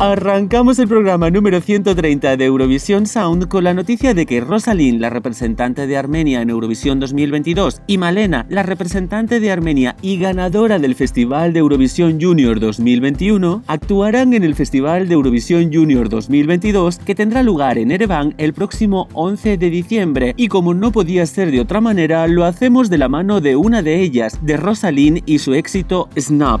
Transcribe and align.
Arrancamos 0.00 0.78
el 0.78 0.86
programa 0.86 1.28
número 1.28 1.60
130 1.60 2.36
de 2.36 2.44
Eurovisión 2.44 3.04
Sound 3.04 3.48
con 3.48 3.64
la 3.64 3.74
noticia 3.74 4.14
de 4.14 4.26
que 4.26 4.40
Rosalind, 4.40 5.00
la 5.00 5.10
representante 5.10 5.88
de 5.88 5.96
Armenia 5.96 6.40
en 6.40 6.50
Eurovisión 6.50 7.00
2022, 7.00 7.82
y 7.88 7.98
Malena, 7.98 8.46
la 8.48 8.62
representante 8.62 9.40
de 9.40 9.50
Armenia 9.50 9.96
y 10.00 10.16
ganadora 10.18 10.78
del 10.78 10.94
Festival 10.94 11.52
de 11.52 11.58
Eurovisión 11.58 12.20
Junior 12.20 12.60
2021, 12.60 13.64
actuarán 13.66 14.34
en 14.34 14.44
el 14.44 14.54
Festival 14.54 15.08
de 15.08 15.14
Eurovisión 15.14 15.72
Junior 15.72 16.08
2022 16.08 16.98
que 16.98 17.16
tendrá 17.16 17.42
lugar 17.42 17.76
en 17.76 17.90
Ereván 17.90 18.34
el 18.38 18.52
próximo 18.52 19.08
11 19.14 19.58
de 19.58 19.68
diciembre. 19.68 20.32
Y 20.36 20.46
como 20.46 20.74
no 20.74 20.92
podía 20.92 21.26
ser 21.26 21.50
de 21.50 21.60
otra 21.60 21.80
manera, 21.80 22.28
lo 22.28 22.44
hacemos 22.44 22.88
de 22.88 22.98
la 22.98 23.08
mano 23.08 23.40
de 23.40 23.56
una 23.56 23.82
de 23.82 24.00
ellas, 24.00 24.38
de 24.42 24.58
Rosalind 24.58 25.24
y 25.26 25.40
su 25.40 25.54
éxito 25.54 26.08
Snap. 26.16 26.60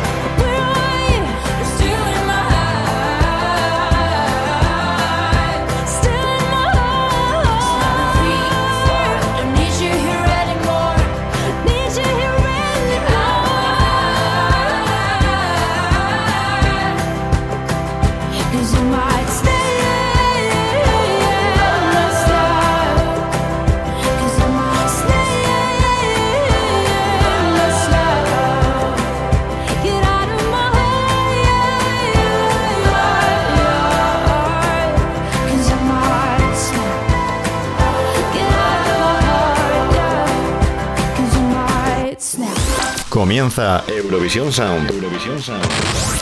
Comienza 43.21 43.83
Eurovisión 43.87 44.51
Sound. 44.51 44.89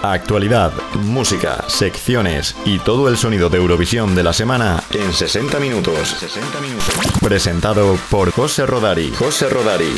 Actualidad, 0.03 0.73
música, 1.05 1.63
secciones 1.69 2.53
y 2.65 2.77
todo 2.79 3.07
el 3.07 3.15
sonido 3.15 3.49
de 3.49 3.57
Eurovisión 3.57 4.15
de 4.15 4.23
la 4.23 4.33
semana 4.33 4.83
en 4.91 5.13
60 5.13 5.61
minutos. 5.61 6.09
60 6.19 6.59
minutos. 6.59 6.93
Presentado 7.21 7.97
por 8.11 8.31
José 8.31 8.65
Rodari. 8.65 9.13
José 9.17 9.47
Rodari. 9.47 9.93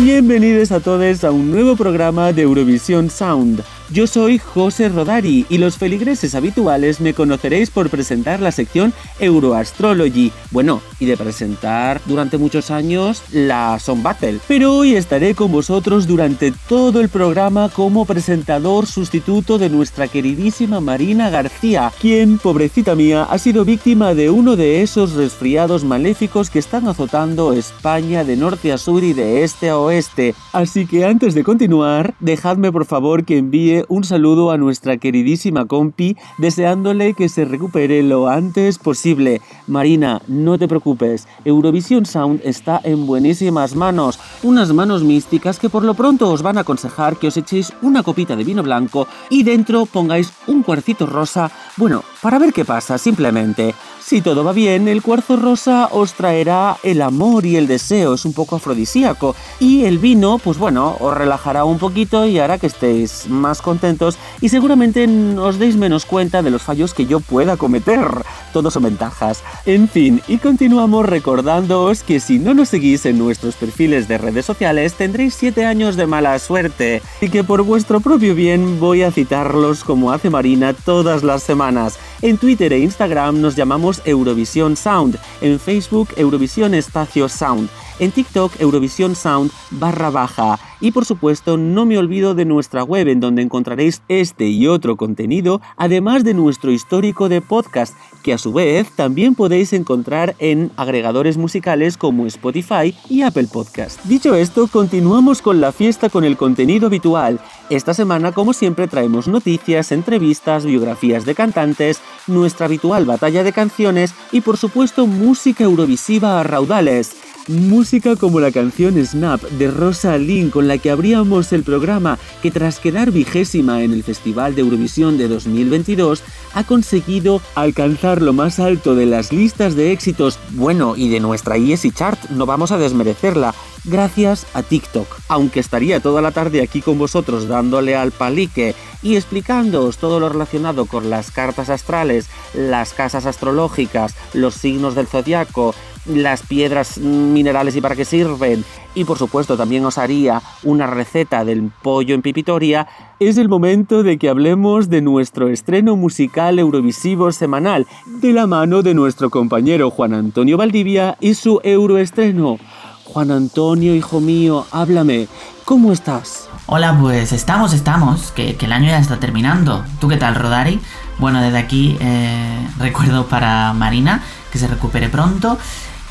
Bienvenidos 0.00 0.72
a 0.72 0.80
todos 0.80 1.22
a 1.22 1.30
un 1.30 1.52
nuevo 1.52 1.76
programa 1.76 2.32
de 2.32 2.42
Eurovisión 2.42 3.10
Sound. 3.10 3.62
Yo 3.92 4.06
soy 4.06 4.38
José 4.38 4.88
Rodari 4.88 5.46
y 5.48 5.58
los 5.58 5.76
feligreses 5.76 6.36
habituales 6.36 7.00
me 7.00 7.12
conoceréis 7.12 7.70
por 7.70 7.90
presentar 7.90 8.38
la 8.38 8.52
sección 8.52 8.92
Euroastrology. 9.18 10.30
Bueno, 10.52 10.80
y 11.00 11.06
de 11.06 11.16
presentar 11.16 12.00
durante 12.06 12.38
muchos 12.38 12.70
años 12.70 13.24
la 13.32 13.80
Song 13.80 14.00
Battle. 14.00 14.38
Pero 14.46 14.76
hoy 14.76 14.94
estaré 14.94 15.34
con 15.34 15.50
vosotros 15.50 16.06
durante 16.06 16.52
todo 16.68 17.00
el 17.00 17.08
programa 17.08 17.68
como 17.68 18.04
presentador 18.04 18.86
sustituto 18.86 19.58
de 19.58 19.70
nuestra 19.70 20.06
queridísima 20.06 20.80
Marina 20.80 21.28
García, 21.28 21.92
quien, 22.00 22.38
pobrecita 22.38 22.94
mía, 22.94 23.24
ha 23.24 23.38
sido 23.38 23.64
víctima 23.64 24.14
de 24.14 24.30
uno 24.30 24.54
de 24.54 24.82
esos 24.82 25.14
resfriados 25.14 25.82
maléficos 25.82 26.48
que 26.48 26.60
están 26.60 26.86
azotando 26.86 27.54
España 27.54 28.22
de 28.22 28.36
norte 28.36 28.72
a 28.72 28.78
sur 28.78 29.02
y 29.02 29.14
de 29.14 29.42
este 29.42 29.70
a 29.70 29.78
oeste. 29.78 30.36
Así 30.52 30.86
que 30.86 31.04
antes 31.04 31.34
de 31.34 31.42
continuar, 31.42 32.14
dejadme 32.20 32.70
por 32.70 32.84
favor 32.84 33.24
que 33.24 33.38
envíe 33.38 33.79
un 33.88 34.04
saludo 34.04 34.50
a 34.50 34.58
nuestra 34.58 34.96
queridísima 34.96 35.66
compi, 35.66 36.16
deseándole 36.38 37.14
que 37.14 37.28
se 37.28 37.44
recupere 37.44 38.02
lo 38.02 38.28
antes 38.28 38.78
posible. 38.78 39.40
Marina, 39.66 40.20
no 40.28 40.58
te 40.58 40.68
preocupes, 40.68 41.26
Eurovision 41.44 42.06
Sound 42.06 42.40
está 42.44 42.80
en 42.84 43.06
buenísimas 43.06 43.74
manos, 43.74 44.18
unas 44.42 44.72
manos 44.72 45.02
místicas 45.02 45.58
que 45.58 45.70
por 45.70 45.84
lo 45.84 45.94
pronto 45.94 46.30
os 46.30 46.42
van 46.42 46.58
a 46.58 46.62
aconsejar 46.62 47.16
que 47.16 47.28
os 47.28 47.36
echéis 47.36 47.72
una 47.82 48.02
copita 48.02 48.36
de 48.36 48.44
vino 48.44 48.62
blanco 48.62 49.06
y 49.28 49.42
dentro 49.42 49.86
pongáis 49.86 50.32
un 50.46 50.62
cuarcito 50.62 51.06
rosa, 51.06 51.50
bueno, 51.76 52.02
para 52.22 52.38
ver 52.38 52.52
qué 52.52 52.64
pasa, 52.64 52.98
simplemente. 52.98 53.74
Si 54.10 54.22
todo 54.22 54.42
va 54.42 54.52
bien, 54.52 54.88
el 54.88 55.02
cuarzo 55.02 55.36
rosa 55.36 55.88
os 55.92 56.14
traerá 56.14 56.78
el 56.82 57.00
amor 57.00 57.46
y 57.46 57.54
el 57.54 57.68
deseo, 57.68 58.14
es 58.14 58.24
un 58.24 58.32
poco 58.32 58.56
afrodisíaco. 58.56 59.36
Y 59.60 59.84
el 59.84 59.98
vino, 59.98 60.38
pues 60.42 60.58
bueno, 60.58 60.96
os 60.98 61.16
relajará 61.16 61.64
un 61.64 61.78
poquito 61.78 62.26
y 62.26 62.40
hará 62.40 62.58
que 62.58 62.66
estéis 62.66 63.28
más 63.28 63.62
contentos 63.62 64.18
y 64.40 64.48
seguramente 64.48 65.06
os 65.38 65.60
deis 65.60 65.76
menos 65.76 66.06
cuenta 66.06 66.42
de 66.42 66.50
los 66.50 66.62
fallos 66.62 66.92
que 66.92 67.06
yo 67.06 67.20
pueda 67.20 67.56
cometer. 67.56 68.24
Todos 68.52 68.74
son 68.74 68.82
ventajas. 68.82 69.44
En 69.64 69.88
fin, 69.88 70.20
y 70.26 70.38
continuamos 70.38 71.06
recordándoos 71.06 72.02
que 72.02 72.18
si 72.18 72.40
no 72.40 72.52
nos 72.52 72.70
seguís 72.70 73.06
en 73.06 73.16
nuestros 73.16 73.54
perfiles 73.54 74.08
de 74.08 74.18
redes 74.18 74.44
sociales 74.44 74.94
tendréis 74.94 75.34
7 75.34 75.64
años 75.64 75.94
de 75.94 76.08
mala 76.08 76.36
suerte 76.40 77.00
y 77.20 77.28
que 77.28 77.44
por 77.44 77.62
vuestro 77.62 78.00
propio 78.00 78.34
bien 78.34 78.80
voy 78.80 79.02
a 79.04 79.12
citarlos 79.12 79.84
como 79.84 80.10
hace 80.10 80.30
Marina 80.30 80.72
todas 80.72 81.22
las 81.22 81.44
semanas. 81.44 81.96
En 82.22 82.38
Twitter 82.38 82.72
e 82.72 82.80
Instagram 82.80 83.40
nos 83.40 83.54
llamamos 83.54 83.99
Eurovisión 84.04 84.76
Sound, 84.76 85.18
en 85.40 85.58
Facebook 85.58 86.10
Eurovisión 86.16 86.74
Espacio 86.74 87.28
Sound 87.28 87.68
en 88.00 88.10
TikTok 88.10 88.60
Eurovisión 88.60 89.14
Sound 89.14 89.52
barra 89.70 90.10
baja. 90.10 90.58
Y 90.80 90.92
por 90.92 91.04
supuesto 91.04 91.58
no 91.58 91.84
me 91.84 91.98
olvido 91.98 92.34
de 92.34 92.46
nuestra 92.46 92.82
web 92.82 93.06
en 93.08 93.20
donde 93.20 93.42
encontraréis 93.42 94.02
este 94.08 94.48
y 94.48 94.66
otro 94.66 94.96
contenido, 94.96 95.60
además 95.76 96.24
de 96.24 96.32
nuestro 96.32 96.72
histórico 96.72 97.28
de 97.28 97.42
podcast, 97.42 97.94
que 98.22 98.32
a 98.32 98.38
su 98.38 98.52
vez 98.52 98.90
también 98.96 99.34
podéis 99.34 99.74
encontrar 99.74 100.34
en 100.38 100.70
agregadores 100.76 101.36
musicales 101.36 101.98
como 101.98 102.26
Spotify 102.26 102.94
y 103.10 103.22
Apple 103.22 103.48
Podcast. 103.52 104.02
Dicho 104.04 104.34
esto, 104.34 104.68
continuamos 104.68 105.42
con 105.42 105.60
la 105.60 105.70
fiesta 105.70 106.08
con 106.08 106.24
el 106.24 106.38
contenido 106.38 106.86
habitual. 106.86 107.40
Esta 107.68 107.92
semana, 107.92 108.32
como 108.32 108.54
siempre, 108.54 108.88
traemos 108.88 109.28
noticias, 109.28 109.92
entrevistas, 109.92 110.64
biografías 110.64 111.26
de 111.26 111.34
cantantes, 111.34 112.00
nuestra 112.26 112.66
habitual 112.66 113.04
batalla 113.04 113.44
de 113.44 113.52
canciones 113.52 114.14
y 114.32 114.40
por 114.40 114.56
supuesto 114.56 115.06
música 115.06 115.64
eurovisiva 115.64 116.40
a 116.40 116.42
raudales. 116.42 117.16
Música 117.48 117.89
como 118.20 118.38
la 118.38 118.52
canción 118.52 119.04
Snap 119.04 119.42
de 119.42 119.68
Rosa 119.68 120.16
Lynn 120.16 120.50
con 120.50 120.68
la 120.68 120.78
que 120.78 120.92
abríamos 120.92 121.52
el 121.52 121.64
programa 121.64 122.20
que 122.40 122.52
tras 122.52 122.78
quedar 122.78 123.10
vigésima 123.10 123.82
en 123.82 123.92
el 123.92 124.04
Festival 124.04 124.54
de 124.54 124.60
Eurovisión 124.60 125.18
de 125.18 125.26
2022 125.26 126.22
ha 126.54 126.62
conseguido 126.62 127.42
alcanzar 127.56 128.22
lo 128.22 128.32
más 128.32 128.60
alto 128.60 128.94
de 128.94 129.06
las 129.06 129.32
listas 129.32 129.74
de 129.74 129.90
éxitos, 129.90 130.38
bueno, 130.50 130.94
y 130.96 131.08
de 131.08 131.18
nuestra 131.18 131.56
ESI 131.56 131.90
Chart, 131.90 132.30
no 132.30 132.46
vamos 132.46 132.70
a 132.70 132.78
desmerecerla, 132.78 133.56
gracias 133.84 134.46
a 134.54 134.62
TikTok. 134.62 135.08
Aunque 135.26 135.58
estaría 135.58 135.98
toda 135.98 136.22
la 136.22 136.30
tarde 136.30 136.62
aquí 136.62 136.82
con 136.82 136.96
vosotros 136.96 137.48
dándole 137.48 137.96
al 137.96 138.12
palique 138.12 138.76
y 139.02 139.16
explicándoos 139.16 139.98
todo 139.98 140.20
lo 140.20 140.28
relacionado 140.28 140.86
con 140.86 141.10
las 141.10 141.32
cartas 141.32 141.70
astrales, 141.70 142.28
las 142.54 142.92
casas 142.92 143.26
astrológicas, 143.26 144.14
los 144.32 144.54
signos 144.54 144.94
del 144.94 145.08
zodiaco, 145.08 145.74
las 146.10 146.42
piedras 146.42 146.98
minerales 146.98 147.76
y 147.76 147.80
para 147.80 147.96
qué 147.96 148.04
sirven, 148.04 148.64
y 148.94 149.04
por 149.04 149.18
supuesto 149.18 149.56
también 149.56 149.84
os 149.84 149.98
haría 149.98 150.42
una 150.62 150.86
receta 150.86 151.44
del 151.44 151.70
pollo 151.82 152.14
en 152.14 152.22
pipitoria, 152.22 152.88
es 153.18 153.38
el 153.38 153.48
momento 153.48 154.02
de 154.02 154.18
que 154.18 154.28
hablemos 154.28 154.88
de 154.88 155.02
nuestro 155.02 155.48
estreno 155.48 155.96
musical 155.96 156.58
eurovisivo 156.58 157.32
semanal, 157.32 157.86
de 158.06 158.32
la 158.32 158.46
mano 158.46 158.82
de 158.82 158.94
nuestro 158.94 159.30
compañero 159.30 159.90
Juan 159.90 160.14
Antonio 160.14 160.56
Valdivia 160.56 161.16
y 161.20 161.34
su 161.34 161.60
euroestreno. 161.62 162.58
Juan 163.04 163.30
Antonio, 163.30 163.94
hijo 163.94 164.20
mío, 164.20 164.66
háblame, 164.70 165.28
¿cómo 165.64 165.92
estás? 165.92 166.48
Hola, 166.66 166.96
pues 167.00 167.32
estamos, 167.32 167.72
estamos, 167.72 168.30
que, 168.30 168.56
el 168.60 168.72
año 168.72 168.86
ya 168.86 168.98
está 168.98 169.18
terminando. 169.18 169.84
¿Tú 170.00 170.06
qué 170.06 170.16
tal, 170.16 170.36
Rodari? 170.36 170.80
Bueno, 171.18 171.40
desde 171.42 171.58
aquí 171.58 171.96
eh, 172.00 172.68
recuerdo 172.78 173.26
para 173.26 173.72
Marina 173.72 174.22
que 174.52 174.58
se 174.58 174.68
recupere 174.68 175.08
pronto 175.08 175.58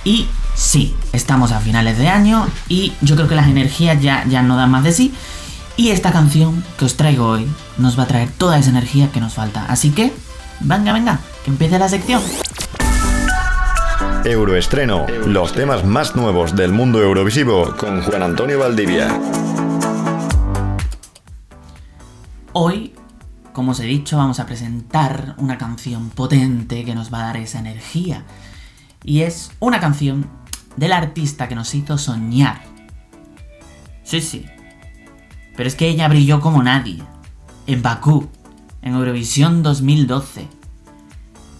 y 0.04 0.28
sí, 0.56 0.96
estamos 1.14 1.52
a 1.52 1.60
finales 1.60 1.98
de 1.98 2.08
año 2.08 2.48
y 2.68 2.94
yo 3.02 3.16
creo 3.16 3.28
que 3.28 3.36
las 3.36 3.48
energías 3.48 4.02
ya, 4.02 4.26
ya 4.28 4.42
no 4.42 4.56
dan 4.56 4.72
más 4.72 4.84
de 4.84 4.92
sí. 4.92 5.14
Y 5.76 5.92
esta 5.92 6.12
canción 6.12 6.64
que 6.78 6.86
os 6.86 6.96
traigo 6.96 7.26
hoy 7.26 7.48
nos 7.78 7.98
va 7.98 8.04
a 8.04 8.08
traer 8.08 8.30
toda 8.30 8.58
esa 8.58 8.70
energía 8.70 9.12
que 9.12 9.22
nos 9.22 9.34
falta. 9.34 9.66
Así 9.68 9.92
que, 9.92 10.12
venga, 10.60 10.92
venga, 10.94 11.20
que 11.44 11.52
empiece 11.52 11.80
la 11.80 11.88
sección. 11.88 12.22
Euroestreno, 14.26 15.06
los 15.26 15.54
temas 15.54 15.86
más 15.86 16.16
nuevos 16.16 16.56
del 16.56 16.74
mundo 16.74 17.02
eurovisivo 17.02 17.76
con 17.78 18.02
Juan 18.02 18.24
Antonio 18.24 18.60
Valdivia. 18.60 19.08
Hoy, 22.52 22.94
como 23.54 23.72
os 23.72 23.80
he 23.80 23.86
dicho, 23.86 24.18
vamos 24.18 24.42
a 24.42 24.46
presentar 24.46 25.36
una 25.38 25.58
canción 25.58 26.10
potente 26.10 26.84
que 26.84 26.96
nos 26.96 27.14
va 27.14 27.22
a 27.22 27.26
dar 27.28 27.38
esa 27.38 27.60
energía 27.60 28.26
y 29.04 29.22
es 29.22 29.52
una 29.60 29.80
canción 29.80 30.30
del 30.76 30.94
artista 30.94 31.48
que 31.48 31.56
nos 31.56 31.74
hizo 31.76 31.98
soñar. 31.98 32.62
Sí, 34.04 34.22
sí. 34.22 34.46
Pero 35.56 35.68
es 35.68 35.76
que 35.76 35.88
ella 35.88 36.08
brilló 36.08 36.42
como 36.42 36.64
nadie. 36.64 37.04
En 37.68 37.82
Bakú, 37.82 38.30
en 38.82 38.96
Eurovisión 38.96 39.62
2012. 39.62 40.48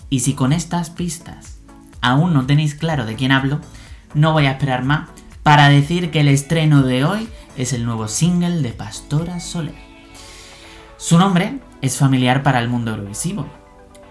Y 0.10 0.22
si 0.22 0.34
con 0.34 0.54
estas 0.54 0.90
pistas 0.90 1.58
aún 2.02 2.34
no 2.34 2.46
tenéis 2.46 2.76
claro 2.76 3.06
de 3.06 3.16
quién 3.16 3.32
hablo, 3.32 3.60
no 4.14 4.32
voy 4.32 4.46
a 4.46 4.52
esperar 4.52 4.84
más 4.84 5.10
para 5.44 5.70
decir 5.70 6.12
que 6.12 6.22
el 6.22 6.28
estreno 6.28 6.84
de 6.84 7.04
hoy 7.04 7.30
es 7.58 7.74
el 7.74 7.86
nuevo 7.86 8.08
single 8.08 8.62
de 8.62 8.72
Pastora 8.72 9.40
Soler. 9.40 9.76
Su 10.98 11.18
nombre 11.18 11.60
es 11.82 11.98
familiar 11.98 12.42
para 12.44 12.60
el 12.60 12.70
mundo 12.70 12.92
eurovisivo, 12.92 13.48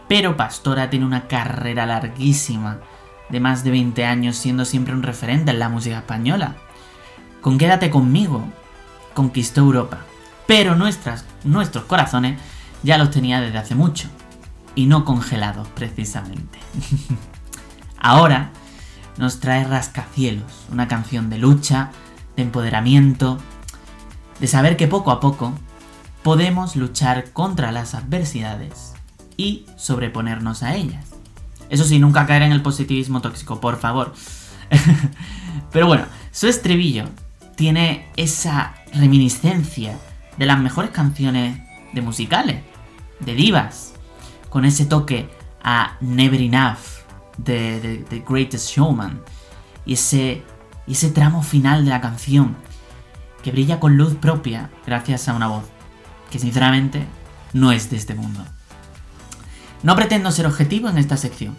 pero 0.09 0.37
Pastora 0.37 0.91
tiene 0.91 1.07
una 1.07 1.29
carrera 1.29 1.87
larguísima 1.87 2.81
de 3.29 3.41
más 3.41 3.65
de 3.65 3.71
20 3.71 4.05
años 4.05 4.37
siendo 4.37 4.65
siempre 4.65 4.95
un 4.95 5.03
referente 5.03 5.51
en 5.51 5.59
la 5.59 5.69
música 5.69 5.99
española. 5.99 6.57
Con 7.41 7.59
Quédate 7.59 7.91
conmigo 7.91 8.45
conquistó 9.15 9.61
Europa, 9.61 10.01
pero 10.47 10.75
nuestras, 10.75 11.25
nuestros 11.45 11.85
corazones 11.85 12.41
ya 12.83 12.99
los 12.99 13.11
tenía 13.11 13.41
desde 13.41 13.59
hace 13.59 13.75
mucho, 13.75 14.09
y 14.75 14.87
no 14.87 15.05
congelados 15.05 15.69
precisamente. 15.69 16.59
Ahora 17.99 18.51
nos 19.17 19.41
trae 19.41 19.65
Rascacielos, 19.65 20.67
una 20.71 20.87
canción 20.87 21.31
de 21.31 21.39
lucha, 21.39 21.91
de 22.37 22.45
empoderamiento, 22.45 23.39
de 24.39 24.47
saber 24.47 24.77
que 24.77 24.87
poco 24.87 25.11
a 25.11 25.19
poco 25.19 25.53
podemos 26.23 26.77
luchar 26.77 27.33
contra 27.33 27.73
las 27.73 27.95
adversidades 27.95 28.95
y 29.37 29.67
sobreponernos 29.77 30.63
a 30.63 30.77
ellas. 30.77 31.08
Eso 31.71 31.85
sí, 31.85 31.99
nunca 31.99 32.27
caer 32.27 32.43
en 32.43 32.53
el 32.53 32.63
positivismo 32.63 33.21
tóxico, 33.21 33.61
por 33.61 33.79
favor. 33.79 34.15
Pero 35.73 35.87
bueno, 35.87 36.05
su 36.31 36.47
estribillo 36.47 37.05
tiene 37.57 38.11
esa 38.17 38.75
reminiscencia 38.95 39.99
de 40.37 40.47
las 40.47 40.61
mejores 40.61 40.91
canciones 40.91 41.61
de 41.93 42.01
musicales, 42.01 42.63
de 43.21 43.35
divas, 43.35 43.95
con 44.49 44.65
ese 44.65 44.87
toque 44.87 45.29
a 45.63 45.97
Never 46.01 46.41
Enough 46.41 46.79
de 47.37 48.05
The 48.09 48.25
Greatest 48.27 48.71
Showman 48.71 49.21
y 49.85 49.95
ese, 49.95 50.43
y 50.87 50.93
ese 50.93 51.11
tramo 51.11 51.43
final 51.43 51.85
de 51.85 51.91
la 51.91 52.01
canción 52.01 52.57
que 53.43 53.53
brilla 53.53 53.81
con 53.81 53.97
luz 53.97 54.15
propia 54.15 54.71
gracias 54.87 55.29
a 55.29 55.35
una 55.35 55.49
voz 55.49 55.65
que 56.31 56.39
sinceramente 56.39 57.07
no 57.53 57.73
es 57.73 57.91
de 57.91 57.97
este 57.97 58.15
mundo. 58.15 58.45
No 59.83 59.95
pretendo 59.97 60.31
ser 60.31 60.47
objetivo 60.47 60.89
en 60.89 60.99
esta 60.99 61.17
sección. 61.17 61.57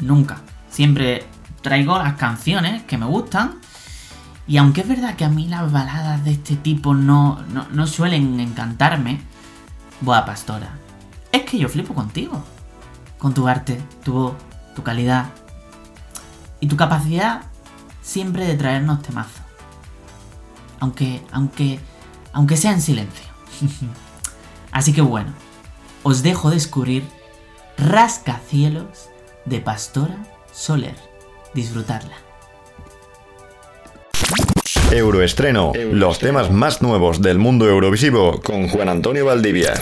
Nunca. 0.00 0.38
Siempre 0.70 1.26
traigo 1.62 1.98
las 1.98 2.14
canciones 2.14 2.82
que 2.84 2.98
me 2.98 3.06
gustan. 3.06 3.60
Y 4.46 4.58
aunque 4.58 4.82
es 4.82 4.88
verdad 4.88 5.16
que 5.16 5.24
a 5.24 5.28
mí 5.28 5.48
las 5.48 5.70
baladas 5.72 6.24
de 6.24 6.32
este 6.32 6.56
tipo 6.56 6.94
no, 6.94 7.42
no, 7.72 7.86
suelen 7.86 8.38
encantarme, 8.40 9.20
Boa 10.00 10.26
Pastora, 10.26 10.70
es 11.32 11.42
que 11.42 11.58
yo 11.58 11.68
flipo 11.68 11.94
contigo. 11.94 12.44
Con 13.18 13.32
tu 13.32 13.48
arte, 13.48 13.80
tu 14.04 14.12
voz, 14.12 14.34
tu 14.74 14.82
calidad 14.82 15.26
y 16.60 16.66
tu 16.66 16.76
capacidad 16.76 17.42
siempre 18.02 18.46
de 18.46 18.54
traernos 18.54 19.02
temazos. 19.02 19.40
Aunque, 20.80 21.22
aunque, 21.32 21.80
aunque 22.32 22.58
sea 22.58 22.72
en 22.72 22.82
silencio. 22.82 23.24
Así 24.72 24.92
que 24.92 25.00
bueno, 25.00 25.32
os 26.02 26.22
dejo 26.22 26.50
descubrir 26.50 27.08
Rascacielos 27.76 29.10
de 29.44 29.60
Pastora 29.60 30.18
Soler. 30.52 30.94
Disfrutarla. 31.54 32.16
Euroestreno, 34.90 35.72
los 35.92 36.18
temas 36.18 36.50
más 36.50 36.82
nuevos 36.82 37.20
del 37.20 37.38
mundo 37.38 37.68
eurovisivo 37.68 38.40
con 38.40 38.68
Juan 38.68 38.88
Antonio 38.88 39.24
Valdivia. 39.24 39.74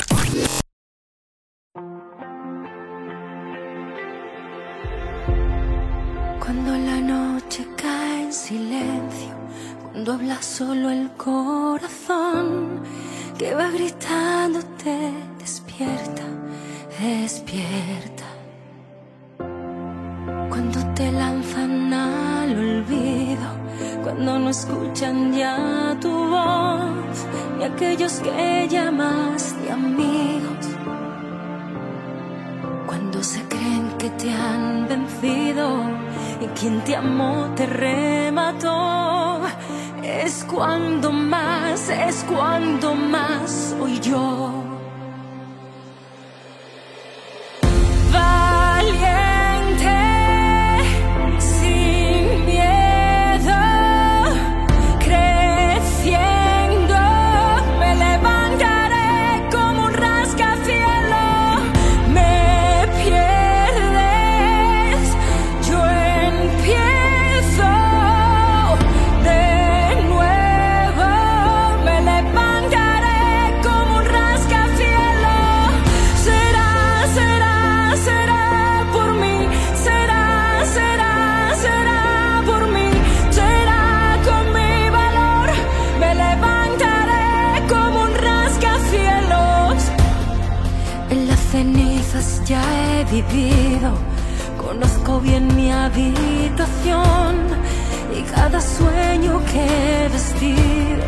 Sueño 98.78 99.40
que 99.50 99.60
he 99.64 100.08
vestido. 100.08 101.06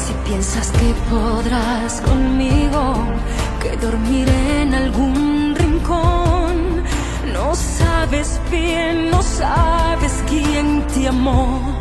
Si 0.00 0.12
piensas 0.28 0.70
que 0.78 0.94
podrás 1.10 2.00
conmigo, 2.00 2.82
que 3.62 3.76
dormiré 3.76 4.62
en 4.62 4.74
algún 4.74 5.54
rincón, 5.54 6.82
no 7.34 7.54
sabes 7.54 8.40
bien, 8.50 9.10
no 9.10 9.22
sabes 9.22 10.12
quién 10.28 10.86
te 10.88 11.08
amó. 11.08 11.75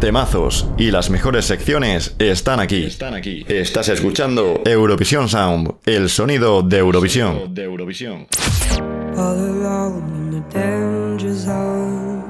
Temazos 0.00 0.66
y 0.76 0.90
las 0.90 1.08
mejores 1.08 1.44
secciones 1.44 2.16
están 2.18 2.58
aquí. 2.58 2.84
Están 2.84 3.14
aquí. 3.14 3.44
Estás 3.46 3.88
escuchando 3.88 4.60
Eurovisión 4.64 5.28
Sound, 5.28 5.74
el 5.86 6.08
sonido 6.08 6.62
de 6.62 6.78
Eurovisión. 6.78 7.54
De 7.54 7.62
Eurovisión. 7.62 8.26
All 9.16 9.38
alone 9.38 10.02
in 10.16 10.42
the 10.42 10.58
danger 10.58 11.32
zone. 11.32 12.24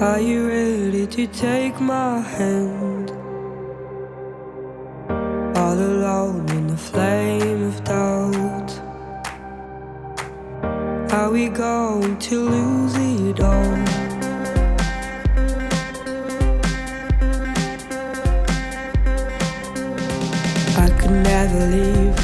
Are 0.00 0.20
you 0.20 0.46
ready 0.46 1.06
to 1.06 1.26
take 1.26 1.74
my 1.80 2.20
hand? 2.20 3.10
All 5.56 5.76
alone 5.76 6.46
in 6.50 6.68
the 6.68 6.76
flame 6.76 7.66
of 7.66 7.82
doubt. 7.82 8.70
Are 11.12 11.32
we 11.32 11.48
going 11.48 12.16
to 12.18 12.48
lose 12.48 12.94
it 12.96 13.40
all? 13.40 14.03
Never 21.54 21.66
leave 21.76 22.18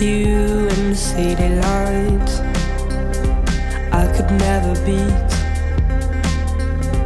you 0.00 0.68
in 0.68 0.90
the 0.90 0.96
city 0.96 1.48
lights. 1.48 2.40
I 3.92 4.06
could 4.14 4.30
never 4.32 4.74
beat 4.86 5.30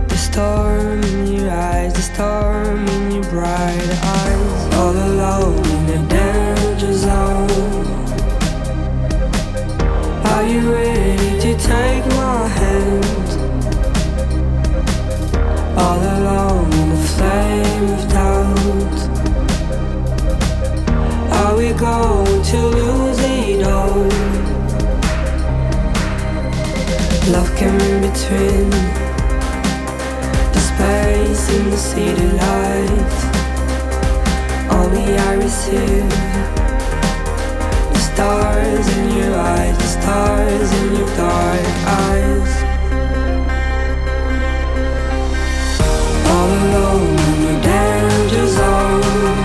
the 0.08 0.16
storm 0.16 1.02
in 1.02 1.26
your 1.26 1.50
eyes, 1.50 1.92
the 1.94 2.02
storm 2.02 2.86
in 2.88 3.10
your 3.12 3.24
bright 3.24 3.90
eyes. 4.02 4.74
All 4.74 4.96
alone 4.96 5.63
the 28.30 28.70
space 30.58 31.50
in 31.50 31.70
the 31.70 31.76
city 31.76 32.26
light. 32.26 33.14
Only 34.70 35.18
I 35.18 35.34
receive 35.34 36.08
the 37.92 37.98
stars 37.98 38.88
in 38.96 39.16
your 39.18 39.34
eyes, 39.36 39.76
the 39.76 39.84
stars 39.84 40.72
in 40.72 40.96
your 40.96 41.08
dark 41.16 41.66
eyes. 41.86 42.52
All 46.32 46.50
alone 46.64 47.18
in 47.28 47.38
the 47.46 47.56
danger 47.60 48.46
zone. 48.46 49.38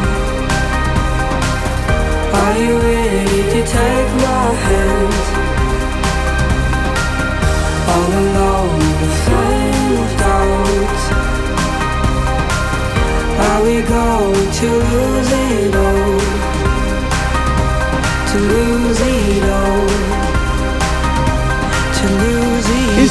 Are 2.33 2.57
you 2.57 2.77
ready 2.79 3.41
to 3.53 3.61
take 3.67 4.09
my 4.23 4.53
hand? 4.53 5.28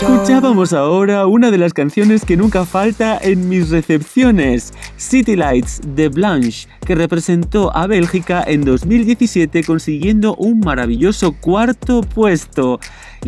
Escuchábamos 0.00 0.72
ahora 0.72 1.26
una 1.26 1.50
de 1.50 1.58
las 1.58 1.72
canciones 1.72 2.24
que 2.24 2.36
nunca 2.36 2.64
falta 2.64 3.18
en 3.20 3.48
mis 3.48 3.70
recepciones, 3.70 4.72
City 4.96 5.34
Lights 5.34 5.80
de 5.96 6.08
Blanche, 6.08 6.68
que 6.86 6.94
representó 6.94 7.76
a 7.76 7.86
Bélgica 7.88 8.44
en 8.46 8.64
2017 8.64 9.64
consiguiendo 9.64 10.36
un 10.36 10.60
maravilloso 10.60 11.32
cuarto 11.32 12.02
puesto. 12.02 12.78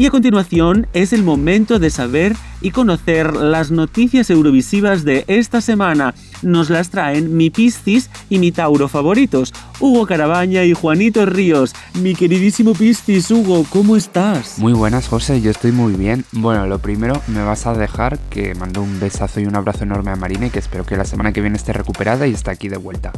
Y 0.00 0.06
a 0.06 0.10
continuación 0.10 0.86
es 0.94 1.12
el 1.12 1.22
momento 1.22 1.78
de 1.78 1.90
saber 1.90 2.34
y 2.62 2.70
conocer 2.70 3.34
las 3.36 3.70
noticias 3.70 4.30
eurovisivas 4.30 5.04
de 5.04 5.24
esta 5.28 5.60
semana. 5.60 6.14
Nos 6.42 6.70
las 6.70 6.88
traen 6.88 7.36
mi 7.36 7.50
Piscis 7.50 8.08
y 8.30 8.38
mi 8.38 8.50
Tauro 8.50 8.88
favoritos, 8.88 9.52
Hugo 9.78 10.06
Carabaña 10.06 10.64
y 10.64 10.72
Juanito 10.72 11.26
Ríos. 11.26 11.74
Mi 12.00 12.14
queridísimo 12.14 12.72
Piscis, 12.72 13.30
Hugo, 13.30 13.66
¿cómo 13.68 13.96
estás? 13.96 14.58
Muy 14.58 14.72
buenas, 14.72 15.08
José, 15.08 15.40
yo 15.42 15.50
estoy 15.50 15.72
muy 15.72 15.92
bien. 15.94 16.24
Bueno, 16.32 16.66
lo 16.66 16.78
primero, 16.78 17.20
me 17.28 17.42
vas 17.42 17.66
a 17.66 17.74
dejar 17.74 18.18
que 18.30 18.54
mando 18.54 18.82
un 18.82 19.00
besazo 19.00 19.40
y 19.40 19.44
un 19.44 19.56
abrazo 19.56 19.84
enorme 19.84 20.12
a 20.12 20.16
Marina 20.16 20.46
y 20.46 20.50
que 20.50 20.58
espero 20.58 20.86
que 20.86 20.96
la 20.96 21.04
semana 21.04 21.32
que 21.32 21.42
viene 21.42 21.56
esté 21.56 21.72
recuperada 21.72 22.26
y 22.26 22.32
esté 22.32 22.50
aquí 22.50 22.68
de 22.68 22.78
vuelta. 22.78 23.12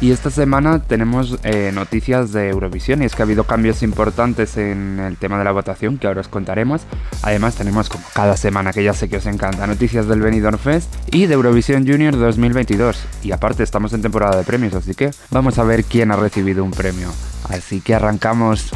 Y 0.00 0.12
esta 0.12 0.30
semana 0.30 0.80
tenemos 0.80 1.38
eh, 1.42 1.72
noticias 1.74 2.32
de 2.32 2.50
Eurovisión 2.50 3.02
y 3.02 3.06
es 3.06 3.14
que 3.14 3.22
ha 3.22 3.24
habido 3.24 3.44
cambios 3.44 3.82
importantes 3.82 4.56
en 4.56 5.00
el 5.00 5.16
tema 5.16 5.38
de 5.38 5.44
la 5.44 5.52
votación 5.52 5.98
que 5.98 6.06
ahora 6.06 6.20
os 6.20 6.27
contaremos. 6.28 6.82
Además 7.22 7.54
tenemos 7.54 7.88
como 7.88 8.04
cada 8.14 8.36
semana 8.36 8.72
que 8.72 8.84
ya 8.84 8.92
sé 8.92 9.08
que 9.08 9.18
os 9.18 9.26
encanta 9.26 9.66
noticias 9.66 10.06
del 10.08 10.20
Benidorm 10.20 10.58
Fest 10.58 10.92
y 11.10 11.26
de 11.26 11.34
Eurovisión 11.34 11.86
Junior 11.86 12.18
2022. 12.18 12.98
Y 13.22 13.32
aparte 13.32 13.62
estamos 13.62 13.92
en 13.92 14.02
temporada 14.02 14.36
de 14.36 14.44
premios, 14.44 14.74
así 14.74 14.94
que 14.94 15.10
vamos 15.30 15.58
a 15.58 15.64
ver 15.64 15.84
quién 15.84 16.10
ha 16.10 16.16
recibido 16.16 16.64
un 16.64 16.70
premio. 16.70 17.08
Así 17.48 17.80
que 17.80 17.94
arrancamos. 17.94 18.70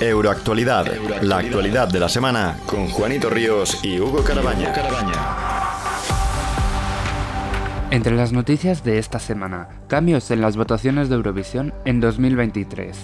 Euroactualidad, 0.00 0.86
la 1.20 1.38
actualidad 1.38 1.88
de 1.88 2.00
la 2.00 2.08
semana 2.08 2.58
con 2.66 2.88
Juanito 2.88 3.28
Ríos 3.28 3.78
y 3.82 4.00
Hugo 4.00 4.24
Carabaña. 4.24 4.72
Entre 7.90 8.14
las 8.14 8.32
noticias 8.32 8.84
de 8.84 8.98
esta 8.98 9.18
semana, 9.18 9.68
cambios 9.88 10.30
en 10.30 10.40
las 10.40 10.56
votaciones 10.56 11.08
de 11.08 11.16
Eurovisión 11.16 11.74
en 11.84 12.00
2023. 12.00 12.96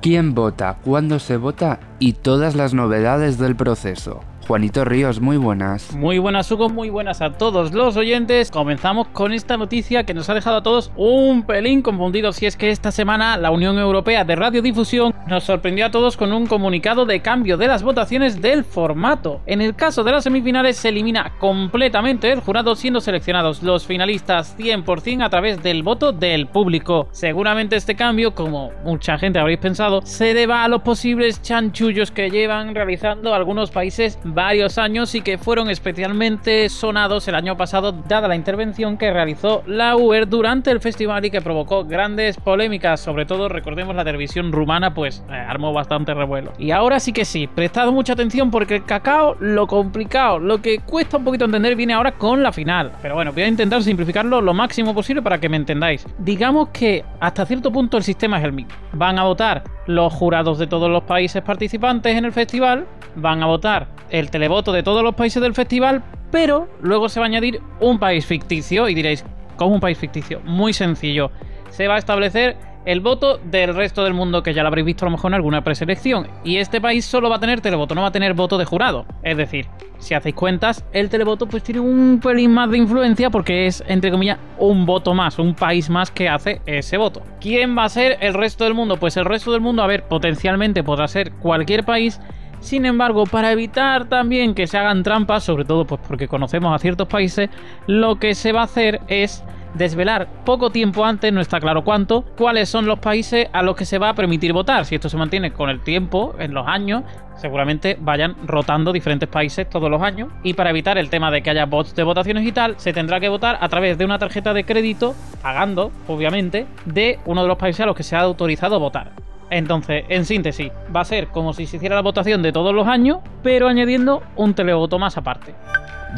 ¿Quién 0.00 0.34
vota? 0.34 0.76
¿Cuándo 0.84 1.18
se 1.18 1.36
vota? 1.36 1.80
Y 1.98 2.12
todas 2.12 2.54
las 2.54 2.74
novedades 2.74 3.38
del 3.38 3.56
proceso. 3.56 4.20
Juanito 4.46 4.84
Ríos, 4.84 5.20
muy 5.20 5.38
buenas. 5.38 5.92
Muy 5.96 6.18
buenas, 6.18 6.50
Hugo, 6.52 6.68
muy 6.68 6.88
buenas 6.88 7.20
a 7.20 7.32
todos 7.32 7.72
los 7.72 7.96
oyentes. 7.96 8.52
Comenzamos 8.52 9.08
con 9.08 9.32
esta 9.32 9.56
noticia 9.56 10.04
que 10.04 10.14
nos 10.14 10.30
ha 10.30 10.34
dejado 10.34 10.58
a 10.58 10.62
todos 10.62 10.92
un 10.94 11.42
pelín 11.42 11.82
confundidos. 11.82 12.36
Si 12.36 12.46
es 12.46 12.56
que 12.56 12.70
esta 12.70 12.92
semana 12.92 13.36
la 13.36 13.50
Unión 13.50 13.76
Europea 13.76 14.24
de 14.24 14.36
Radiodifusión 14.36 15.12
nos 15.26 15.42
sorprendió 15.42 15.86
a 15.86 15.90
todos 15.90 16.16
con 16.16 16.32
un 16.32 16.46
comunicado 16.46 17.06
de 17.06 17.22
cambio 17.22 17.56
de 17.56 17.66
las 17.66 17.82
votaciones 17.82 18.40
del 18.40 18.64
formato. 18.64 19.40
En 19.46 19.60
el 19.60 19.74
caso 19.74 20.04
de 20.04 20.12
las 20.12 20.22
semifinales 20.22 20.76
se 20.76 20.90
elimina 20.90 21.32
completamente 21.40 22.30
el 22.30 22.40
jurado, 22.40 22.76
siendo 22.76 23.00
seleccionados 23.00 23.64
los 23.64 23.84
finalistas 23.84 24.56
100% 24.56 25.24
a 25.24 25.30
través 25.30 25.60
del 25.60 25.82
voto 25.82 26.12
del 26.12 26.46
público. 26.46 27.08
Seguramente 27.10 27.74
este 27.74 27.96
cambio, 27.96 28.36
como 28.36 28.70
mucha 28.84 29.18
gente 29.18 29.40
habréis 29.40 29.58
pensado, 29.58 30.02
se 30.02 30.34
deba 30.34 30.62
a 30.62 30.68
los 30.68 30.82
posibles 30.82 31.42
chanchullos 31.42 32.12
que 32.12 32.30
llevan 32.30 32.76
realizando 32.76 33.34
algunos 33.34 33.72
países 33.72 34.20
varios 34.36 34.76
años 34.76 35.14
y 35.14 35.22
que 35.22 35.38
fueron 35.38 35.70
especialmente 35.70 36.68
sonados 36.68 37.26
el 37.26 37.34
año 37.34 37.56
pasado 37.56 37.92
dada 37.92 38.28
la 38.28 38.36
intervención 38.36 38.98
que 38.98 39.10
realizó 39.10 39.62
la 39.66 39.96
UER 39.96 40.28
durante 40.28 40.70
el 40.70 40.80
festival 40.80 41.24
y 41.24 41.30
que 41.30 41.40
provocó 41.40 41.86
grandes 41.86 42.36
polémicas, 42.36 43.00
sobre 43.00 43.24
todo 43.24 43.48
recordemos 43.48 43.96
la 43.96 44.04
televisión 44.04 44.52
rumana 44.52 44.92
pues 44.92 45.24
eh, 45.30 45.32
armó 45.32 45.72
bastante 45.72 46.12
revuelo. 46.12 46.52
Y 46.58 46.70
ahora 46.70 47.00
sí 47.00 47.14
que 47.14 47.24
sí, 47.24 47.46
prestad 47.46 47.90
mucha 47.90 48.12
atención 48.12 48.50
porque 48.50 48.74
el 48.76 48.84
cacao, 48.84 49.36
lo 49.40 49.66
complicado, 49.66 50.38
lo 50.38 50.60
que 50.60 50.80
cuesta 50.80 51.16
un 51.16 51.24
poquito 51.24 51.46
entender 51.46 51.74
viene 51.74 51.94
ahora 51.94 52.12
con 52.12 52.42
la 52.42 52.52
final. 52.52 52.92
Pero 53.00 53.14
bueno, 53.14 53.32
voy 53.32 53.44
a 53.44 53.48
intentar 53.48 53.82
simplificarlo 53.82 54.42
lo 54.42 54.52
máximo 54.52 54.92
posible 54.92 55.22
para 55.22 55.38
que 55.38 55.48
me 55.48 55.56
entendáis. 55.56 56.06
Digamos 56.18 56.68
que 56.74 57.06
hasta 57.20 57.46
cierto 57.46 57.72
punto 57.72 57.96
el 57.96 58.02
sistema 58.02 58.36
es 58.36 58.44
el 58.44 58.52
mismo. 58.52 58.72
Van 58.92 59.18
a 59.18 59.24
votar 59.24 59.64
los 59.86 60.12
jurados 60.12 60.58
de 60.58 60.66
todos 60.66 60.90
los 60.90 61.04
países 61.04 61.42
participantes 61.42 62.14
en 62.14 62.26
el 62.26 62.32
festival, 62.32 62.86
van 63.16 63.42
a 63.42 63.46
votar 63.46 63.88
el 64.10 64.30
televoto 64.30 64.72
de 64.72 64.82
todos 64.82 65.02
los 65.02 65.14
países 65.14 65.42
del 65.42 65.54
festival, 65.54 66.02
pero 66.30 66.68
luego 66.80 67.08
se 67.08 67.20
va 67.20 67.26
a 67.26 67.28
añadir 67.28 67.60
un 67.80 67.98
país 67.98 68.26
ficticio 68.26 68.88
y 68.88 68.94
diréis, 68.94 69.24
¿cómo 69.56 69.74
un 69.74 69.80
país 69.80 69.98
ficticio? 69.98 70.40
Muy 70.44 70.72
sencillo. 70.72 71.30
Se 71.70 71.88
va 71.88 71.96
a 71.96 71.98
establecer 71.98 72.56
el 72.86 73.00
voto 73.00 73.38
del 73.38 73.74
resto 73.74 74.04
del 74.04 74.14
mundo 74.14 74.44
que 74.44 74.54
ya 74.54 74.62
lo 74.62 74.68
habréis 74.68 74.86
visto 74.86 75.04
a 75.04 75.08
lo 75.08 75.16
mejor 75.16 75.32
en 75.32 75.34
alguna 75.34 75.64
preselección. 75.64 76.28
Y 76.44 76.56
este 76.58 76.80
país 76.80 77.04
solo 77.04 77.28
va 77.28 77.36
a 77.36 77.40
tener 77.40 77.60
televoto, 77.60 77.94
no 77.94 78.02
va 78.02 78.08
a 78.08 78.12
tener 78.12 78.32
voto 78.34 78.56
de 78.56 78.64
jurado. 78.64 79.04
Es 79.24 79.36
decir, 79.36 79.66
si 79.98 80.14
hacéis 80.14 80.36
cuentas, 80.36 80.84
el 80.92 81.08
televoto 81.08 81.46
pues 81.46 81.64
tiene 81.64 81.80
un 81.80 82.20
pelín 82.22 82.52
más 82.52 82.70
de 82.70 82.78
influencia 82.78 83.28
porque 83.28 83.66
es, 83.66 83.82
entre 83.88 84.12
comillas, 84.12 84.38
un 84.58 84.86
voto 84.86 85.14
más, 85.14 85.38
un 85.40 85.54
país 85.54 85.90
más 85.90 86.12
que 86.12 86.28
hace 86.28 86.60
ese 86.64 86.96
voto. 86.96 87.22
¿Quién 87.40 87.76
va 87.76 87.84
a 87.84 87.88
ser 87.88 88.18
el 88.20 88.34
resto 88.34 88.62
del 88.62 88.74
mundo? 88.74 88.98
Pues 88.98 89.16
el 89.16 89.24
resto 89.24 89.50
del 89.50 89.60
mundo, 89.60 89.82
a 89.82 89.88
ver, 89.88 90.04
potencialmente 90.04 90.84
podrá 90.84 91.08
ser 91.08 91.32
cualquier 91.32 91.84
país 91.84 92.20
sin 92.66 92.84
embargo, 92.84 93.26
para 93.26 93.52
evitar 93.52 94.06
también 94.08 94.52
que 94.52 94.66
se 94.66 94.76
hagan 94.76 95.04
trampas, 95.04 95.44
sobre 95.44 95.64
todo 95.64 95.86
pues 95.86 96.00
porque 96.08 96.26
conocemos 96.26 96.74
a 96.74 96.80
ciertos 96.80 97.06
países, 97.06 97.48
lo 97.86 98.16
que 98.16 98.34
se 98.34 98.50
va 98.50 98.62
a 98.62 98.64
hacer 98.64 99.00
es 99.06 99.44
desvelar 99.74 100.26
poco 100.44 100.70
tiempo 100.70 101.04
antes, 101.04 101.32
no 101.32 101.40
está 101.40 101.60
claro 101.60 101.84
cuánto, 101.84 102.22
cuáles 102.36 102.68
son 102.68 102.86
los 102.86 102.98
países 102.98 103.46
a 103.52 103.62
los 103.62 103.76
que 103.76 103.84
se 103.84 103.98
va 103.98 104.08
a 104.08 104.14
permitir 104.14 104.52
votar. 104.52 104.84
Si 104.84 104.96
esto 104.96 105.08
se 105.08 105.16
mantiene 105.16 105.52
con 105.52 105.70
el 105.70 105.80
tiempo, 105.80 106.34
en 106.40 106.54
los 106.54 106.66
años, 106.66 107.04
seguramente 107.36 107.96
vayan 108.00 108.34
rotando 108.44 108.92
diferentes 108.92 109.28
países 109.28 109.70
todos 109.70 109.88
los 109.88 110.02
años. 110.02 110.30
Y 110.42 110.54
para 110.54 110.70
evitar 110.70 110.98
el 110.98 111.08
tema 111.08 111.30
de 111.30 111.42
que 111.42 111.50
haya 111.50 111.66
bots 111.66 111.94
de 111.94 112.02
votaciones 112.02 112.44
y 112.44 112.50
tal, 112.50 112.74
se 112.80 112.92
tendrá 112.92 113.20
que 113.20 113.28
votar 113.28 113.58
a 113.60 113.68
través 113.68 113.96
de 113.96 114.04
una 114.04 114.18
tarjeta 114.18 114.52
de 114.52 114.64
crédito, 114.64 115.14
pagando, 115.40 115.92
obviamente, 116.08 116.66
de 116.84 117.20
uno 117.26 117.42
de 117.42 117.48
los 117.48 117.58
países 117.58 117.82
a 117.82 117.86
los 117.86 117.94
que 117.94 118.02
se 118.02 118.16
ha 118.16 118.22
autorizado 118.22 118.80
votar. 118.80 119.12
Entonces, 119.50 120.04
en 120.08 120.24
síntesis, 120.24 120.70
va 120.94 121.00
a 121.00 121.04
ser 121.04 121.28
como 121.28 121.52
si 121.52 121.66
se 121.66 121.76
hiciera 121.76 121.94
la 121.94 122.02
votación 122.02 122.42
de 122.42 122.52
todos 122.52 122.74
los 122.74 122.88
años, 122.88 123.18
pero 123.42 123.68
añadiendo 123.68 124.22
un 124.34 124.54
televoto 124.54 124.98
más 124.98 125.16
aparte. 125.16 125.54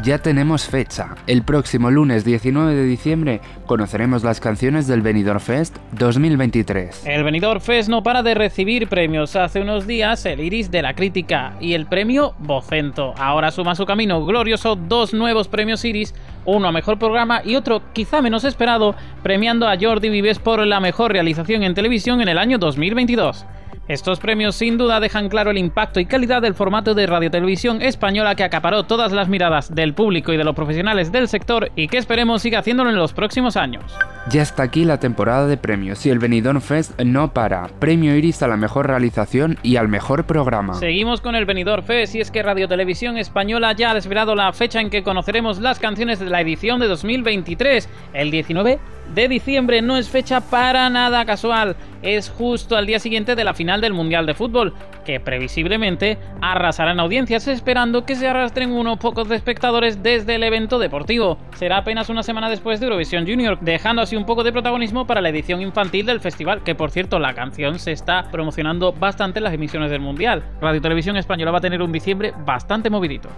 Ya 0.03 0.17
tenemos 0.19 0.65
fecha. 0.65 1.15
El 1.27 1.43
próximo 1.43 1.91
lunes 1.91 2.23
19 2.23 2.73
de 2.73 2.83
diciembre 2.83 3.41
conoceremos 3.65 4.23
las 4.23 4.39
canciones 4.39 4.87
del 4.87 5.01
Benidorm 5.01 5.41
Fest 5.41 5.75
2023. 5.91 7.05
El 7.05 7.23
Benidorm 7.23 7.59
Fest 7.59 7.89
no 7.89 8.01
para 8.01 8.23
de 8.23 8.33
recibir 8.33 8.87
premios. 8.87 9.35
Hace 9.35 9.59
unos 9.59 9.87
días 9.87 10.25
el 10.25 10.39
Iris 10.39 10.71
de 10.71 10.83
la 10.83 10.93
Crítica 10.93 11.55
y 11.59 11.73
el 11.73 11.85
premio 11.85 12.33
Vocento. 12.39 13.13
Ahora 13.17 13.51
suma 13.51 13.75
su 13.75 13.85
camino 13.85 14.25
glorioso 14.25 14.77
dos 14.77 15.13
nuevos 15.13 15.49
premios 15.49 15.83
Iris, 15.83 16.15
uno 16.45 16.69
a 16.69 16.71
mejor 16.71 16.97
programa 16.97 17.41
y 17.43 17.55
otro 17.55 17.81
quizá 17.91 18.21
menos 18.21 18.45
esperado, 18.45 18.95
premiando 19.21 19.67
a 19.67 19.77
Jordi 19.77 20.09
Vives 20.09 20.39
por 20.39 20.65
la 20.65 20.79
mejor 20.79 21.11
realización 21.11 21.63
en 21.63 21.73
televisión 21.73 22.21
en 22.21 22.29
el 22.29 22.37
año 22.37 22.57
2022. 22.57 23.45
Estos 23.89 24.19
premios 24.19 24.55
sin 24.55 24.77
duda 24.77 24.99
dejan 24.99 25.29
claro 25.29 25.49
el 25.49 25.57
impacto 25.57 25.99
y 25.99 26.05
calidad 26.05 26.43
del 26.43 26.53
formato 26.53 26.93
de 26.93 27.07
radiotelevisión 27.07 27.81
española 27.81 28.35
que 28.35 28.43
acaparó 28.43 28.83
todas 28.83 29.11
las 29.11 29.29
miradas 29.29 29.73
del 29.73 29.95
público 29.95 30.31
y 30.31 30.37
de 30.37 30.43
los 30.43 30.53
profesionales 30.53 31.11
del 31.11 31.27
sector 31.27 31.71
y 31.75 31.87
que 31.87 31.97
esperemos 31.97 32.43
siga 32.43 32.59
haciéndolo 32.59 32.91
en 32.91 32.97
los 32.97 33.13
próximos 33.13 33.57
años. 33.57 33.83
Ya 34.29 34.43
está 34.43 34.61
aquí 34.61 34.85
la 34.85 34.99
temporada 34.99 35.47
de 35.47 35.57
premios 35.57 36.05
y 36.05 36.11
el 36.11 36.19
Benidorm 36.19 36.61
Fest 36.61 37.01
no 37.01 37.33
para. 37.33 37.67
Premio 37.79 38.15
Iris 38.15 38.43
a 38.43 38.47
la 38.47 38.57
mejor 38.57 38.85
realización 38.85 39.57
y 39.63 39.77
al 39.77 39.87
mejor 39.87 40.25
programa. 40.25 40.75
Seguimos 40.75 41.19
con 41.19 41.33
el 41.33 41.45
Benidorm 41.45 41.83
Fest 41.83 42.13
y 42.13 42.21
es 42.21 42.29
que 42.29 42.43
Radio 42.43 42.67
Televisión 42.67 43.17
Española 43.17 43.73
ya 43.73 43.89
ha 43.89 43.95
desvelado 43.95 44.35
la 44.35 44.53
fecha 44.53 44.81
en 44.81 44.91
que 44.91 45.01
conoceremos 45.01 45.57
las 45.57 45.79
canciones 45.79 46.19
de 46.19 46.27
la 46.29 46.41
edición 46.41 46.79
de 46.79 46.87
2023, 46.87 47.89
el 48.13 48.29
19 48.29 48.77
de 49.13 49.27
diciembre. 49.27 49.81
No 49.81 49.97
es 49.97 50.09
fecha 50.09 50.41
para 50.41 50.89
nada 50.89 51.25
casual, 51.25 51.75
es 52.01 52.29
justo 52.29 52.75
al 52.75 52.85
día 52.85 52.99
siguiente 52.99 53.35
de 53.35 53.43
la 53.43 53.53
final 53.53 53.81
del 53.81 53.93
Mundial 53.93 54.25
de 54.25 54.33
Fútbol, 54.33 54.73
que 55.05 55.19
previsiblemente 55.19 56.17
arrasarán 56.41 56.99
audiencias 56.99 57.47
esperando 57.47 58.05
que 58.05 58.15
se 58.15 58.27
arrastren 58.27 58.71
unos 58.71 58.99
pocos 58.99 59.29
espectadores 59.31 60.03
desde 60.03 60.35
el 60.35 60.43
evento 60.43 60.79
deportivo. 60.79 61.37
Será 61.55 61.77
apenas 61.77 62.09
una 62.09 62.23
semana 62.23 62.49
después 62.49 62.79
de 62.79 62.85
Eurovisión 62.85 63.27
Junior, 63.27 63.57
dejando 63.59 64.01
así 64.01 64.15
un 64.15 64.25
poco 64.25 64.43
de 64.43 64.51
protagonismo 64.51 65.07
para 65.07 65.21
la 65.21 65.29
edición 65.29 65.61
infantil 65.61 66.05
del 66.05 66.19
festival, 66.19 66.63
que 66.63 66.75
por 66.75 66.91
cierto 66.91 67.19
la 67.19 67.33
canción 67.33 67.79
se 67.79 67.91
está 67.91 68.29
promocionando 68.31 68.93
bastante 68.93 69.39
en 69.39 69.43
las 69.43 69.53
emisiones 69.53 69.91
del 69.91 70.01
Mundial. 70.01 70.43
Radio 70.61 70.81
Televisión 70.81 71.17
Española 71.17 71.51
va 71.51 71.57
a 71.57 71.61
tener 71.61 71.81
un 71.81 71.91
diciembre 71.91 72.33
bastante 72.45 72.89
movidito. 72.89 73.29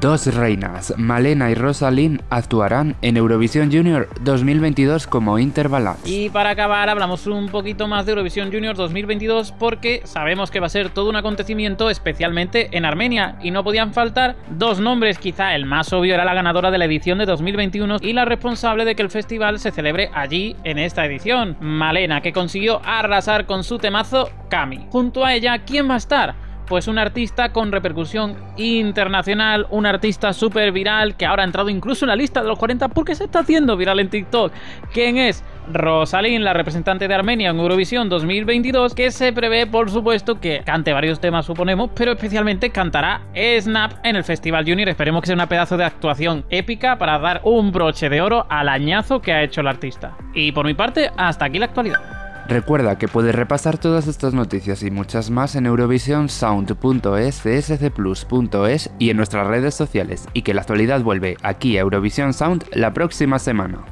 Dos 0.00 0.32
reinas, 0.34 0.92
Malena 0.98 1.50
y 1.50 1.54
Rosalind, 1.54 2.22
actuarán 2.28 2.96
en 3.00 3.16
Eurovisión 3.16 3.72
Junior 3.72 4.08
2022 4.20 5.06
como 5.06 5.38
Interballads. 5.38 6.06
Y 6.06 6.28
para 6.28 6.50
acabar, 6.50 6.90
hablamos 6.90 7.26
un 7.26 7.48
poquito 7.48 7.88
más 7.88 8.04
de 8.04 8.12
Eurovisión 8.12 8.52
Junior 8.52 8.76
2022 8.76 9.52
porque 9.52 10.02
sabemos 10.04 10.50
que 10.50 10.60
va 10.60 10.66
a 10.66 10.70
ser 10.70 10.90
todo 10.90 11.08
un 11.08 11.16
acontecimiento, 11.16 11.88
especialmente 11.88 12.76
en 12.76 12.84
Armenia, 12.84 13.36
y 13.42 13.50
no 13.50 13.64
podían 13.64 13.94
faltar 13.94 14.36
dos 14.50 14.78
nombres. 14.78 15.18
Quizá 15.18 15.54
el 15.54 15.64
más 15.64 15.90
obvio 15.94 16.14
era 16.14 16.26
la 16.26 16.34
ganadora 16.34 16.70
de 16.70 16.78
la 16.78 16.84
edición 16.84 17.18
de 17.18 17.26
2021 17.26 17.96
y 18.02 18.12
la 18.12 18.26
responsable 18.26 18.84
de 18.84 18.94
que 18.94 19.02
el 19.02 19.10
festival 19.10 19.58
se 19.58 19.70
celebre 19.70 20.10
allí 20.12 20.54
en 20.64 20.78
esta 20.78 21.06
edición, 21.06 21.56
Malena, 21.60 22.20
que 22.20 22.34
consiguió 22.34 22.82
arrasar 22.84 23.46
con 23.46 23.64
su 23.64 23.78
temazo 23.78 24.28
Kami. 24.50 24.86
Junto 24.90 25.24
a 25.24 25.32
ella, 25.32 25.60
¿quién 25.60 25.88
va 25.88 25.94
a 25.94 25.98
estar? 25.98 26.47
Pues 26.68 26.88
un 26.88 26.98
artista 26.98 27.52
con 27.52 27.72
repercusión 27.72 28.36
internacional, 28.56 29.66
un 29.70 29.86
artista 29.86 30.32
súper 30.32 30.72
viral 30.72 31.16
que 31.16 31.26
ahora 31.26 31.42
ha 31.42 31.46
entrado 31.46 31.70
incluso 31.70 32.04
en 32.04 32.10
la 32.10 32.16
lista 32.16 32.42
de 32.42 32.48
los 32.48 32.58
40 32.58 32.88
porque 32.88 33.14
se 33.14 33.24
está 33.24 33.40
haciendo 33.40 33.76
viral 33.76 34.00
en 34.00 34.10
TikTok. 34.10 34.52
¿Quién 34.92 35.16
es? 35.16 35.42
Rosalín, 35.72 36.44
la 36.44 36.54
representante 36.54 37.08
de 37.08 37.14
Armenia 37.14 37.50
en 37.50 37.58
Eurovisión 37.58 38.08
2022, 38.08 38.94
que 38.94 39.10
se 39.10 39.32
prevé, 39.32 39.66
por 39.66 39.90
supuesto, 39.90 40.40
que 40.40 40.62
cante 40.64 40.92
varios 40.92 41.20
temas, 41.20 41.46
suponemos, 41.46 41.90
pero 41.94 42.12
especialmente 42.12 42.70
cantará 42.70 43.22
Snap 43.34 43.92
en 44.04 44.16
el 44.16 44.24
Festival 44.24 44.64
Junior. 44.66 44.88
Esperemos 44.88 45.22
que 45.22 45.26
sea 45.26 45.34
una 45.34 45.48
pedazo 45.48 45.76
de 45.76 45.84
actuación 45.84 46.44
épica 46.50 46.96
para 46.96 47.18
dar 47.18 47.42
un 47.44 47.70
broche 47.70 48.08
de 48.08 48.20
oro 48.20 48.46
al 48.48 48.68
añazo 48.68 49.20
que 49.20 49.32
ha 49.32 49.42
hecho 49.42 49.60
el 49.60 49.68
artista. 49.68 50.16
Y 50.34 50.52
por 50.52 50.64
mi 50.64 50.74
parte, 50.74 51.10
hasta 51.16 51.44
aquí 51.44 51.58
la 51.58 51.66
actualidad. 51.66 52.17
Recuerda 52.48 52.96
que 52.96 53.08
puedes 53.08 53.34
repasar 53.34 53.76
todas 53.76 54.06
estas 54.06 54.32
noticias 54.32 54.82
y 54.82 54.90
muchas 54.90 55.28
más 55.28 55.54
en 55.54 55.66
eurovisionsound.es, 55.66 57.42
cscplus.es 57.42 58.90
y 58.98 59.10
en 59.10 59.16
nuestras 59.18 59.46
redes 59.46 59.74
sociales, 59.74 60.26
y 60.32 60.40
que 60.40 60.54
la 60.54 60.62
actualidad 60.62 61.02
vuelve 61.02 61.36
aquí 61.42 61.76
a 61.76 61.80
Eurovisión 61.80 62.32
Sound 62.32 62.64
la 62.72 62.94
próxima 62.94 63.38
semana. 63.38 63.84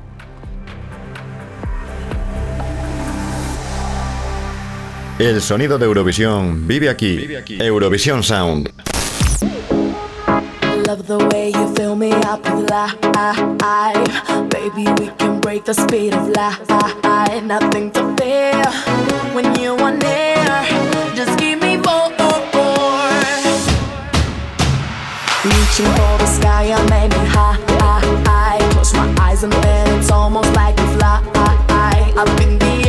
El 5.18 5.42
sonido 5.42 5.76
de 5.78 5.84
Eurovisión 5.84 6.66
vive 6.66 6.88
aquí. 6.88 7.26
Eurovisión 7.58 8.22
Sound. 8.22 8.70
Love 10.86 11.06
the 11.08 11.18
way 11.32 11.48
you 11.50 11.74
fill 11.74 11.96
me 11.96 12.12
up 12.12 12.44
with 12.44 12.70
life. 12.70 12.94
Baby, 14.50 14.84
we 15.00 15.08
can 15.18 15.40
break 15.40 15.64
the 15.64 15.74
speed 15.74 16.14
of 16.14 16.28
light. 16.28 17.42
Nothing 17.42 17.90
to 17.90 18.14
fear 18.16 18.62
when 19.34 19.58
you 19.58 19.74
are 19.74 19.90
near. 19.90 20.46
Just 21.16 21.36
give 21.40 21.60
me 21.60 21.76
more. 21.78 22.06
Reaching 25.44 25.90
for 25.96 26.14
the 26.22 26.26
sky, 26.26 26.70
I'm 26.72 26.92
aiming 26.92 27.26
high. 27.34 27.58
Close 28.70 28.94
my 28.94 29.12
eyes 29.20 29.42
and 29.42 29.52
then 29.52 29.98
it's 29.98 30.12
almost 30.12 30.52
like 30.54 30.76
we 30.76 30.86
fly. 30.98 31.20
Up 32.16 32.40
in 32.40 32.58
the 32.60 32.85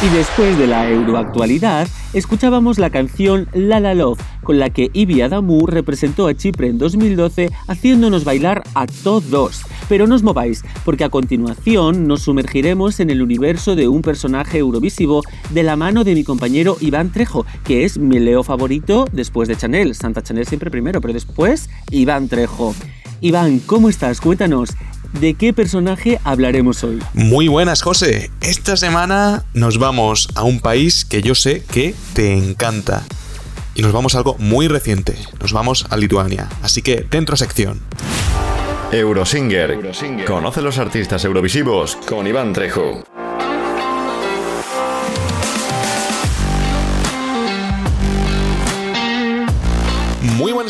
Y 0.00 0.08
después 0.10 0.56
de 0.56 0.68
la 0.68 0.88
euroactualidad, 0.88 1.88
escuchábamos 2.12 2.78
la 2.78 2.90
canción 2.90 3.48
La 3.52 3.80
La 3.80 3.94
Love, 3.94 4.20
con 4.44 4.60
la 4.60 4.70
que 4.70 4.90
Ibi 4.92 5.22
Adamu 5.22 5.66
representó 5.66 6.28
a 6.28 6.34
Chipre 6.34 6.68
en 6.68 6.78
2012 6.78 7.50
haciéndonos 7.66 8.22
bailar 8.22 8.62
a 8.74 8.86
todos. 8.86 9.62
Pero 9.88 10.06
no 10.06 10.14
os 10.14 10.22
mováis, 10.22 10.62
porque 10.84 11.02
a 11.02 11.08
continuación 11.08 12.06
nos 12.06 12.22
sumergiremos 12.22 13.00
en 13.00 13.10
el 13.10 13.22
universo 13.22 13.74
de 13.74 13.88
un 13.88 14.02
personaje 14.02 14.58
eurovisivo 14.58 15.24
de 15.50 15.64
la 15.64 15.74
mano 15.74 16.04
de 16.04 16.14
mi 16.14 16.22
compañero 16.22 16.76
Iván 16.80 17.10
Trejo, 17.10 17.44
que 17.64 17.84
es 17.84 17.98
mi 17.98 18.20
leo 18.20 18.44
favorito 18.44 19.04
después 19.10 19.48
de 19.48 19.56
Chanel. 19.56 19.96
Santa 19.96 20.22
Chanel 20.22 20.46
siempre 20.46 20.70
primero, 20.70 21.00
pero 21.00 21.12
después 21.12 21.68
Iván 21.90 22.28
Trejo. 22.28 22.72
Iván, 23.20 23.58
¿cómo 23.58 23.88
estás? 23.88 24.20
Cuéntanos, 24.20 24.70
¿de 25.20 25.34
qué 25.34 25.52
personaje 25.52 26.20
hablaremos 26.22 26.84
hoy? 26.84 27.02
Muy 27.14 27.48
buenas, 27.48 27.82
José. 27.82 28.30
Esta 28.40 28.76
semana 28.76 29.44
nos 29.54 29.78
vamos 29.78 30.28
a 30.36 30.44
un 30.44 30.60
país 30.60 31.04
que 31.04 31.20
yo 31.20 31.34
sé 31.34 31.64
que 31.64 31.96
te 32.12 32.34
encanta. 32.34 33.04
Y 33.74 33.82
nos 33.82 33.92
vamos 33.92 34.14
a 34.14 34.18
algo 34.18 34.36
muy 34.38 34.68
reciente. 34.68 35.16
Nos 35.40 35.52
vamos 35.52 35.86
a 35.90 35.96
Lituania. 35.96 36.48
Así 36.62 36.80
que 36.80 37.06
dentro 37.10 37.36
sección. 37.36 37.80
Eurosinger. 38.92 39.78
Conoce 40.24 40.62
los 40.62 40.78
artistas 40.78 41.24
eurovisivos 41.24 41.96
con 42.08 42.26
Iván 42.26 42.52
Trejo. 42.52 43.02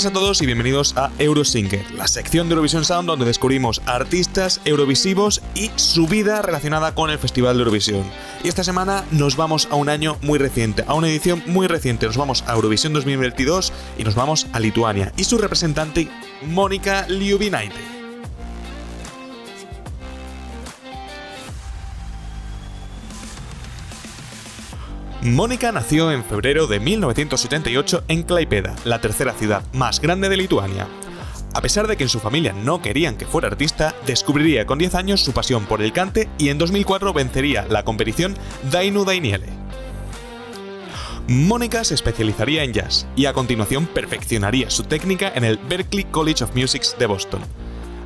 A 0.05 0.13
todos 0.13 0.41
y 0.43 0.47
bienvenidos 0.47 0.97
a 0.97 1.11
Eurosinger, 1.19 1.91
la 1.91 2.07
sección 2.07 2.49
de 2.49 2.53
Eurovisión 2.53 2.85
Sound 2.85 3.09
donde 3.09 3.25
descubrimos 3.25 3.83
artistas 3.85 4.61
eurovisivos 4.65 5.43
y 5.57 5.73
su 5.75 6.07
vida 6.07 6.41
relacionada 6.41 6.95
con 6.95 7.11
el 7.11 7.19
Festival 7.19 7.57
de 7.57 7.63
Eurovisión. 7.63 8.05
Y 8.45 8.49
esta 8.49 8.63
semana 8.63 9.05
nos 9.11 9.35
vamos 9.35 9.67
a 9.73 9.75
un 9.75 9.89
año 9.89 10.17
muy 10.23 10.39
reciente, 10.39 10.85
a 10.87 10.95
una 10.95 11.09
edición 11.09 11.43
muy 11.47 11.67
reciente. 11.67 12.07
Nos 12.07 12.17
vamos 12.17 12.45
a 12.47 12.55
Eurovisión 12.55 12.93
2022 12.93 13.73
y 13.99 14.05
nos 14.05 14.15
vamos 14.15 14.47
a 14.53 14.61
Lituania 14.61 15.13
y 15.17 15.25
su 15.25 15.37
representante, 15.37 16.09
Mónica 16.43 17.05
Liubinaite. 17.09 17.98
Mónica 25.23 25.73
nació 25.73 26.13
en 26.13 26.23
febrero 26.23 26.69
de 26.69 26.79
1978 26.79 28.05
en 28.07 28.23
Klaipeda, 28.23 28.77
la 28.85 29.01
tercera 29.01 29.33
ciudad 29.33 29.65
más 29.73 30.01
grande 30.01 30.29
de 30.29 30.37
Lituania. 30.37 30.87
A 31.55 31.61
pesar 31.61 31.89
de 31.89 31.97
que 31.97 32.05
en 32.05 32.09
su 32.09 32.21
familia 32.21 32.53
no 32.53 32.81
querían 32.81 33.17
que 33.17 33.27
fuera 33.27 33.49
artista, 33.49 33.97
descubriría 34.07 34.65
con 34.65 34.79
10 34.79 34.95
años 34.95 35.21
su 35.21 35.33
pasión 35.33 35.67
por 35.67 35.83
el 35.83 35.93
cante 35.93 36.29
y 36.39 36.51
en 36.51 36.59
2004 36.59 37.13
vencería 37.13 37.67
la 37.69 37.85
competición 37.85 38.37
Dainu 38.71 39.05
Dainiele. 39.05 39.49
Mónica 41.27 41.83
se 41.83 41.95
especializaría 41.95 42.63
en 42.63 42.73
jazz 42.73 43.05
y 43.17 43.27
a 43.27 43.33
continuación 43.33 43.87
perfeccionaría 43.87 44.71
su 44.71 44.85
técnica 44.85 45.33
en 45.35 45.43
el 45.43 45.59
Berklee 45.59 46.05
College 46.05 46.45
of 46.45 46.55
Music 46.55 46.97
de 46.97 47.07
Boston. 47.07 47.41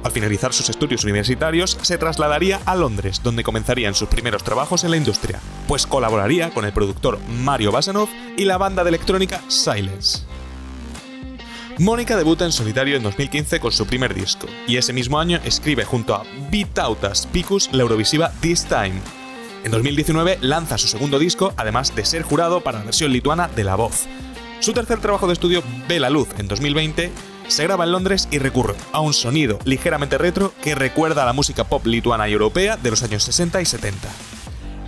Al 0.04 0.10
finalizar 0.10 0.52
sus 0.52 0.68
estudios 0.68 1.04
universitarios, 1.04 1.78
se 1.80 1.96
trasladaría 1.96 2.60
a 2.64 2.74
Londres, 2.74 3.20
donde 3.22 3.44
comenzarían 3.44 3.94
sus 3.94 4.08
primeros 4.08 4.42
trabajos 4.42 4.82
en 4.82 4.90
la 4.90 4.96
industria, 4.96 5.40
pues 5.68 5.86
colaboraría 5.86 6.50
con 6.50 6.64
el 6.64 6.72
productor 6.72 7.20
Mario 7.28 7.70
Basanov 7.70 8.08
y 8.36 8.44
la 8.44 8.58
banda 8.58 8.82
de 8.82 8.88
electrónica 8.88 9.40
Silence. 9.48 10.24
Mónica 11.78 12.16
debuta 12.16 12.44
en 12.44 12.52
solitario 12.52 12.96
en 12.96 13.02
2015 13.04 13.60
con 13.60 13.72
su 13.72 13.86
primer 13.86 14.12
disco, 14.12 14.48
y 14.66 14.76
ese 14.76 14.92
mismo 14.92 15.20
año 15.20 15.40
escribe 15.44 15.84
junto 15.84 16.14
a 16.14 16.24
Vitautas 16.50 17.26
Picus 17.26 17.70
la 17.72 17.82
Eurovisiva 17.82 18.32
This 18.40 18.64
Time. 18.64 19.00
En 19.64 19.70
2019 19.70 20.38
lanza 20.40 20.78
su 20.78 20.88
segundo 20.88 21.20
disco, 21.20 21.54
además 21.56 21.94
de 21.94 22.04
ser 22.04 22.22
jurado 22.22 22.60
para 22.60 22.80
la 22.80 22.84
versión 22.86 23.12
lituana 23.12 23.48
de 23.48 23.62
La 23.62 23.76
Voz. 23.76 24.06
Su 24.58 24.72
tercer 24.72 25.00
trabajo 25.00 25.28
de 25.28 25.32
estudio 25.32 25.62
ve 25.88 26.00
la 26.00 26.10
luz 26.10 26.28
en 26.38 26.48
2020 26.48 27.10
se 27.52 27.64
graba 27.64 27.84
en 27.84 27.92
Londres 27.92 28.28
y 28.30 28.38
recurre 28.38 28.74
a 28.92 29.00
un 29.00 29.12
sonido 29.12 29.58
ligeramente 29.64 30.16
retro 30.16 30.54
que 30.62 30.74
recuerda 30.74 31.22
a 31.22 31.26
la 31.26 31.34
música 31.34 31.64
pop 31.64 31.84
lituana 31.84 32.26
y 32.26 32.32
europea 32.32 32.78
de 32.78 32.90
los 32.90 33.02
años 33.02 33.22
60 33.24 33.60
y 33.60 33.66
70. 33.66 34.08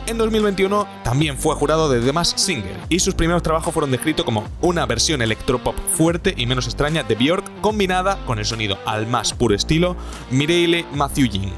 En 0.06 0.16
2021 0.16 0.86
también 1.02 1.36
fue 1.36 1.54
jurado 1.56 1.90
de 1.90 2.00
The 2.00 2.12
Masked 2.12 2.38
Singer 2.38 2.76
y 2.88 3.00
sus 3.00 3.14
primeros 3.14 3.42
trabajos 3.42 3.72
fueron 3.72 3.90
descritos 3.90 4.24
como 4.24 4.48
una 4.62 4.86
versión 4.86 5.20
electropop 5.20 5.76
fuerte 5.94 6.32
y 6.38 6.46
menos 6.46 6.64
extraña 6.64 7.02
de 7.02 7.14
Björk 7.14 7.44
combinada 7.60 8.18
con 8.24 8.38
el 8.38 8.46
sonido 8.46 8.78
al 8.86 9.06
más 9.06 9.34
puro 9.34 9.54
estilo 9.54 9.94
Mireille 10.30 10.86
Mathieuin. 10.94 11.52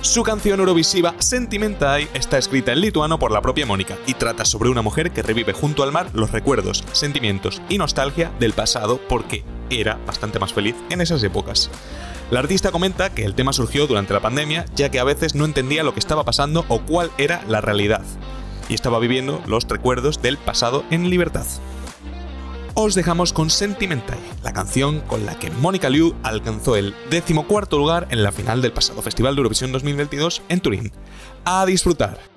Su 0.00 0.22
canción 0.22 0.60
eurovisiva 0.60 1.14
Sentimentai 1.18 2.08
está 2.14 2.38
escrita 2.38 2.72
en 2.72 2.80
lituano 2.80 3.18
por 3.18 3.32
la 3.32 3.40
propia 3.40 3.66
Mónica 3.66 3.96
y 4.06 4.14
trata 4.14 4.44
sobre 4.44 4.68
una 4.68 4.80
mujer 4.80 5.10
que 5.10 5.22
revive 5.22 5.52
junto 5.52 5.82
al 5.82 5.90
mar 5.90 6.10
los 6.12 6.30
recuerdos, 6.30 6.84
sentimientos 6.92 7.60
y 7.68 7.78
nostalgia 7.78 8.30
del 8.38 8.52
pasado 8.52 9.00
porque 9.08 9.42
era 9.70 9.98
bastante 10.06 10.38
más 10.38 10.52
feliz 10.52 10.74
en 10.90 11.00
esas 11.00 11.22
épocas. 11.22 11.70
La 12.30 12.40
artista 12.40 12.70
comenta 12.70 13.10
que 13.10 13.24
el 13.24 13.34
tema 13.34 13.52
surgió 13.52 13.86
durante 13.86 14.14
la 14.14 14.20
pandemia 14.20 14.64
ya 14.74 14.90
que 14.90 14.98
a 14.98 15.04
veces 15.04 15.34
no 15.34 15.44
entendía 15.44 15.84
lo 15.84 15.94
que 15.94 16.00
estaba 16.00 16.24
pasando 16.24 16.64
o 16.68 16.80
cuál 16.80 17.10
era 17.18 17.42
la 17.48 17.60
realidad 17.60 18.02
y 18.68 18.74
estaba 18.74 18.98
viviendo 18.98 19.42
los 19.46 19.68
recuerdos 19.68 20.22
del 20.22 20.38
pasado 20.38 20.84
en 20.90 21.08
libertad 21.08 21.46
os 22.78 22.94
dejamos 22.94 23.32
con 23.32 23.48
Sentimental, 23.48 24.18
la 24.44 24.52
canción 24.52 25.00
con 25.00 25.24
la 25.24 25.38
que 25.38 25.50
Mónica 25.50 25.88
Liu 25.88 26.14
alcanzó 26.22 26.76
el 26.76 26.94
decimocuarto 27.08 27.78
lugar 27.78 28.06
en 28.10 28.22
la 28.22 28.32
final 28.32 28.60
del 28.60 28.72
pasado 28.72 29.00
Festival 29.00 29.34
de 29.34 29.40
Eurovisión 29.40 29.72
2022 29.72 30.42
en 30.50 30.60
Turín. 30.60 30.92
A 31.46 31.64
disfrutar. 31.64 32.35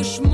wish 0.00 0.18
my 0.18 0.29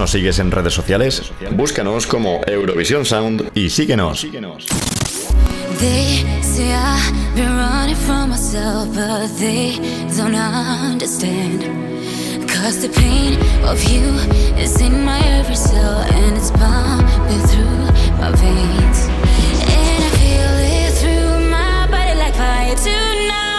nos 0.00 0.10
sigues 0.12 0.38
en 0.38 0.50
redes 0.50 0.72
sociales? 0.72 1.30
Búscanos 1.52 2.06
como 2.06 2.40
Eurovisión 2.46 3.04
Sound 3.04 3.50
y 3.54 3.68
síguenos. 3.68 4.26
They 5.78 6.24
say 6.42 6.72
I've 6.72 7.34
been 7.34 7.54
running 7.54 7.96
from 7.96 8.30
myself, 8.30 8.88
but 8.94 9.28
they 9.38 9.78
don't 10.16 10.34
understand. 10.34 11.64
Cause 12.48 12.80
the 12.80 12.88
pain 12.88 13.38
of 13.62 13.82
you 13.84 14.02
is 14.58 14.80
in 14.80 15.04
my 15.04 15.20
every 15.38 15.56
cell, 15.56 16.00
and 16.00 16.36
it's 16.36 16.50
pumping 16.50 17.42
through 17.48 17.92
my 18.18 18.30
veins. 18.32 19.08
And 19.60 20.04
I 20.04 20.10
feel 20.16 20.52
it 20.64 20.92
through 20.94 21.50
my 21.50 21.86
body 21.88 22.18
like 22.18 22.34
fire 22.34 22.74
tonight. 22.76 23.49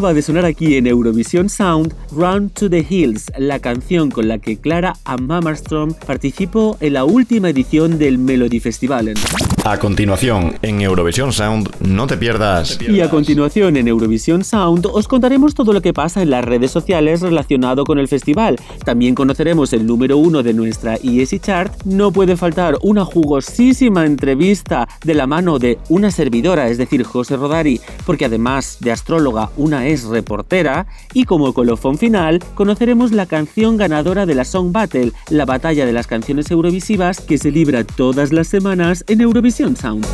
Acaba 0.00 0.14
de 0.14 0.22
sonar 0.22 0.46
aquí 0.46 0.76
en 0.76 0.86
Eurovisión 0.86 1.50
Sound 1.50 1.92
Run 2.10 2.48
to 2.48 2.70
the 2.70 2.86
Hills, 2.88 3.30
la 3.36 3.58
canción 3.58 4.10
con 4.10 4.28
la 4.28 4.38
que 4.38 4.56
Clara 4.56 4.94
Hammarström 5.04 5.92
participó 5.92 6.78
en 6.80 6.94
la 6.94 7.04
última 7.04 7.50
edición 7.50 7.98
del 7.98 8.16
Melody 8.16 8.60
Festival. 8.60 9.12
A 9.62 9.78
continuación, 9.78 10.54
en 10.62 10.80
Eurovisión 10.80 11.34
Sound, 11.34 11.68
no 11.80 12.06
te 12.06 12.16
pierdas. 12.16 12.78
Y 12.80 13.02
a 13.02 13.10
continuación 13.10 13.76
en 13.76 13.88
Eurovisión 13.88 14.42
Sound 14.42 14.86
os 14.90 15.06
contaremos 15.06 15.54
todo 15.54 15.74
lo 15.74 15.82
que 15.82 15.92
pasa 15.92 16.22
en 16.22 16.30
las 16.30 16.46
redes 16.46 16.70
sociales 16.70 17.20
relacionado 17.20 17.84
con 17.84 17.98
el 17.98 18.08
festival. 18.08 18.56
También 18.86 19.14
conoceremos 19.14 19.74
el 19.74 19.86
número 19.86 20.16
uno 20.16 20.42
de 20.42 20.54
nuestra 20.54 20.94
ESI 20.94 21.40
Chart. 21.40 21.74
No 21.84 22.10
puede 22.10 22.38
faltar 22.38 22.78
una 22.80 23.04
jugosísima 23.04 24.06
entrevista 24.06 24.88
de 25.04 25.14
la 25.14 25.26
mano 25.26 25.58
de 25.58 25.78
una 25.90 26.10
servidora, 26.10 26.68
es 26.68 26.78
decir, 26.78 27.02
José 27.02 27.36
Rodari, 27.36 27.82
porque 28.06 28.24
además 28.24 28.78
de 28.80 28.92
astróloga, 28.92 29.50
una 29.58 29.86
es 29.88 30.04
reportera. 30.04 30.86
Y 31.12 31.24
como 31.24 31.52
colofón 31.52 31.98
final, 31.98 32.42
conoceremos 32.54 33.12
la 33.12 33.26
canción 33.26 33.76
ganadora 33.76 34.24
de 34.24 34.34
la 34.34 34.46
Song 34.46 34.72
Battle, 34.72 35.12
la 35.28 35.44
batalla 35.44 35.84
de 35.84 35.92
las 35.92 36.06
canciones 36.06 36.50
eurovisivas 36.50 37.20
que 37.20 37.36
se 37.36 37.50
libra 37.50 37.84
todas 37.84 38.32
las 38.32 38.48
semanas 38.48 39.04
en 39.06 39.20
Eurovisión 39.20 39.50
Film 39.60 39.76
Sound. 39.76 40.06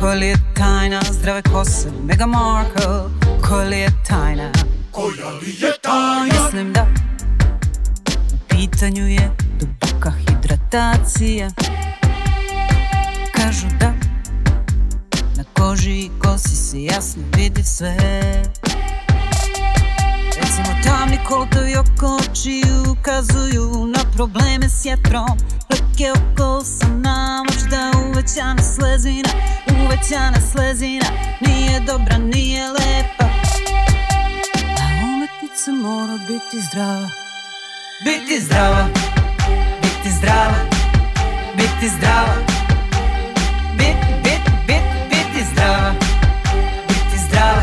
Kolje 0.00 0.26
je 0.26 0.36
tajna 0.54 1.00
zdrave 1.12 1.42
kose 1.42 1.88
Mega 2.04 2.26
Markle 2.26 2.86
Kolje 3.48 3.76
je 3.76 3.90
tajna 4.08 4.52
Koja 4.90 5.30
li 5.30 5.50
je 5.60 5.72
tajna? 5.82 6.42
Mislim 6.42 6.72
da 6.72 6.86
U 8.34 8.38
pitanju 8.48 9.08
je 9.08 9.30
duboka 9.60 10.12
hidratacija 10.28 11.50
Kažu 13.34 13.66
da 13.80 13.92
Na 15.36 15.44
koži 15.54 15.90
i 15.90 16.10
kosi 16.22 16.56
se 16.56 16.82
jasno 16.82 17.22
vidi 17.36 17.62
sve 17.62 17.96
Recimo 20.56 20.76
tamni 20.84 21.18
kolotovi 21.28 21.76
oko 21.76 22.16
očiju 22.16 22.92
ukazuju 22.92 23.86
na 23.86 24.00
probleme 24.14 24.68
s 24.68 24.84
jetrom 24.84 25.38
Leke 25.70 26.10
oko 26.10 26.58
usana, 26.58 27.44
možda 27.44 27.90
uvećana 28.08 28.62
slezina 28.62 29.28
Uvećana 29.84 30.40
slezina, 30.52 31.06
nije 31.40 31.80
dobra, 31.80 32.18
nije 32.18 32.68
lepa. 32.68 33.24
A 34.78 35.04
umetnica 35.04 35.72
mora 35.72 36.18
biti 36.28 36.66
zdrava. 36.68 37.10
Biti 38.04 38.40
zdrava, 38.40 38.88
biti 39.82 40.10
zdrava, 40.18 40.58
biti 41.56 41.88
zdrava. 41.96 42.36
Bit, 43.78 43.96
bit, 44.22 44.42
bit, 44.66 44.82
biti 45.10 45.44
zdrava 45.52 45.94
Biti 46.88 47.18
zdrava, 47.28 47.62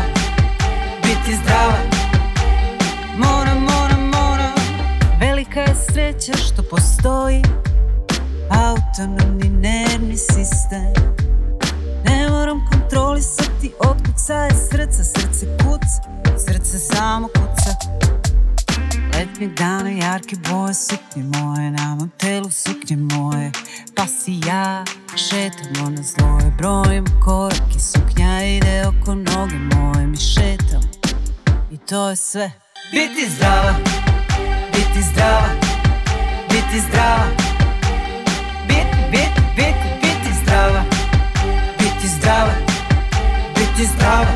biti 1.02 1.36
zdrava 1.36 1.83
sreća 6.24 6.38
što 6.38 6.62
postoji? 6.62 7.42
Autonomni 8.50 9.48
nervni 9.48 10.16
sistem. 10.16 10.92
Ne 12.04 12.28
moram 12.30 12.66
kontrolisati 12.72 13.72
otkucaje 13.78 14.50
srca 14.70 15.04
Srce 15.04 15.46
kuca, 15.46 16.02
srce 16.38 16.78
samo 16.78 17.28
kuca. 17.28 17.70
Letnjeg 19.14 19.54
dana 19.54 19.90
jarke 19.90 20.36
boje 20.50 20.74
suknje 20.74 21.22
moje 21.22 21.70
Na 21.70 21.94
mom 21.94 22.10
telu 22.18 22.50
suknje 22.50 22.96
moje. 22.96 23.52
Pa 23.94 24.06
si 24.06 24.40
ja 24.46 24.84
šetamo 25.16 25.90
na 25.90 26.02
zloje 26.02 26.52
Brojim 26.58 27.04
korake 27.24 27.78
suknja 27.78 28.44
ide 28.44 28.86
oko 28.86 29.14
noge 29.14 29.58
moje 29.76 30.06
Mi 30.06 30.16
šetamo 30.16 30.88
i 31.70 31.78
to 31.78 32.08
je 32.08 32.16
sve. 32.16 32.50
Biti 32.92 33.30
zdrava, 33.30 33.74
biti 34.72 35.02
zdrava, 35.12 35.63
biti 36.74 36.86
zdrava 36.86 37.26
Bit, 38.68 38.86
bit, 39.10 39.32
bit, 39.56 39.76
biti 40.02 40.32
zdrava 40.42 40.84
Biti 41.78 42.08
zdrava, 42.08 42.52
biti 43.54 43.86
zdrava 43.86 44.32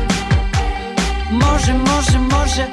Može, 1.31 1.73
može, 1.73 2.19
može 2.19 2.65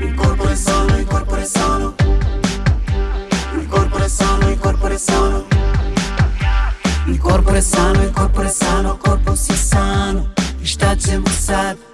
Il 0.00 0.14
corpo 0.16 0.48
è 0.48 0.56
sano, 0.56 0.96
il 0.98 1.06
corpo 1.06 1.36
è 1.36 1.44
sano. 1.44 1.94
Il 3.54 3.66
corpo 3.68 3.98
è 3.98 4.08
sano, 4.08 4.48
il 4.50 4.58
corpo 4.58 4.86
è 4.86 4.98
sano. 4.98 5.46
Il 7.06 7.18
corpo 7.18 7.52
è 7.52 7.60
sano, 7.60 8.02
il 8.02 8.10
corpo 8.12 8.42
è 8.42 8.48
sano, 8.48 8.96
corpo 8.96 9.34
si 9.34 9.52
è 9.52 9.56
sano. 9.56 10.32
Šta 10.62 10.96
ćemo 10.96 11.28
sad? 11.28 11.87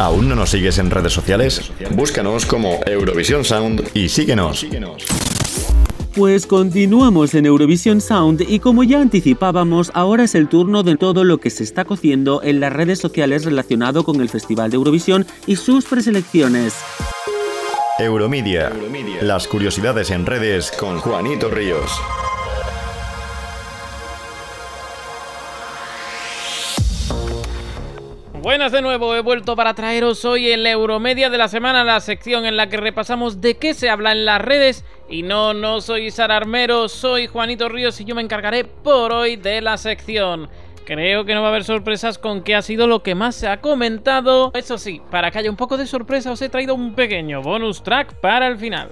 ¿Aún 0.00 0.30
no 0.30 0.34
nos 0.34 0.48
sigues 0.48 0.78
en 0.78 0.90
redes 0.90 1.12
sociales? 1.12 1.70
Búscanos 1.90 2.46
como 2.46 2.80
Eurovisión 2.86 3.44
Sound 3.44 3.86
y 3.92 4.08
síguenos. 4.08 4.64
Pues 6.14 6.46
continuamos 6.46 7.34
en 7.34 7.44
Eurovisión 7.44 8.00
Sound 8.00 8.40
y 8.48 8.60
como 8.60 8.82
ya 8.82 9.02
anticipábamos, 9.02 9.90
ahora 9.92 10.24
es 10.24 10.34
el 10.34 10.48
turno 10.48 10.82
de 10.84 10.96
todo 10.96 11.22
lo 11.22 11.36
que 11.36 11.50
se 11.50 11.64
está 11.64 11.84
cociendo 11.84 12.42
en 12.42 12.60
las 12.60 12.72
redes 12.72 12.98
sociales 12.98 13.44
relacionado 13.44 14.02
con 14.02 14.22
el 14.22 14.30
Festival 14.30 14.70
de 14.70 14.76
Eurovisión 14.76 15.26
y 15.46 15.56
sus 15.56 15.84
preselecciones. 15.84 16.76
Euromedia. 17.98 18.72
Las 19.20 19.46
curiosidades 19.46 20.10
en 20.10 20.24
redes 20.24 20.72
con 20.80 20.96
Juanito 20.96 21.50
Ríos. 21.50 21.92
Buenas 28.42 28.72
de 28.72 28.80
nuevo, 28.80 29.14
he 29.14 29.20
vuelto 29.20 29.54
para 29.54 29.74
traeros 29.74 30.24
hoy 30.24 30.50
el 30.50 30.66
Euromedia 30.66 31.28
de 31.28 31.36
la 31.36 31.48
semana, 31.48 31.84
la 31.84 32.00
sección 32.00 32.46
en 32.46 32.56
la 32.56 32.70
que 32.70 32.78
repasamos 32.78 33.42
de 33.42 33.58
qué 33.58 33.74
se 33.74 33.90
habla 33.90 34.12
en 34.12 34.24
las 34.24 34.40
redes. 34.40 34.82
Y 35.10 35.22
no, 35.22 35.52
no 35.52 35.82
soy 35.82 36.10
Sara 36.10 36.38
Armero, 36.38 36.88
soy 36.88 37.26
Juanito 37.26 37.68
Ríos 37.68 38.00
y 38.00 38.06
yo 38.06 38.14
me 38.14 38.22
encargaré 38.22 38.64
por 38.64 39.12
hoy 39.12 39.36
de 39.36 39.60
la 39.60 39.76
sección. 39.76 40.48
Creo 40.86 41.26
que 41.26 41.34
no 41.34 41.42
va 41.42 41.48
a 41.48 41.50
haber 41.50 41.64
sorpresas 41.64 42.16
con 42.16 42.42
qué 42.42 42.54
ha 42.54 42.62
sido 42.62 42.86
lo 42.86 43.02
que 43.02 43.14
más 43.14 43.34
se 43.34 43.46
ha 43.46 43.60
comentado. 43.60 44.52
Eso 44.54 44.78
sí, 44.78 45.02
para 45.10 45.30
que 45.30 45.40
haya 45.40 45.50
un 45.50 45.56
poco 45.56 45.76
de 45.76 45.86
sorpresa 45.86 46.32
os 46.32 46.40
he 46.40 46.48
traído 46.48 46.74
un 46.74 46.94
pequeño 46.94 47.42
bonus 47.42 47.82
track 47.82 48.14
para 48.20 48.46
el 48.46 48.56
final. 48.56 48.88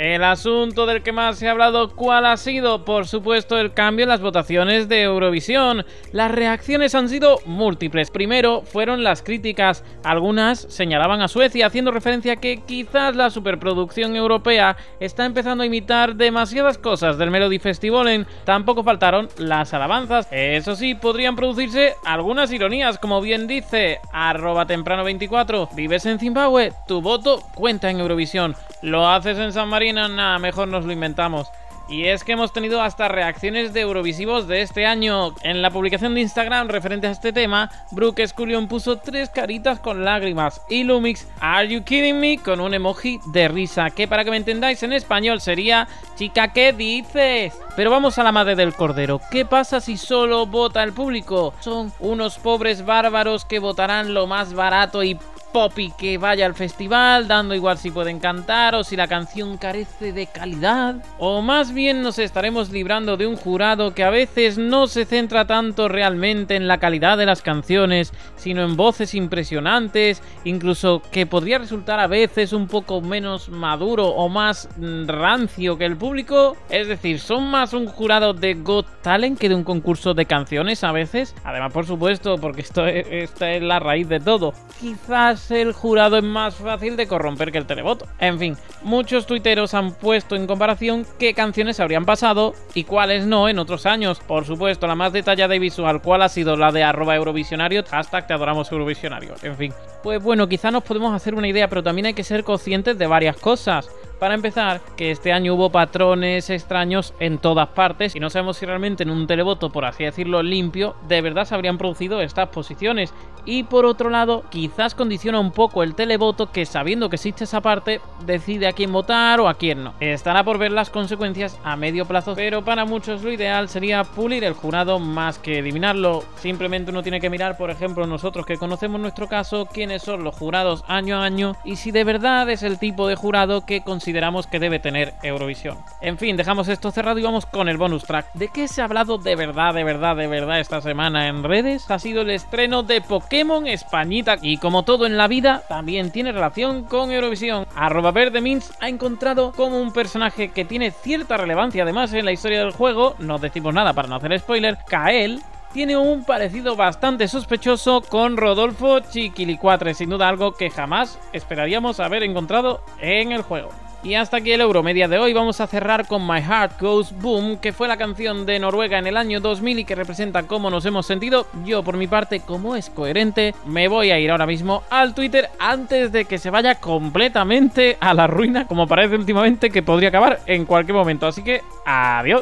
El 0.00 0.24
asunto 0.24 0.86
del 0.86 1.02
que 1.02 1.12
más 1.12 1.36
se 1.36 1.46
ha 1.46 1.50
hablado, 1.50 1.94
¿cuál 1.94 2.24
ha 2.24 2.38
sido? 2.38 2.86
Por 2.86 3.06
supuesto, 3.06 3.58
el 3.58 3.74
cambio 3.74 4.04
en 4.04 4.08
las 4.08 4.22
votaciones 4.22 4.88
de 4.88 5.02
Eurovisión. 5.02 5.84
Las 6.10 6.30
reacciones 6.30 6.94
han 6.94 7.10
sido 7.10 7.36
múltiples. 7.44 8.10
Primero 8.10 8.62
fueron 8.62 9.04
las 9.04 9.22
críticas. 9.22 9.84
Algunas 10.02 10.60
señalaban 10.70 11.20
a 11.20 11.28
Suecia, 11.28 11.66
haciendo 11.66 11.90
referencia 11.90 12.32
a 12.32 12.36
que 12.36 12.62
quizás 12.66 13.14
la 13.14 13.28
superproducción 13.28 14.16
europea 14.16 14.78
está 15.00 15.26
empezando 15.26 15.64
a 15.64 15.66
imitar 15.66 16.14
demasiadas 16.14 16.78
cosas 16.78 17.18
del 17.18 17.30
Melody 17.30 17.58
Festivalen. 17.58 18.26
Tampoco 18.46 18.82
faltaron 18.82 19.28
las 19.36 19.74
alabanzas. 19.74 20.26
Eso 20.30 20.76
sí, 20.76 20.94
podrían 20.94 21.36
producirse 21.36 21.92
algunas 22.06 22.50
ironías, 22.52 22.98
como 22.98 23.20
bien 23.20 23.46
dice 23.46 23.98
arroba 24.14 24.66
temprano24. 24.66 25.74
¿Vives 25.74 26.06
en 26.06 26.18
Zimbabue? 26.18 26.72
Tu 26.88 27.02
voto 27.02 27.42
cuenta 27.54 27.90
en 27.90 28.00
Eurovisión. 28.00 28.56
¿Lo 28.80 29.06
haces 29.06 29.36
en 29.36 29.52
San 29.52 29.68
Marino? 29.68 29.89
Nada, 29.92 30.38
mejor 30.38 30.68
nos 30.68 30.84
lo 30.84 30.92
inventamos. 30.92 31.48
Y 31.88 32.06
es 32.06 32.22
que 32.22 32.32
hemos 32.32 32.52
tenido 32.52 32.80
hasta 32.80 33.08
reacciones 33.08 33.72
de 33.72 33.80
Eurovisivos 33.80 34.46
de 34.46 34.62
este 34.62 34.86
año. 34.86 35.34
En 35.42 35.60
la 35.60 35.70
publicación 35.70 36.14
de 36.14 36.20
Instagram 36.20 36.68
referente 36.68 37.08
a 37.08 37.10
este 37.10 37.32
tema, 37.32 37.68
Brooke 37.90 38.24
Scullion 38.28 38.68
puso 38.68 38.98
tres 38.98 39.28
caritas 39.28 39.80
con 39.80 40.04
lágrimas 40.04 40.62
y 40.68 40.84
Lumix, 40.84 41.26
Are 41.40 41.66
You 41.66 41.82
Kidding 41.82 42.20
Me? 42.20 42.38
con 42.38 42.60
un 42.60 42.74
emoji 42.74 43.18
de 43.32 43.48
risa, 43.48 43.90
que 43.90 44.06
para 44.06 44.24
que 44.24 44.30
me 44.30 44.36
entendáis 44.36 44.80
en 44.84 44.92
español 44.92 45.40
sería 45.40 45.88
Chica, 46.14 46.52
¿qué 46.52 46.72
dices? 46.72 47.54
Pero 47.74 47.90
vamos 47.90 48.18
a 48.18 48.22
la 48.22 48.30
madre 48.30 48.54
del 48.54 48.74
cordero. 48.74 49.20
¿Qué 49.32 49.44
pasa 49.44 49.80
si 49.80 49.96
solo 49.96 50.46
vota 50.46 50.84
el 50.84 50.92
público? 50.92 51.54
Son 51.58 51.92
unos 51.98 52.38
pobres 52.38 52.84
bárbaros 52.84 53.44
que 53.44 53.58
votarán 53.58 54.14
lo 54.14 54.28
más 54.28 54.54
barato 54.54 55.02
y 55.02 55.18
poppy 55.52 55.92
que 55.98 56.18
vaya 56.18 56.46
al 56.46 56.54
festival, 56.54 57.28
dando 57.28 57.54
igual 57.54 57.78
si 57.78 57.90
pueden 57.90 58.18
cantar 58.18 58.74
o 58.74 58.84
si 58.84 58.96
la 58.96 59.08
canción 59.08 59.56
carece 59.58 60.12
de 60.12 60.26
calidad. 60.26 60.96
O 61.18 61.42
más 61.42 61.72
bien 61.72 62.02
nos 62.02 62.18
estaremos 62.18 62.70
librando 62.70 63.16
de 63.16 63.26
un 63.26 63.36
jurado 63.36 63.94
que 63.94 64.04
a 64.04 64.10
veces 64.10 64.58
no 64.58 64.86
se 64.86 65.04
centra 65.04 65.46
tanto 65.46 65.88
realmente 65.88 66.56
en 66.56 66.68
la 66.68 66.78
calidad 66.78 67.18
de 67.18 67.26
las 67.26 67.42
canciones, 67.42 68.12
sino 68.36 68.62
en 68.62 68.76
voces 68.76 69.14
impresionantes, 69.14 70.22
incluso 70.44 71.02
que 71.10 71.26
podría 71.26 71.58
resultar 71.58 72.00
a 72.00 72.06
veces 72.06 72.52
un 72.52 72.66
poco 72.66 73.00
menos 73.00 73.48
maduro 73.48 74.08
o 74.08 74.28
más 74.28 74.68
mm, 74.76 75.06
rancio 75.06 75.76
que 75.78 75.86
el 75.86 75.96
público. 75.96 76.56
Es 76.68 76.88
decir, 76.88 77.20
son 77.20 77.50
más 77.50 77.72
un 77.72 77.86
jurado 77.86 78.34
de 78.34 78.54
Got 78.54 79.02
Talent 79.02 79.38
que 79.38 79.48
de 79.48 79.54
un 79.54 79.64
concurso 79.64 80.14
de 80.14 80.26
canciones 80.26 80.84
a 80.84 80.92
veces. 80.92 81.34
Además, 81.44 81.72
por 81.72 81.86
supuesto, 81.86 82.36
porque 82.38 82.62
esto 82.62 82.86
es, 82.86 83.06
esta 83.10 83.50
es 83.52 83.62
la 83.62 83.78
raíz 83.78 84.08
de 84.08 84.20
todo. 84.20 84.52
Quizás 84.80 85.39
el 85.50 85.72
jurado 85.72 86.16
es 86.16 86.24
más 86.24 86.54
fácil 86.54 86.96
de 86.96 87.06
corromper 87.06 87.52
que 87.52 87.58
el 87.58 87.66
televoto. 87.66 88.06
En 88.18 88.38
fin, 88.38 88.56
muchos 88.82 89.26
tuiteros 89.26 89.74
han 89.74 89.92
puesto 89.92 90.36
en 90.36 90.46
comparación 90.46 91.06
qué 91.18 91.34
canciones 91.34 91.80
habrían 91.80 92.04
pasado 92.04 92.54
y 92.74 92.84
cuáles 92.84 93.26
no 93.26 93.48
en 93.48 93.58
otros 93.58 93.86
años. 93.86 94.20
Por 94.20 94.44
supuesto, 94.44 94.86
la 94.86 94.94
más 94.94 95.12
detallada 95.12 95.54
y 95.54 95.58
visual, 95.58 96.02
cuál 96.02 96.22
ha 96.22 96.28
sido 96.28 96.56
la 96.56 96.72
de 96.72 96.82
arroba 96.82 97.16
eurovisionario, 97.16 97.84
hashtag 97.84 98.26
te 98.26 98.34
adoramos 98.34 98.70
eurovisionario. 98.72 99.34
En 99.42 99.56
fin, 99.56 99.72
pues 100.02 100.22
bueno, 100.22 100.48
quizá 100.48 100.70
nos 100.70 100.84
podemos 100.84 101.14
hacer 101.14 101.34
una 101.34 101.48
idea, 101.48 101.68
pero 101.68 101.82
también 101.82 102.06
hay 102.06 102.14
que 102.14 102.24
ser 102.24 102.44
conscientes 102.44 102.98
de 102.98 103.06
varias 103.06 103.36
cosas. 103.36 103.90
Para 104.20 104.34
empezar, 104.34 104.82
que 104.98 105.10
este 105.10 105.32
año 105.32 105.54
hubo 105.54 105.70
patrones 105.70 106.50
extraños 106.50 107.14
en 107.20 107.38
todas 107.38 107.68
partes 107.68 108.14
y 108.14 108.20
no 108.20 108.28
sabemos 108.28 108.58
si 108.58 108.66
realmente 108.66 109.02
en 109.02 109.08
un 109.08 109.26
televoto, 109.26 109.70
por 109.70 109.86
así 109.86 110.04
decirlo, 110.04 110.42
limpio, 110.42 110.94
de 111.08 111.22
verdad 111.22 111.46
se 111.46 111.54
habrían 111.54 111.78
producido 111.78 112.20
estas 112.20 112.50
posiciones. 112.50 113.14
Y 113.46 113.62
por 113.62 113.86
otro 113.86 114.10
lado, 114.10 114.44
quizás 114.50 114.94
condiciona 114.94 115.40
un 115.40 115.50
poco 115.50 115.82
el 115.82 115.94
televoto 115.94 116.52
que 116.52 116.66
sabiendo 116.66 117.08
que 117.08 117.16
existe 117.16 117.44
esa 117.44 117.62
parte, 117.62 118.02
decide 118.26 118.66
a 118.66 118.74
quién 118.74 118.92
votar 118.92 119.40
o 119.40 119.48
a 119.48 119.54
quién 119.54 119.82
no. 119.82 119.94
Estará 120.00 120.44
por 120.44 120.58
ver 120.58 120.72
las 120.72 120.90
consecuencias 120.90 121.58
a 121.64 121.74
medio 121.76 122.04
plazo, 122.04 122.34
pero 122.34 122.62
para 122.62 122.84
muchos 122.84 123.22
lo 123.22 123.32
ideal 123.32 123.70
sería 123.70 124.04
pulir 124.04 124.44
el 124.44 124.52
jurado 124.52 124.98
más 124.98 125.38
que 125.38 125.60
eliminarlo. 125.60 126.22
Simplemente 126.36 126.90
uno 126.90 127.02
tiene 127.02 127.20
que 127.20 127.30
mirar, 127.30 127.56
por 127.56 127.70
ejemplo, 127.70 128.06
nosotros 128.06 128.44
que 128.44 128.58
conocemos 128.58 129.00
nuestro 129.00 129.26
caso, 129.26 129.64
quiénes 129.64 130.02
son 130.02 130.22
los 130.22 130.34
jurados 130.34 130.84
año 130.86 131.16
a 131.16 131.24
año 131.24 131.56
y 131.64 131.76
si 131.76 131.92
de 131.92 132.04
verdad 132.04 132.50
es 132.50 132.62
el 132.62 132.78
tipo 132.78 133.08
de 133.08 133.16
jurado 133.16 133.64
que 133.64 133.80
consideramos 134.10 134.48
que 134.48 134.58
debe 134.58 134.80
tener 134.80 135.14
Eurovisión. 135.22 135.78
En 136.00 136.18
fin, 136.18 136.36
dejamos 136.36 136.66
esto 136.66 136.90
cerrado 136.90 137.20
y 137.20 137.22
vamos 137.22 137.46
con 137.46 137.68
el 137.68 137.76
bonus 137.76 138.02
track. 138.02 138.32
¿De 138.34 138.48
qué 138.48 138.66
se 138.66 138.82
ha 138.82 138.86
hablado 138.86 139.18
de 139.18 139.36
verdad, 139.36 139.72
de 139.72 139.84
verdad, 139.84 140.16
de 140.16 140.26
verdad 140.26 140.58
esta 140.58 140.80
semana 140.80 141.28
en 141.28 141.44
redes? 141.44 141.88
Ha 141.88 142.00
sido 142.00 142.22
el 142.22 142.30
estreno 142.30 142.82
de 142.82 143.02
Pokémon 143.02 143.68
Españita 143.68 144.36
y 144.42 144.56
como 144.56 144.82
todo 144.82 145.06
en 145.06 145.16
la 145.16 145.28
vida, 145.28 145.62
también 145.68 146.10
tiene 146.10 146.32
relación 146.32 146.82
con 146.82 147.12
Eurovisión. 147.12 147.68
Arroba 147.76 148.12
Mins 148.40 148.72
ha 148.80 148.88
encontrado 148.88 149.52
como 149.52 149.80
un 149.80 149.92
personaje 149.92 150.48
que 150.48 150.64
tiene 150.64 150.90
cierta 150.90 151.36
relevancia 151.36 151.84
además 151.84 152.12
en 152.12 152.24
la 152.24 152.32
historia 152.32 152.58
del 152.58 152.72
juego, 152.72 153.14
no 153.20 153.38
decimos 153.38 153.72
nada 153.72 153.92
para 153.92 154.08
no 154.08 154.16
hacer 154.16 154.36
spoiler, 154.40 154.76
Kael, 154.88 155.40
tiene 155.72 155.96
un 155.96 156.24
parecido 156.24 156.74
bastante 156.74 157.28
sospechoso 157.28 158.02
con 158.02 158.36
Rodolfo 158.36 158.98
Chiquilicuatre, 159.00 159.94
sin 159.94 160.10
duda 160.10 160.28
algo 160.28 160.52
que 160.54 160.68
jamás 160.68 161.20
esperaríamos 161.32 162.00
haber 162.00 162.24
encontrado 162.24 162.82
en 162.98 163.30
el 163.30 163.42
juego. 163.42 163.70
Y 164.02 164.14
hasta 164.14 164.38
aquí 164.38 164.50
el 164.52 164.62
Euromedia 164.62 165.08
de 165.08 165.18
hoy. 165.18 165.32
Vamos 165.32 165.60
a 165.60 165.66
cerrar 165.66 166.06
con 166.06 166.26
My 166.26 166.40
Heart 166.40 166.80
Goes 166.80 167.12
Boom, 167.20 167.58
que 167.58 167.72
fue 167.72 167.86
la 167.86 167.98
canción 167.98 168.46
de 168.46 168.58
Noruega 168.58 168.98
en 168.98 169.06
el 169.06 169.16
año 169.16 169.40
2000 169.40 169.80
y 169.80 169.84
que 169.84 169.94
representa 169.94 170.44
cómo 170.44 170.70
nos 170.70 170.86
hemos 170.86 171.06
sentido. 171.06 171.46
Yo, 171.64 171.82
por 171.82 171.96
mi 171.96 172.06
parte, 172.06 172.40
como 172.40 172.76
es 172.76 172.88
coherente, 172.88 173.54
me 173.66 173.88
voy 173.88 174.10
a 174.10 174.18
ir 174.18 174.30
ahora 174.30 174.46
mismo 174.46 174.82
al 174.88 175.14
Twitter 175.14 175.50
antes 175.58 176.12
de 176.12 176.24
que 176.24 176.38
se 176.38 176.50
vaya 176.50 176.76
completamente 176.76 177.98
a 178.00 178.14
la 178.14 178.26
ruina, 178.26 178.66
como 178.66 178.86
parece 178.86 179.16
últimamente 179.16 179.70
que 179.70 179.82
podría 179.82 180.08
acabar 180.08 180.40
en 180.46 180.64
cualquier 180.64 180.96
momento. 180.96 181.26
Así 181.26 181.42
que, 181.42 181.60
adiós. 181.84 182.40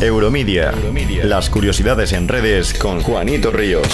Euromedia. 0.00 0.72
Las 1.22 1.48
curiosidades 1.48 2.12
en 2.12 2.26
redes 2.26 2.74
con 2.74 3.00
Juanito 3.00 3.52
Ríos. 3.52 3.86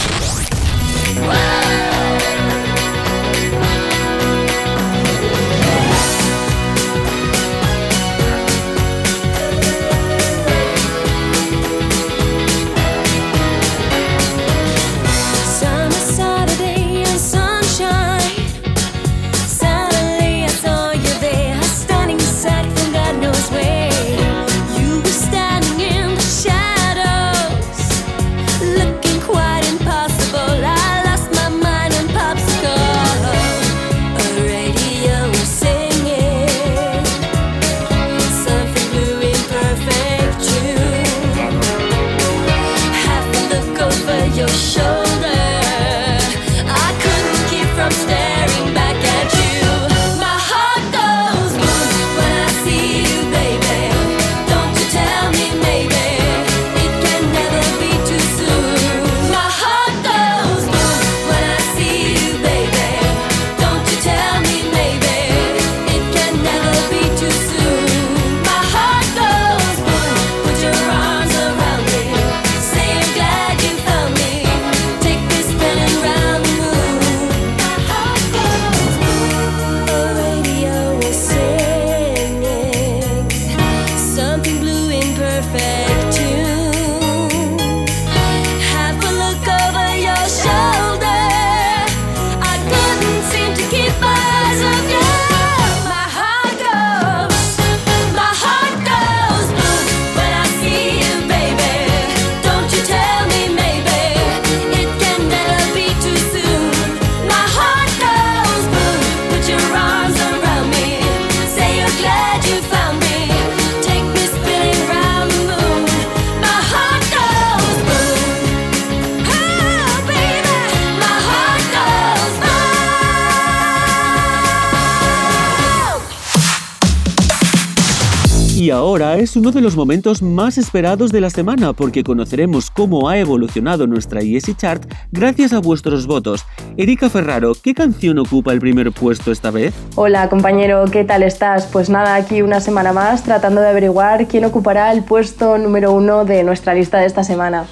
Uno 129.39 129.53
de 129.53 129.61
los 129.61 129.77
momentos 129.77 130.21
más 130.21 130.59
esperados 130.59 131.13
de 131.13 131.21
la 131.21 131.31
semana 131.31 131.73
porque 131.73 132.03
conoceremos 132.03 132.71
cómo 132.71 133.09
ha 133.09 133.19
evolucionado 133.19 133.87
nuestra 133.87 134.21
ESI 134.21 134.55
Chart 134.55 134.85
gracias 135.13 135.53
a 135.53 135.61
vuestros 135.61 136.07
votos. 136.07 136.45
Erika 136.77 137.09
Ferraro, 137.09 137.53
¿qué 137.55 137.73
canción 137.73 138.19
ocupa 138.19 138.53
el 138.53 138.59
primer 138.59 138.91
puesto 138.91 139.31
esta 139.31 139.53
vez? 139.53 139.75
Hola 139.95 140.29
compañero, 140.29 140.85
¿qué 140.91 141.05
tal 141.05 141.23
estás? 141.23 141.67
Pues 141.67 141.89
nada, 141.89 142.17
aquí 142.17 142.43
una 142.43 142.61
semana 142.61 142.93
más 142.93 143.23
tratando 143.23 143.61
de 143.61 143.69
averiguar 143.69 144.27
quién 144.27 144.45
ocupará 144.45 144.93
el 144.93 145.05
puesto 145.05 145.57
número 145.57 145.93
uno 145.93 146.25
de 146.25 146.43
nuestra 146.43 146.75
lista 146.75 146.99
de 146.99 147.07
esta 147.07 147.23
semana. 147.23 147.67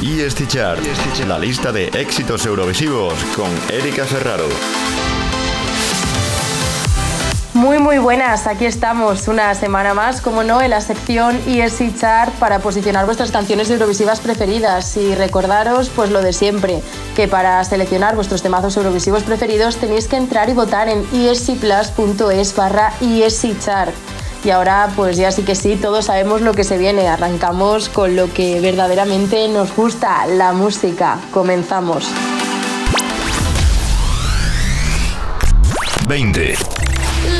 EST 0.00 0.46
Chart, 0.46 0.80
la 1.26 1.38
lista 1.38 1.72
de 1.72 1.88
éxitos 1.88 2.46
eurovisivos 2.46 3.14
con 3.34 3.48
Erika 3.76 4.04
Ferraro. 4.04 4.46
Muy 7.56 7.78
muy 7.78 7.96
buenas, 7.96 8.46
aquí 8.46 8.66
estamos 8.66 9.28
una 9.28 9.54
semana 9.54 9.94
más, 9.94 10.20
como 10.20 10.44
no, 10.44 10.60
en 10.60 10.68
la 10.68 10.82
sección 10.82 11.40
ESC 11.46 11.98
Chart 11.98 12.30
para 12.34 12.58
posicionar 12.58 13.06
vuestras 13.06 13.30
canciones 13.30 13.70
eurovisivas 13.70 14.20
preferidas 14.20 14.94
y 14.98 15.14
recordaros 15.14 15.88
pues 15.88 16.10
lo 16.10 16.20
de 16.20 16.34
siempre, 16.34 16.82
que 17.16 17.28
para 17.28 17.64
seleccionar 17.64 18.14
vuestros 18.14 18.42
temazos 18.42 18.76
eurovisivos 18.76 19.22
preferidos 19.22 19.78
tenéis 19.78 20.06
que 20.06 20.16
entrar 20.16 20.50
y 20.50 20.52
votar 20.52 20.90
en 20.90 21.06
escplus.es 21.14 22.54
barra 22.54 22.92
ESC 23.00 23.58
Chart. 23.58 23.94
Y 24.44 24.50
ahora 24.50 24.90
pues 24.94 25.16
ya 25.16 25.32
sí 25.32 25.42
que 25.42 25.54
sí, 25.54 25.76
todos 25.76 26.04
sabemos 26.04 26.42
lo 26.42 26.52
que 26.52 26.62
se 26.62 26.76
viene, 26.76 27.08
arrancamos 27.08 27.88
con 27.88 28.16
lo 28.16 28.30
que 28.34 28.60
verdaderamente 28.60 29.48
nos 29.48 29.74
gusta, 29.74 30.26
la 30.26 30.52
música, 30.52 31.18
comenzamos. 31.32 32.06
20. 36.06 36.54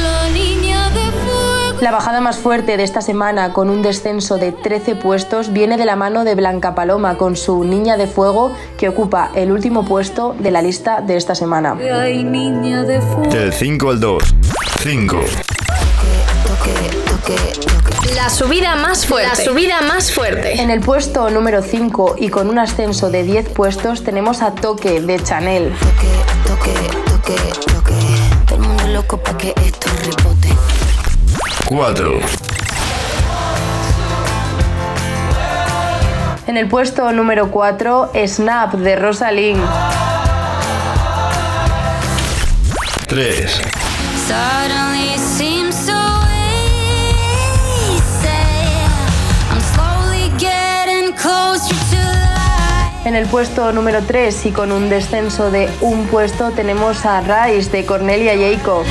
La 0.02 0.28
niña 0.30 0.90
de 0.90 1.10
fuego. 1.10 1.80
La 1.80 1.90
bajada 1.90 2.20
más 2.20 2.38
fuerte 2.38 2.76
de 2.76 2.82
esta 2.82 3.00
semana, 3.00 3.52
con 3.52 3.68
un 3.68 3.82
descenso 3.82 4.38
de 4.38 4.52
13 4.52 4.96
puestos, 4.96 5.52
viene 5.52 5.76
de 5.76 5.84
la 5.84 5.96
mano 5.96 6.24
de 6.24 6.34
Blanca 6.34 6.74
Paloma 6.74 7.18
con 7.18 7.36
su 7.36 7.64
Niña 7.64 7.96
de 7.96 8.06
Fuego, 8.06 8.52
que 8.78 8.88
ocupa 8.88 9.30
el 9.34 9.52
último 9.52 9.84
puesto 9.84 10.34
de 10.38 10.50
la 10.50 10.62
lista 10.62 11.00
de 11.00 11.16
esta 11.16 11.34
semana. 11.34 11.74
Del 11.74 13.52
5 13.52 13.90
al 13.90 14.00
2. 14.00 14.22
5. 14.82 15.20
La 18.14 18.30
subida 18.30 18.76
más 18.76 19.06
fuerte. 19.06 19.28
La 19.28 19.36
subida 19.36 19.82
más 19.82 20.12
fuerte. 20.12 20.62
En 20.62 20.70
el 20.70 20.80
puesto 20.80 21.28
número 21.30 21.60
5 21.60 22.16
y 22.18 22.28
con 22.28 22.48
un 22.48 22.58
ascenso 22.58 23.10
de 23.10 23.24
10 23.24 23.50
puestos 23.50 24.04
tenemos 24.04 24.42
a 24.42 24.54
Toque 24.54 25.00
de 25.00 25.22
Chanel. 25.22 25.72
Todo 26.46 26.56
el 26.56 26.96
mundo 26.96 28.05
loco 29.06 29.22
pa' 29.22 29.36
que 29.38 29.54
esto 29.64 29.88
rebote. 30.02 30.48
4. 31.66 32.18
En 36.48 36.56
el 36.56 36.68
puesto 36.68 37.12
número 37.12 37.50
4, 37.50 38.10
Snap 38.26 38.74
de 38.74 38.96
Rosalind. 38.96 39.62
3. 43.06 43.60
En 53.06 53.14
el 53.14 53.28
puesto 53.28 53.70
número 53.70 54.02
3 54.02 54.46
y 54.46 54.50
con 54.50 54.72
un 54.72 54.88
descenso 54.88 55.52
de 55.52 55.70
un 55.80 56.08
puesto 56.08 56.50
tenemos 56.50 57.06
a 57.06 57.20
Rise 57.20 57.70
de 57.70 57.86
Cornelia 57.86 58.32
Jacob. 58.36 58.84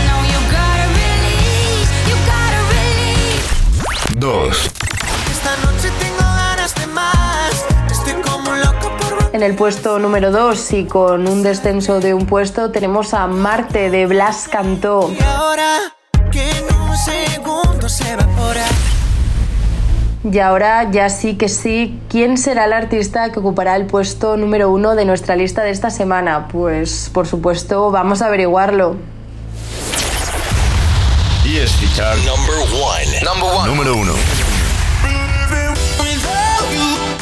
2. 4.15 4.71
Esta 5.29 5.57
noche 5.57 5.89
tengo 5.99 6.19
ganas 6.19 6.73
de 6.75 6.87
más. 6.87 7.65
Estoy 7.91 8.13
como 8.21 8.51
un 8.51 8.61
loco 8.61 8.89
por 8.97 9.35
En 9.35 9.43
el 9.43 9.53
puesto 9.53 9.99
número 9.99 10.31
2 10.31 10.71
y 10.71 10.85
con 10.85 11.27
un 11.27 11.43
descenso 11.43 11.99
de 11.99 12.13
un 12.13 12.25
puesto 12.25 12.71
tenemos 12.71 13.13
a 13.13 13.27
Marte 13.27 13.89
de 13.89 14.05
Blas 14.05 14.47
Cantó. 14.49 15.11
Y 15.11 15.21
ahora 15.23 15.93
que 16.31 16.49
en 16.51 16.73
un 16.73 16.95
segundo 16.95 17.89
se 17.89 18.11
evapora. 18.11 18.63
Y 20.31 20.39
ahora 20.39 20.89
ya 20.89 21.09
sí 21.09 21.35
que 21.35 21.47
sí, 21.47 21.99
¿quién 22.09 22.39
será 22.39 22.65
el 22.65 22.73
artista 22.73 23.31
que 23.31 23.39
ocupará 23.39 23.75
el 23.75 23.85
puesto 23.85 24.37
número 24.37 24.71
1 24.71 24.95
de 24.95 25.05
nuestra 25.05 25.35
lista 25.35 25.61
de 25.61 25.69
esta 25.69 25.91
semana? 25.91 26.47
Pues 26.47 27.11
por 27.13 27.27
supuesto 27.27 27.91
vamos 27.91 28.23
a 28.23 28.27
averiguarlo. 28.27 28.95
Chart 31.95 32.17
Number 32.25 32.55
1. 33.61 33.67
Número 33.67 33.95
1. 33.95 34.13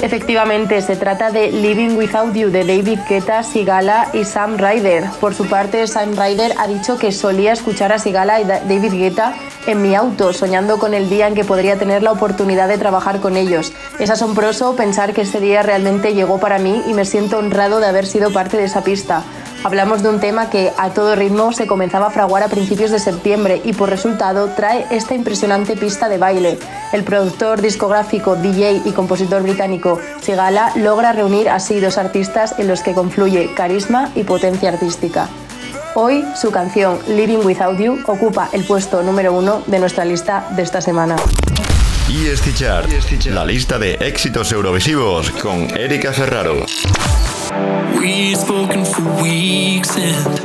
Efectivamente, 0.04 0.82
se 0.82 0.98
trata 0.98 1.32
de 1.32 1.50
Living 1.50 1.96
Without 1.96 2.34
You 2.36 2.50
de 2.50 2.66
David 2.66 3.00
Guetta, 3.08 3.42
Sigala 3.42 4.10
y 4.12 4.26
Sam 4.26 4.58
Ryder. 4.58 5.06
Por 5.22 5.34
su 5.34 5.48
parte, 5.48 5.88
Sam 5.88 6.12
Ryder 6.18 6.54
ha 6.60 6.68
dicho 6.68 6.98
que 6.98 7.14
solía 7.14 7.54
escuchar 7.54 7.94
a 7.94 8.00
Sigala 8.00 8.42
y 8.42 8.44
Da- 8.44 8.60
David 8.60 8.92
Guetta 8.96 9.34
en 9.66 9.82
mi 9.82 9.96
auto, 9.96 10.34
soñando 10.34 10.78
con 10.78 10.94
el 10.94 11.10
día 11.10 11.30
en 11.30 11.36
que 11.36 11.46
podría 11.46 11.80
tener 11.80 12.04
la 12.04 12.12
oportunidad 12.12 12.68
de 12.68 12.78
trabajar 12.78 13.22
con 13.22 13.38
ellos. 13.38 13.72
Es 13.98 14.10
asombroso 14.10 14.76
pensar 14.76 15.14
que 15.14 15.22
ese 15.22 15.40
día 15.40 15.64
realmente 15.64 16.14
llegó 16.14 16.38
para 16.38 16.60
mí 16.60 16.84
y 16.86 16.94
me 16.94 17.06
siento 17.06 17.38
honrado 17.38 17.80
de 17.80 17.88
haber 17.88 18.06
sido 18.06 18.34
parte 18.34 18.58
de 18.58 18.66
esa 18.66 18.84
pista. 18.84 19.24
Hablamos 19.64 20.04
de 20.04 20.10
un 20.10 20.20
tema 20.20 20.50
que 20.50 20.74
a 20.78 20.90
todo 20.90 21.16
ritmo 21.16 21.54
se 21.54 21.68
comenzaba 21.68 22.08
a 22.08 22.12
fraguar 22.12 22.44
a 22.44 22.50
principios 22.50 22.92
de 22.92 23.00
septiembre 23.00 23.62
y 23.64 23.72
por 23.72 23.90
resultado 23.90 24.50
trae 24.50 24.86
esta 24.92 25.16
impresionante 25.16 25.78
pista 25.78 26.10
de 26.10 26.18
baile. 26.18 26.60
El 26.92 27.04
productor 27.04 27.62
discográfico, 27.62 28.36
DJ 28.36 28.82
y 28.84 28.92
compositor 28.92 29.42
británico 29.42 30.02
Sigala 30.22 30.74
logra 30.76 31.14
reunir 31.14 31.48
así 31.48 31.80
dos 31.80 31.98
artistas 31.98 32.56
en 32.58 32.68
los 32.68 32.82
que 32.82 32.94
confluye 32.94 33.54
carisma 33.56 34.12
y 34.16 34.24
potencia 34.24 34.68
artística. 34.68 35.30
Hoy 35.96 36.26
su 36.36 36.52
canción 36.52 37.00
Living 37.08 37.46
Without 37.46 37.80
You 37.80 38.00
ocupa 38.08 38.50
el 38.52 38.66
puesto 38.66 39.02
número 39.02 39.32
uno 39.32 39.64
de 39.68 39.80
nuestra 39.80 40.04
lista 40.04 40.46
de 40.58 40.64
esta 40.64 40.82
semana. 40.82 41.16
ESC 42.10 42.54
Chart. 42.54 42.90
La 43.28 43.46
lista 43.46 43.80
de 43.80 43.94
éxitos 43.94 44.52
eurovisivos 44.52 45.32
con 45.32 45.70
Erika 45.78 46.12
Ferraro. 46.12 46.66
We've 48.00 48.38
spoken 48.38 48.86
for 48.86 49.04
weeks 49.22 49.98
and 49.98 50.38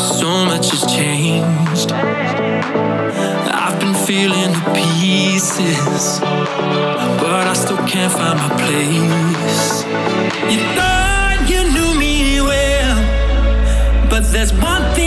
so 0.00 0.30
much 0.44 0.70
has 0.70 0.84
changed. 0.92 1.92
I've 1.92 3.78
been 3.80 3.94
feeling 3.94 4.52
the 4.52 4.64
pieces, 4.74 6.20
but 6.20 7.44
I 7.46 7.54
still 7.54 7.82
can't 7.86 8.12
find 8.12 8.38
my 8.38 8.48
place. 8.62 9.84
You 10.52 10.60
thought 10.76 11.38
you 11.48 11.60
knew 11.74 11.92
me 11.98 12.40
well, 12.40 12.98
but 14.10 14.22
there's 14.32 14.52
one 14.52 14.82
thing 14.94 15.05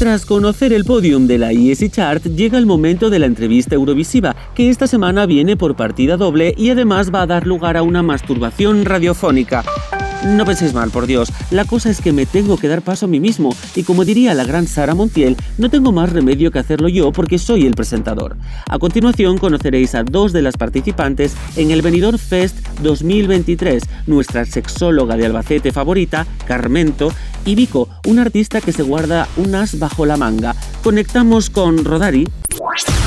Tras 0.00 0.24
conocer 0.24 0.72
el 0.72 0.86
podium 0.86 1.26
de 1.26 1.36
la 1.36 1.52
ESC 1.52 1.90
Chart, 1.90 2.24
llega 2.24 2.56
el 2.56 2.64
momento 2.64 3.10
de 3.10 3.18
la 3.18 3.26
entrevista 3.26 3.74
eurovisiva, 3.74 4.34
que 4.54 4.70
esta 4.70 4.86
semana 4.86 5.26
viene 5.26 5.58
por 5.58 5.76
partida 5.76 6.16
doble 6.16 6.54
y 6.56 6.70
además 6.70 7.14
va 7.14 7.20
a 7.20 7.26
dar 7.26 7.46
lugar 7.46 7.76
a 7.76 7.82
una 7.82 8.02
masturbación 8.02 8.86
radiofónica. 8.86 9.62
No 10.24 10.44
penséis 10.44 10.74
mal, 10.74 10.90
por 10.90 11.06
Dios, 11.06 11.32
la 11.50 11.64
cosa 11.64 11.88
es 11.88 12.02
que 12.02 12.12
me 12.12 12.26
tengo 12.26 12.58
que 12.58 12.68
dar 12.68 12.82
paso 12.82 13.06
a 13.06 13.08
mí 13.08 13.20
mismo, 13.20 13.56
y 13.74 13.84
como 13.84 14.04
diría 14.04 14.34
la 14.34 14.44
gran 14.44 14.66
Sara 14.66 14.94
Montiel, 14.94 15.34
no 15.56 15.70
tengo 15.70 15.92
más 15.92 16.12
remedio 16.12 16.50
que 16.50 16.58
hacerlo 16.58 16.88
yo 16.88 17.10
porque 17.10 17.38
soy 17.38 17.66
el 17.66 17.74
presentador. 17.74 18.36
A 18.68 18.78
continuación 18.78 19.38
conoceréis 19.38 19.94
a 19.94 20.02
dos 20.02 20.34
de 20.34 20.42
las 20.42 20.58
participantes 20.58 21.34
en 21.56 21.70
el 21.70 21.80
Benidorm 21.80 22.18
Fest 22.18 22.58
2023, 22.82 23.82
nuestra 24.06 24.44
sexóloga 24.44 25.16
de 25.16 25.24
Albacete 25.24 25.72
favorita, 25.72 26.26
Carmento, 26.46 27.12
y 27.46 27.54
Vico, 27.54 27.88
un 28.06 28.18
artista 28.18 28.60
que 28.60 28.72
se 28.72 28.82
guarda 28.82 29.26
un 29.38 29.54
as 29.54 29.78
bajo 29.78 30.04
la 30.04 30.18
manga. 30.18 30.54
Conectamos 30.82 31.48
con 31.48 31.82
Rodari. 31.82 32.28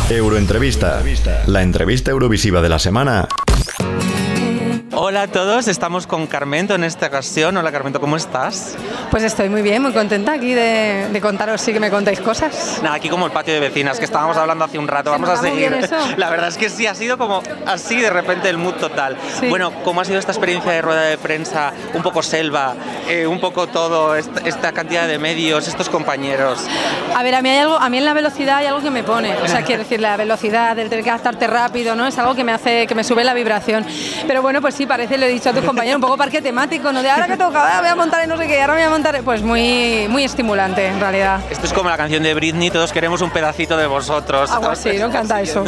Euroentrevista. 0.09 1.03
La 1.45 1.61
entrevista 1.61 2.09
eurovisiva 2.09 2.61
de 2.63 2.69
la 2.69 2.79
semana. 2.79 3.27
Hola 4.95 5.23
a 5.23 5.27
todos, 5.27 5.67
estamos 5.67 6.05
con 6.05 6.27
Carmento 6.27 6.75
en 6.75 6.83
esta 6.83 7.07
ocasión. 7.07 7.57
Hola 7.57 7.71
Carmento, 7.71 7.99
¿cómo 7.99 8.15
estás? 8.15 8.75
Pues 9.09 9.23
estoy 9.23 9.49
muy 9.49 9.63
bien, 9.63 9.81
muy 9.81 9.91
contenta 9.91 10.33
aquí 10.33 10.53
de, 10.53 11.09
de 11.11 11.21
contaros, 11.21 11.61
sí 11.61 11.73
que 11.73 11.79
me 11.79 11.89
contáis 11.89 12.19
cosas. 12.19 12.79
Nada, 12.83 12.95
aquí 12.97 13.09
como 13.09 13.25
el 13.25 13.31
patio 13.31 13.55
de 13.55 13.59
vecinas 13.59 13.97
que 13.97 14.05
estábamos 14.05 14.37
hablando 14.37 14.65
hace 14.65 14.77
un 14.77 14.87
rato. 14.87 15.11
¿Se 15.11 15.19
Vamos 15.19 15.39
a 15.39 15.41
seguir. 15.41 15.89
La 16.17 16.29
verdad 16.29 16.49
es 16.49 16.57
que 16.57 16.69
sí, 16.69 16.85
ha 16.85 16.93
sido 16.93 17.17
como 17.17 17.41
así 17.65 17.99
de 17.99 18.11
repente 18.11 18.49
el 18.49 18.59
mood 18.59 18.75
total. 18.75 19.17
Sí. 19.39 19.47
Bueno, 19.49 19.73
¿cómo 19.83 20.01
ha 20.01 20.05
sido 20.05 20.19
esta 20.19 20.31
experiencia 20.31 20.71
de 20.71 20.81
rueda 20.83 21.01
de 21.01 21.17
prensa? 21.17 21.73
Un 21.95 22.03
poco 22.03 22.21
selva, 22.21 22.75
eh, 23.09 23.25
un 23.25 23.39
poco 23.39 23.65
todo, 23.65 24.15
esta, 24.15 24.41
esta 24.47 24.73
cantidad 24.73 25.07
de 25.07 25.17
medios, 25.17 25.67
estos 25.67 25.89
compañeros. 25.89 26.59
A 27.15 27.23
ver, 27.23 27.33
a 27.33 27.41
mí 27.41 27.49
hay 27.49 27.59
algo, 27.59 27.77
a 27.77 27.89
mí 27.89 27.97
en 27.97 28.05
la 28.05 28.13
velocidad 28.13 28.57
hay 28.57 28.67
algo 28.67 28.81
que 28.81 28.91
me 28.91 29.03
pone, 29.03 29.35
o 29.37 29.47
sea, 29.47 29.63
quiero 29.63 29.81
decir, 29.81 29.99
la 29.99 30.17
velocidad, 30.17 30.77
el 30.77 30.89
tener 30.89 31.03
que 31.03 31.09
adaptarte 31.09 31.47
rápido, 31.47 31.95
¿no? 31.95 32.05
Es 32.05 32.17
algo 32.19 32.35
que 32.35 32.43
me 32.43 32.51
hace, 32.51 32.85
que 32.85 32.93
me 32.93 33.03
sube 33.03 33.23
la 33.23 33.33
vibración. 33.33 33.85
Pero 34.27 34.43
bueno, 34.43 34.61
pues 34.61 34.75
sí, 34.75 34.82
sí, 34.83 34.87
parece, 34.87 35.17
lo 35.17 35.25
he 35.25 35.29
dicho 35.29 35.49
a 35.49 35.53
tus 35.53 35.63
compañeros, 35.63 35.95
un 35.95 36.01
poco 36.01 36.17
parque 36.17 36.41
temático, 36.41 36.91
¿no? 36.91 37.01
De 37.01 37.09
ahora 37.09 37.27
que 37.27 37.37
toca, 37.37 37.77
ah, 37.77 37.79
voy 37.79 37.89
a 37.89 37.95
montar 37.95 38.21
en 38.23 38.29
no 38.29 38.37
sé 38.37 38.47
qué, 38.47 38.61
ahora 38.61 38.73
me 38.73 38.79
voy 38.81 38.87
a 38.87 38.89
montar. 38.89 39.13
Pues 39.23 39.41
muy, 39.41 40.07
muy 40.09 40.23
estimulante, 40.23 40.85
en 40.87 40.99
realidad. 40.99 41.39
Esto 41.49 41.65
es 41.67 41.73
como 41.73 41.89
la 41.89 41.97
canción 41.97 42.23
de 42.23 42.33
Britney, 42.33 42.69
todos 42.71 42.91
queremos 42.91 43.21
un 43.21 43.29
pedacito 43.29 43.77
de 43.77 43.87
vosotros. 43.87 44.51
Algo 44.51 44.69
así, 44.69 44.97
¿no? 44.97 45.09
Canta 45.11 45.39
eso. 45.41 45.63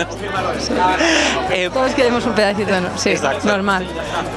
Eh, 1.51 1.69
Todos 1.71 1.93
queremos 1.93 2.25
un 2.25 2.33
pedacito, 2.33 2.79
¿no? 2.81 2.89
sí, 2.97 3.11
Exacto. 3.11 3.47
normal. 3.47 3.85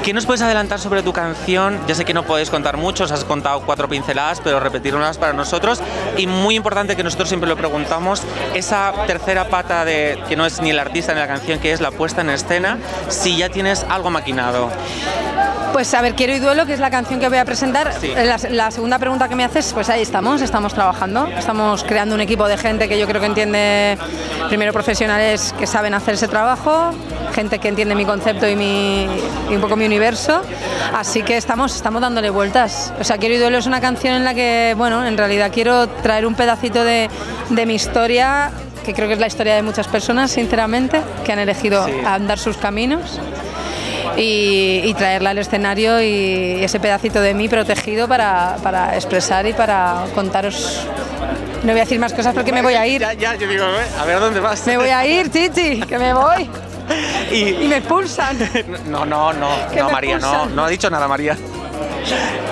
¿Qué 0.05 0.13
nos 0.13 0.27
puedes 0.27 0.43
adelantar 0.43 0.79
sobre 0.79 1.03
tu 1.03 1.13
canción? 1.13 1.81
Ya 1.87 1.95
sé 1.95 2.05
que 2.05 2.15
no 2.15 2.23
podéis 2.25 2.51
contar 2.51 2.77
mucho, 2.77 3.05
os 3.05 3.13
has 3.13 3.25
contado 3.25 3.61
cuatro 3.65 3.89
pinceladas, 3.89 4.41
pero 4.43 4.61
repetir 4.61 4.95
unas 4.95 5.19
para 5.19 5.33
nosotros. 5.33 5.81
Y 6.17 6.27
muy 6.27 6.55
importante 6.55 6.97
que 6.97 7.03
nosotros 7.03 7.29
siempre 7.29 7.49
lo 7.49 7.57
preguntamos, 7.57 8.23
esa 8.55 8.93
tercera 9.07 9.49
pata 9.49 9.85
de 9.85 10.19
que 10.29 10.37
no 10.37 10.45
es 10.47 10.61
ni 10.61 10.71
el 10.71 10.79
artista 10.79 11.15
ni 11.15 11.21
la 11.21 11.27
canción, 11.27 11.59
que 11.59 11.73
es 11.73 11.81
la 11.81 11.91
puesta 11.91 12.21
en 12.21 12.31
escena, 12.31 12.79
si 13.09 13.37
ya 13.37 13.49
tienes 13.49 13.85
algo 13.89 14.11
maquinado. 14.11 14.68
Pues 15.73 15.93
a 15.95 16.03
ver, 16.03 16.15
Quiero 16.15 16.35
y 16.35 16.39
Duelo, 16.39 16.67
que 16.67 16.73
es 16.73 16.81
la 16.81 16.91
canción 16.91 17.21
que 17.21 17.29
voy 17.29 17.39
a 17.39 17.45
presentar. 17.45 17.93
Sí. 18.01 18.09
La, 18.09 18.39
la 18.51 18.71
segunda 18.71 18.99
pregunta 18.99 19.29
que 19.29 19.37
me 19.37 19.45
haces, 19.45 19.73
pues 19.73 19.89
ahí 19.91 20.03
estamos, 20.03 20.41
estamos 20.43 20.75
trabajando. 20.75 21.27
Estamos 21.27 21.85
creando 21.85 22.15
un 22.15 22.21
equipo 22.21 22.49
de 22.49 22.57
gente 22.57 22.89
que 22.89 22.99
yo 22.99 23.07
creo 23.07 23.21
que 23.21 23.27
entiende, 23.27 23.99
primero 24.49 24.73
profesionales 24.73 25.55
que 25.59 25.67
saben 25.67 25.95
hacer 25.95 26.15
ese 26.15 26.27
trabajo, 26.27 26.91
gente 27.33 27.59
que 27.59 27.69
entiende 27.69 27.95
mi 27.95 28.05
concepto 28.05 28.49
y, 28.49 28.57
mi, 28.57 29.07
y 29.51 29.55
un 29.55 29.61
poco 29.61 29.77
mi 29.77 29.87
universo. 29.87 30.41
Así 30.97 31.23
que 31.23 31.37
estamos, 31.37 31.77
estamos 31.77 32.01
dándole 32.01 32.31
vueltas. 32.31 32.93
O 32.99 33.05
sea, 33.05 33.19
Quiero 33.19 33.35
y 33.35 33.39
Duelo 33.39 33.59
es 33.59 33.67
una 33.67 33.81
canción 33.81 34.15
en 34.15 34.25
la 34.25 34.35
que, 34.35 34.75
bueno, 34.77 35.07
en 35.07 35.17
realidad 35.17 35.51
quiero 35.53 35.87
traer 35.89 36.27
un 36.27 36.35
pedacito 36.35 36.83
de, 36.83 37.09
de 37.51 37.67
mi 37.67 37.75
historia 37.75 38.51
que 38.85 38.95
creo 38.95 39.07
que 39.07 39.15
es 39.15 39.21
la 39.21 39.27
historia 39.27 39.55
de 39.55 39.63
muchas 39.63 39.87
personas, 39.87 40.31
sinceramente, 40.31 41.03
que 41.25 41.33
han 41.33 41.39
elegido 41.39 41.87
andar 42.07 42.39
sus 42.39 42.57
caminos 42.57 43.21
y, 44.19 44.83
y 44.85 44.95
traerla 44.95 45.31
al 45.31 45.39
escenario 45.39 46.03
y 46.03 46.59
ese 46.63 46.81
pedacito 46.81 47.21
de 47.21 47.35
mí 47.35 47.49
protegido 47.49 48.09
para, 48.09 48.57
para 48.63 48.95
expresar 48.97 49.47
y 49.47 49.53
para 49.53 50.05
contaros. 50.15 50.87
No 51.63 51.73
voy 51.73 51.81
a 51.81 51.85
decir 51.85 51.99
más 51.99 52.13
cosas 52.13 52.35
porque 52.35 52.53
me 52.53 52.63
voy 52.63 52.75
a 52.75 52.87
ir. 52.87 53.01
Ya, 53.01 53.13
ya, 53.15 53.35
yo 53.35 53.49
digo, 53.49 53.65
"Eh, 53.65 53.87
a 54.01 54.05
ver 54.05 54.17
a 54.17 54.21
dónde 54.21 54.41
vas. 54.41 54.67
Me 54.67 54.77
voy 54.77 54.89
a 54.89 55.07
ir, 55.07 55.31
Chichi, 55.31 55.81
que 55.81 55.99
me 55.99 56.13
voy. 56.13 56.49
Y, 57.31 57.67
me 57.69 57.77
expulsan. 57.77 58.39
No, 58.87 59.05
no, 59.05 59.33
no, 59.33 59.51
no, 59.77 59.91
María, 59.91 60.19
no, 60.19 60.47
no 60.47 60.65
ha 60.65 60.69
dicho 60.69 60.89
nada, 60.89 61.07
María. 61.07 61.37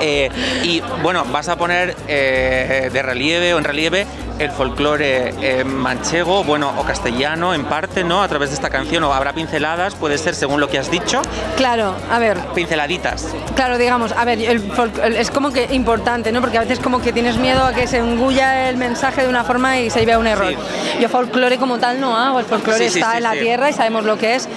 Eh, 0.01 0.29
y 0.63 0.81
bueno, 1.03 1.25
vas 1.33 1.49
a 1.49 1.57
poner 1.57 1.97
eh, 2.09 2.91
de 2.93 3.03
relieve 3.03 3.55
o 3.55 3.59
en 3.59 3.65
relieve 3.65 4.07
el 4.39 4.51
folclore 4.51 5.33
eh, 5.41 5.65
manchego, 5.65 6.45
bueno, 6.45 6.71
o 6.77 6.83
castellano 6.85 7.55
en 7.55 7.65
parte, 7.65 8.05
¿no? 8.05 8.23
A 8.23 8.29
través 8.29 8.51
de 8.51 8.57
esta 8.57 8.69
canción, 8.69 9.03
o 9.05 9.15
habrá 9.15 9.33
pinceladas, 9.33 9.95
puede 9.95 10.19
ser 10.19 10.35
según 10.35 10.61
lo 10.61 10.69
que 10.69 10.79
has 10.79 10.91
dicho, 10.91 11.23
Claro, 11.57 11.95
a 12.11 12.19
ver, 12.19 12.37
pinceladitas. 12.55 13.29
Claro, 13.55 13.79
digamos, 13.79 14.13
a 14.13 14.25
ver, 14.27 14.39
el 14.43 14.63
el- 15.03 15.17
es 15.17 15.31
como 15.31 15.51
que 15.53 15.69
importante, 15.73 16.33
¿no? 16.33 16.43
Porque 16.43 16.59
a 16.59 16.61
veces 16.61 16.81
como 16.81 17.01
que 17.01 17.15
tienes 17.15 17.39
miedo 17.39 17.65
a 17.65 17.73
que 17.73 17.87
se 17.87 17.97
engulla 17.99 18.69
el 18.69 18.77
mensaje 18.77 19.23
de 19.23 19.29
una 19.29 19.43
forma 19.45 19.79
y 19.81 19.89
se 19.89 20.05
vea 20.05 20.19
un 20.19 20.27
error. 20.27 20.53
Yo 21.01 21.09
folclore 21.09 21.57
como 21.57 21.79
tal 21.79 21.99
no 21.99 22.15
hago, 22.17 22.39
el 22.39 22.45
folclore 22.45 22.79
Sí, 22.89 22.91
sí, 22.91 22.99
está 23.01 23.17
en 23.17 23.23
la 23.23 23.33
tierra 23.33 23.71
y 23.71 23.73
sabemos 23.73 24.05
lo 24.05 24.19
que 24.19 24.35
es. 24.35 24.49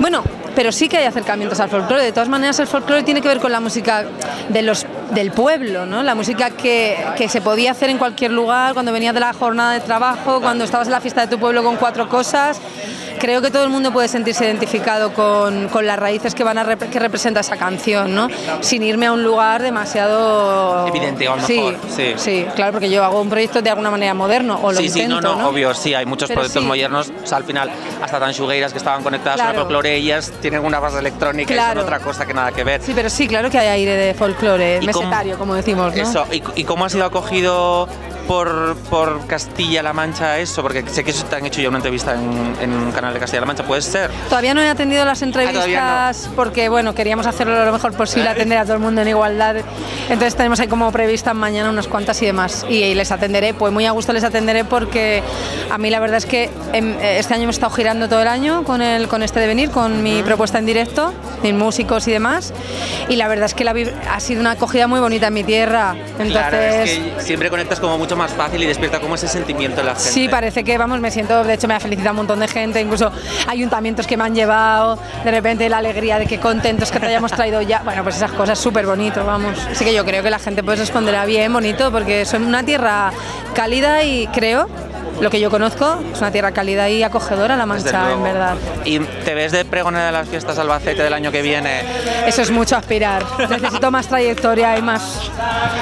Bueno, 0.00 0.22
pero 0.56 0.72
sí 0.72 0.88
que 0.88 0.96
hay 0.96 1.04
acercamientos 1.04 1.60
al 1.60 1.68
folclore. 1.68 2.02
De 2.02 2.12
todas 2.12 2.30
maneras, 2.30 2.58
el 2.58 2.66
folclore 2.66 3.02
tiene 3.04 3.20
que 3.20 3.28
ver 3.28 3.38
con 3.38 3.52
la 3.52 3.60
música 3.60 4.06
de 4.48 4.62
los, 4.62 4.86
del 5.10 5.30
pueblo, 5.30 5.86
¿no? 5.86 6.02
La 6.02 6.14
música 6.14 6.50
que, 6.50 6.96
que 7.16 7.28
se 7.28 7.40
podía 7.40 7.70
hacer 7.70 7.90
en 7.90 7.98
cualquier 7.98 8.32
lugar, 8.32 8.74
cuando 8.74 8.92
venías 8.92 9.14
de 9.14 9.20
la 9.20 9.32
jornada 9.32 9.72
de 9.72 9.80
trabajo, 9.80 10.40
cuando 10.40 10.64
estabas 10.64 10.88
en 10.88 10.92
la 10.92 11.00
fiesta 11.00 11.22
de 11.22 11.28
tu 11.28 11.38
pueblo 11.38 11.62
con 11.62 11.76
cuatro 11.76 12.08
cosas. 12.08 12.60
Creo 13.18 13.40
que 13.40 13.50
todo 13.50 13.64
el 13.64 13.70
mundo 13.70 13.92
puede 13.94 14.08
sentirse 14.08 14.44
identificado 14.44 15.14
con, 15.14 15.68
con 15.68 15.86
las 15.86 15.98
raíces 15.98 16.34
que, 16.34 16.44
van 16.44 16.58
a 16.58 16.64
rep- 16.66 16.90
que 16.90 16.98
representa 16.98 17.40
esa 17.40 17.56
canción, 17.56 18.14
¿no? 18.14 18.28
Sin 18.60 18.82
irme 18.82 19.06
a 19.06 19.12
un 19.12 19.22
lugar 19.24 19.62
demasiado... 19.62 20.86
Evidente, 20.88 21.26
a 21.26 21.36
lo 21.36 21.42
sí, 21.42 21.54
mejor, 21.56 21.76
sí. 21.88 22.12
sí, 22.16 22.46
claro, 22.54 22.72
porque 22.72 22.90
yo 22.90 23.02
hago 23.02 23.20
un 23.22 23.30
proyecto 23.30 23.62
de 23.62 23.70
alguna 23.70 23.90
manera 23.90 24.12
moderno, 24.12 24.58
o 24.62 24.70
lo 24.70 24.78
sí, 24.80 24.90
sí, 24.90 25.00
intento, 25.00 25.22
no, 25.22 25.34
no, 25.34 25.42
¿no? 25.42 25.48
obvio, 25.48 25.72
sí, 25.74 25.94
hay 25.94 26.04
muchos 26.04 26.28
Pero 26.28 26.40
proyectos 26.40 26.62
sí. 26.62 26.68
modernos, 26.68 27.10
o 27.22 27.26
sea, 27.26 27.38
al 27.38 27.44
final, 27.44 27.70
hasta 28.02 28.20
tan 28.20 28.32
chugueiras 28.34 28.72
que 28.72 28.78
estaban 28.78 29.02
conectadas 29.02 29.36
con 29.38 29.46
Claro. 29.46 29.58
el 29.60 29.64
folclore, 29.64 29.94
ellas 29.96 30.32
tienen 30.42 30.62
una 30.64 30.78
base 30.78 30.98
electrónica 30.98 31.52
y 31.52 31.56
Claro. 31.56 31.80
son 31.80 31.84
otra 31.84 32.00
cosa 32.00 32.26
que 32.26 32.34
nada 32.34 32.52
que 32.52 32.64
ver. 32.64 32.82
Sí, 32.82 32.92
pero 32.94 33.08
sí, 33.08 33.26
claro 33.26 33.48
que 33.50 33.58
hay 33.58 33.68
aire 33.68 33.96
de 33.96 34.12
folclore, 34.14 34.80
¿Y 34.82 34.86
mesetario, 35.00 35.38
como 35.38 35.54
decimos, 35.54 35.94
¿no? 35.94 36.02
Eso, 36.02 36.24
¿y, 36.32 36.42
y 36.54 36.64
cómo 36.64 36.84
ha 36.84 36.88
sido 36.88 37.04
acogido 37.04 37.88
por, 38.26 38.76
por 38.90 39.26
Castilla-La 39.26 39.92
Mancha 39.92 40.38
eso? 40.38 40.62
Porque 40.62 40.84
sé 40.88 41.04
que 41.04 41.12
te 41.12 41.36
han 41.36 41.46
hecho 41.46 41.60
ya 41.60 41.68
una 41.68 41.78
entrevista 41.78 42.14
en, 42.14 42.56
en 42.60 42.72
un 42.72 42.92
canal 42.92 43.14
de 43.14 43.20
Castilla-La 43.20 43.46
Mancha, 43.46 43.64
¿puede 43.64 43.82
ser? 43.82 44.10
Todavía 44.28 44.54
no 44.54 44.60
he 44.60 44.68
atendido 44.68 45.04
las 45.04 45.22
entrevistas 45.22 45.64
todavía 45.64 46.12
porque, 46.34 46.68
bueno, 46.68 46.94
queríamos 46.94 47.26
hacerlo 47.26 47.64
lo 47.64 47.72
mejor 47.72 47.92
posible, 47.94 48.28
atender 48.28 48.58
a 48.58 48.62
todo 48.64 48.74
el 48.74 48.80
mundo 48.80 49.02
en 49.02 49.08
igualdad. 49.08 49.56
Entonces 50.08 50.36
tenemos 50.36 50.60
ahí 50.60 50.68
como 50.68 50.90
previstas 50.92 51.34
mañana 51.34 51.70
unas 51.70 51.88
cuantas 51.88 52.20
y 52.22 52.26
demás. 52.26 52.66
Y, 52.68 52.94
les 52.94 53.12
atenderé, 53.12 53.52
pues 53.52 53.72
muy 53.72 53.84
a 53.86 53.90
gusto 53.90 54.12
les 54.12 54.24
atenderé 54.24 54.64
porque 54.64 55.22
a 55.70 55.78
mí 55.78 55.90
la 55.90 56.00
verdad 56.00 56.16
es 56.16 56.26
que 56.26 56.50
em, 56.72 56.94
eh, 57.00 57.18
este 57.18 57.34
año 57.34 57.42
me 57.42 57.48
he 57.48 57.50
estado 57.50 57.72
girando 57.72 58.08
todo 58.08 58.22
el 58.22 58.28
año 58.28 58.64
con, 58.64 58.80
el, 58.80 59.08
con 59.08 59.22
este 59.22 59.40
devenir, 59.40 59.70
con 59.70 60.02
mi 60.02 60.22
propuesta 60.22 60.58
en 60.58 60.66
directo, 60.66 61.12
mis 61.42 61.54
músicos 61.54 62.08
y 62.08 62.12
demás. 62.12 62.52
Y 63.08 63.16
la 63.16 63.28
verdad 63.28 63.46
es 63.46 63.54
que 63.54 63.64
la 63.64 63.74
ha 64.10 64.20
sido 64.20 64.40
una 64.40 64.52
acogida 64.52 64.86
muy 64.86 65.00
bonita 65.00 65.28
en 65.28 65.34
mi 65.34 65.44
tierra. 65.44 65.94
Entonces, 66.18 66.32
Claro, 66.32 66.56
es 66.56 66.90
que 66.90 67.12
siempre 67.18 67.50
conectas 67.50 67.80
como 67.80 67.98
mucho 67.98 68.15
más 68.16 68.32
fácil 68.32 68.62
y 68.62 68.66
despierta 68.66 69.00
como 69.00 69.14
ese 69.14 69.28
sentimiento 69.28 69.80
en 69.80 69.86
la 69.86 69.94
gente. 69.94 70.10
Sí, 70.10 70.28
parece 70.28 70.64
que, 70.64 70.76
vamos, 70.78 71.00
me 71.00 71.10
siento, 71.10 71.44
de 71.44 71.54
hecho 71.54 71.68
me 71.68 71.74
ha 71.74 71.80
felicitado 71.80 72.12
un 72.12 72.18
montón 72.18 72.40
de 72.40 72.48
gente, 72.48 72.80
incluso 72.80 73.12
ayuntamientos 73.46 74.06
que 74.06 74.16
me 74.16 74.24
han 74.24 74.34
llevado, 74.34 74.98
de 75.24 75.30
repente 75.30 75.68
la 75.68 75.78
alegría 75.78 76.18
de 76.18 76.26
que 76.26 76.38
contentos 76.38 76.90
que 76.90 77.00
te 77.00 77.06
hayamos 77.06 77.32
traído 77.32 77.62
ya, 77.62 77.82
bueno, 77.84 78.02
pues 78.02 78.16
esas 78.16 78.32
cosas 78.32 78.58
súper 78.58 78.86
bonito, 78.86 79.24
vamos. 79.24 79.58
Así 79.70 79.84
que 79.84 79.94
yo 79.94 80.04
creo 80.04 80.22
que 80.22 80.30
la 80.30 80.38
gente 80.38 80.62
pues 80.62 80.78
responderá 80.78 81.24
bien, 81.24 81.52
bonito, 81.52 81.90
porque 81.92 82.24
son 82.24 82.44
una 82.44 82.62
tierra 82.62 83.12
cálida 83.54 84.02
y 84.02 84.26
creo, 84.28 84.68
lo 85.20 85.30
que 85.30 85.40
yo 85.40 85.50
conozco, 85.50 85.98
es 86.12 86.18
una 86.18 86.30
tierra 86.30 86.52
cálida 86.52 86.88
y 86.88 87.02
acogedora, 87.02 87.56
La 87.56 87.66
Mancha, 87.66 88.12
en 88.12 88.22
verdad. 88.22 88.54
¿Y 88.84 88.98
te 89.00 89.34
ves 89.34 89.52
de 89.52 89.64
pregonera 89.64 90.06
de 90.06 90.12
las 90.12 90.28
fiestas 90.28 90.58
Albacete 90.58 91.02
del 91.02 91.12
año 91.12 91.32
que 91.32 91.42
viene? 91.42 91.80
Eso 92.26 92.42
es 92.42 92.50
mucho 92.50 92.76
aspirar. 92.76 93.24
Necesito 93.48 93.90
más 93.90 94.06
trayectoria 94.08 94.76
y 94.78 94.82
más. 94.82 95.30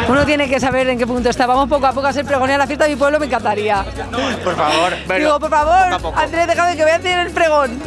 Uno 0.08 0.24
tiene 0.24 0.48
que 0.48 0.60
saber 0.60 0.88
en 0.88 0.98
qué 0.98 1.06
punto 1.06 1.28
está. 1.30 1.46
Vamos 1.46 1.68
poco 1.68 1.86
a 1.86 1.92
poco 1.92 2.06
a 2.06 2.12
ser 2.12 2.24
pregonera. 2.24 2.58
La 2.58 2.66
fiesta 2.66 2.84
de 2.84 2.90
mi 2.90 2.96
pueblo 2.96 3.18
me 3.18 3.26
encantaría. 3.26 3.84
Por 4.44 4.54
favor, 4.56 4.92
pero 5.08 5.24
Digo, 5.24 5.40
por 5.40 5.50
favor, 5.50 6.14
Andrés, 6.16 6.46
déjame 6.46 6.76
que 6.76 6.82
voy 6.82 6.92
a 6.92 6.96
hacer 6.96 7.26
el 7.26 7.32
pregón. 7.32 7.80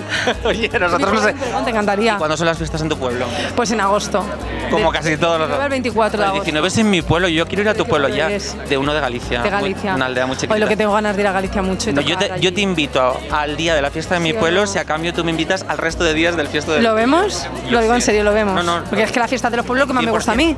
Oye, 0.44 0.70
nosotros 0.80 1.14
no 1.14 1.22
sé. 1.22 1.34
Te 1.64 1.70
encantaría. 1.70 2.18
¿Cuándo 2.18 2.36
son 2.38 2.46
las 2.48 2.58
fiestas 2.58 2.82
en 2.82 2.90
tu 2.90 2.98
pueblo? 2.98 3.26
Pues 3.56 3.72
en 3.72 3.82
agosto. 3.82 4.26
Como 4.70 4.92
De- 4.92 4.98
casi 4.98 5.18
todos 5.18 5.40
los. 5.40 5.48
19 5.48 5.64
al 5.64 5.70
24 5.70 6.18
de 6.18 6.24
El 6.24 6.30
agosto. 6.30 6.44
19 6.44 6.68
es 6.68 6.78
en 6.78 6.90
mi 6.90 7.02
pueblo, 7.02 7.28
yo 7.28 7.46
quiero 7.48 7.62
ir 7.64 7.70
a 7.70 7.74
tu 7.74 7.86
pueblo 7.86 8.10
ya. 8.10 8.28
De 8.28 8.78
uno 8.78 8.94
de 8.94 9.00
Galicia. 9.02 9.42
De 9.42 9.50
muy- 9.52 9.60
Galicia. 9.72 9.96
Una 9.96 10.06
aldea 10.08 10.26
muy 10.26 10.36
chiquita. 10.36 10.54
Hoy 10.54 10.60
lo 10.60 10.68
que 10.68 10.76
tengo 10.78 10.94
ganas 10.94 11.16
de 11.16 11.22
ir 11.22 11.28
a 11.28 11.32
Galicia 11.38 11.62
mucho. 11.62 11.90
y 11.90 11.94
No, 11.94 12.02
yo, 12.02 12.18
te, 12.18 12.28
yo 12.28 12.34
allí. 12.34 12.52
te 12.52 12.62
invito 12.62 13.20
al 13.32 13.56
día 13.58 13.76
de 13.76 13.82
la 13.82 13.92
fiesta 13.92 14.16
de 14.16 14.20
mi 14.22 14.32
Sí, 14.32 14.38
pueblo, 14.38 14.62
no. 14.62 14.68
si 14.68 14.80
a 14.80 14.86
cambio 14.86 15.14
tú 15.14 15.24
me 15.24 15.32
invitas 15.32 15.66
al 15.68 15.78
resto 15.78 16.04
de 16.04 16.14
días 16.14 16.36
del 16.36 16.48
fiesta 16.48 16.74
de 16.74 16.82
¿Lo 16.82 16.96
vemos? 16.96 17.48
Yo 17.66 17.72
Lo 17.72 17.82
digo 17.82 17.94
en 17.94 18.02
serio, 18.02 18.24
lo 18.24 18.34
vemos. 18.34 18.56
No, 18.56 18.64
no. 18.80 18.84
Porque 18.86 19.04
es 19.04 19.12
que 19.12 19.20
la 19.20 19.28
fiesta 19.28 19.50
de 19.50 19.58
los 19.58 19.66
pueblos 19.66 19.88
que 19.88 19.94
más 19.94 20.04
me 20.04 20.12
gusta 20.12 20.32
a 20.32 20.36
mí. 20.36 20.56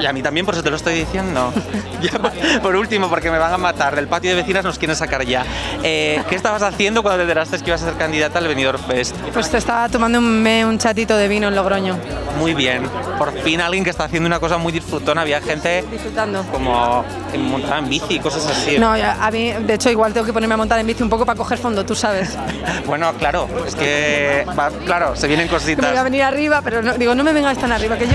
Y 0.00 0.06
a 0.06 0.12
mí 0.12 0.22
también, 0.22 0.46
por 0.46 0.54
eso 0.54 0.62
te 0.62 0.70
lo 0.70 0.76
estoy 0.76 0.94
diciendo. 0.94 1.52
Ya, 2.00 2.12
por, 2.12 2.30
por 2.62 2.76
último, 2.76 3.08
porque 3.08 3.28
me 3.28 3.38
van 3.38 3.52
a 3.52 3.58
matar. 3.58 3.96
Del 3.96 4.06
patio 4.06 4.30
de 4.30 4.36
vecinas 4.36 4.62
nos 4.64 4.78
quieren 4.78 4.94
sacar 4.94 5.24
ya. 5.24 5.44
Eh, 5.82 6.22
¿Qué 6.28 6.36
estabas 6.36 6.62
haciendo 6.62 7.02
cuando 7.02 7.16
te 7.18 7.22
enteraste 7.22 7.58
que 7.58 7.70
ibas 7.70 7.82
a 7.82 7.86
ser 7.86 7.94
candidata 7.94 8.38
al 8.38 8.46
Benidorm 8.46 8.78
Fest? 8.84 9.16
Pues 9.34 9.50
te 9.50 9.56
estaba 9.58 9.88
tomando 9.88 10.20
un, 10.20 10.46
un 10.46 10.78
chatito 10.78 11.16
de 11.16 11.26
vino 11.26 11.48
en 11.48 11.56
Logroño. 11.56 11.98
Muy 12.38 12.54
bien. 12.54 12.84
Por 13.18 13.32
fin 13.40 13.60
alguien 13.60 13.82
que 13.82 13.90
está 13.90 14.04
haciendo 14.04 14.28
una 14.28 14.38
cosa 14.38 14.58
muy 14.58 14.70
disfrutona. 14.72 15.22
Había 15.22 15.40
gente 15.40 15.84
Disfrutando. 15.90 16.44
como 16.52 17.04
en- 17.32 17.50
montada 17.50 17.78
en 17.78 17.88
bici 17.88 18.14
y 18.14 18.20
cosas 18.20 18.46
así. 18.46 18.78
No, 18.78 18.92
a 18.92 19.30
mí, 19.32 19.50
de 19.52 19.74
hecho, 19.74 19.90
igual 19.90 20.12
tengo 20.12 20.24
que 20.24 20.32
ponerme 20.32 20.54
a 20.54 20.58
montar 20.58 20.78
en 20.78 20.86
bici 20.86 21.02
un 21.02 21.10
poco 21.10 21.26
para 21.26 21.36
coger 21.36 21.58
fondo, 21.58 21.84
tú 21.84 21.96
sabes. 21.96 22.36
Bueno, 22.86 23.12
claro, 23.18 23.48
es 23.66 23.74
que, 23.74 24.46
va- 24.56 24.70
claro, 24.86 25.16
se 25.16 25.26
vienen 25.26 25.48
Que 25.48 25.54
me 25.54 25.58
voy 25.58 25.74
a 25.74 25.76
cositas. 25.82 26.04
venir 26.04 26.22
arriba, 26.22 26.60
pero 26.62 26.80
no, 26.80 26.94
digo, 26.94 27.14
no 27.16 27.24
me 27.24 27.32
vengáis 27.32 27.58
tan 27.58 27.72
arriba, 27.72 27.96
que 27.98 28.06
yo, 28.06 28.14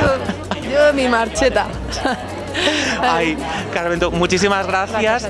yo 0.74 0.94
mi 0.94 1.08
marcheta. 1.08 1.68
Ay, 3.02 3.38
Carmento, 3.74 4.12
muchísimas 4.12 4.66
gracias. 4.68 5.28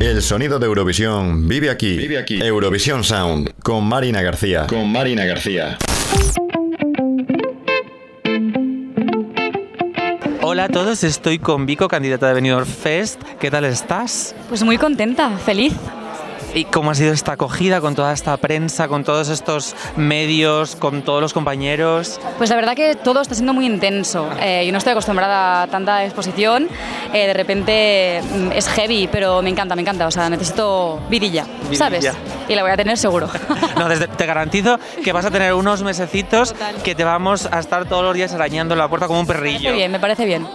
El 0.00 0.20
sonido 0.20 0.58
de 0.58 0.66
Eurovisión 0.66 1.46
vive 1.46 1.70
aquí. 1.70 1.96
Vive 1.96 2.18
aquí. 2.18 2.42
Eurovisión 2.42 3.04
Sound 3.04 3.52
con 3.62 3.84
Marina 3.84 4.20
García. 4.20 4.66
Con 4.66 4.90
Marina 4.90 5.24
García. 5.24 5.78
Hola 10.42 10.64
a 10.64 10.68
todos, 10.68 11.04
estoy 11.04 11.38
con 11.38 11.66
Vico, 11.66 11.86
candidata 11.86 12.26
de 12.26 12.34
Benidorm 12.34 12.66
Fest. 12.66 13.22
¿Qué 13.38 13.50
tal 13.50 13.64
estás? 13.64 14.34
Pues 14.48 14.64
muy 14.64 14.76
contenta, 14.76 15.30
feliz. 15.38 15.72
¿Y 16.54 16.64
cómo 16.66 16.90
ha 16.90 16.94
sido 16.94 17.14
esta 17.14 17.32
acogida 17.32 17.80
con 17.80 17.94
toda 17.94 18.12
esta 18.12 18.36
prensa, 18.36 18.86
con 18.86 19.04
todos 19.04 19.30
estos 19.30 19.74
medios, 19.96 20.76
con 20.76 21.00
todos 21.00 21.22
los 21.22 21.32
compañeros? 21.32 22.20
Pues 22.36 22.50
la 22.50 22.56
verdad 22.56 22.74
que 22.76 22.94
todo 22.94 23.22
está 23.22 23.34
siendo 23.34 23.54
muy 23.54 23.64
intenso. 23.64 24.28
Eh, 24.38 24.64
yo 24.66 24.72
no 24.72 24.76
estoy 24.78 24.90
acostumbrada 24.90 25.62
a 25.62 25.66
tanta 25.68 26.04
exposición. 26.04 26.68
Eh, 27.14 27.26
de 27.26 27.32
repente 27.32 28.20
mm, 28.22 28.52
es 28.52 28.68
heavy, 28.68 29.08
pero 29.10 29.40
me 29.40 29.48
encanta, 29.48 29.74
me 29.74 29.80
encanta. 29.80 30.06
O 30.06 30.10
sea, 30.10 30.28
necesito 30.28 31.00
vidilla, 31.08 31.46
¿sabes? 31.72 32.06
Y 32.48 32.54
la 32.54 32.62
voy 32.62 32.72
a 32.72 32.76
tener 32.76 32.98
seguro. 32.98 33.28
No, 33.78 33.88
desde- 33.88 34.06
te 34.08 34.26
garantizo 34.26 34.78
que 35.02 35.12
vas 35.12 35.24
a 35.24 35.30
tener 35.30 35.54
unos 35.54 35.82
mesecitos 35.82 36.54
que 36.84 36.94
te 36.94 37.04
vamos 37.04 37.48
a 37.50 37.58
estar 37.58 37.86
todos 37.86 38.04
los 38.04 38.14
días 38.14 38.32
arañando 38.34 38.76
la 38.76 38.86
puerta 38.88 39.06
como 39.06 39.20
un 39.20 39.26
Me 39.26 39.32
perrillo. 39.32 39.58
parece 39.70 39.72
bien, 39.76 39.90
me 39.92 39.98
parece 40.00 40.24
bien. 40.26 40.46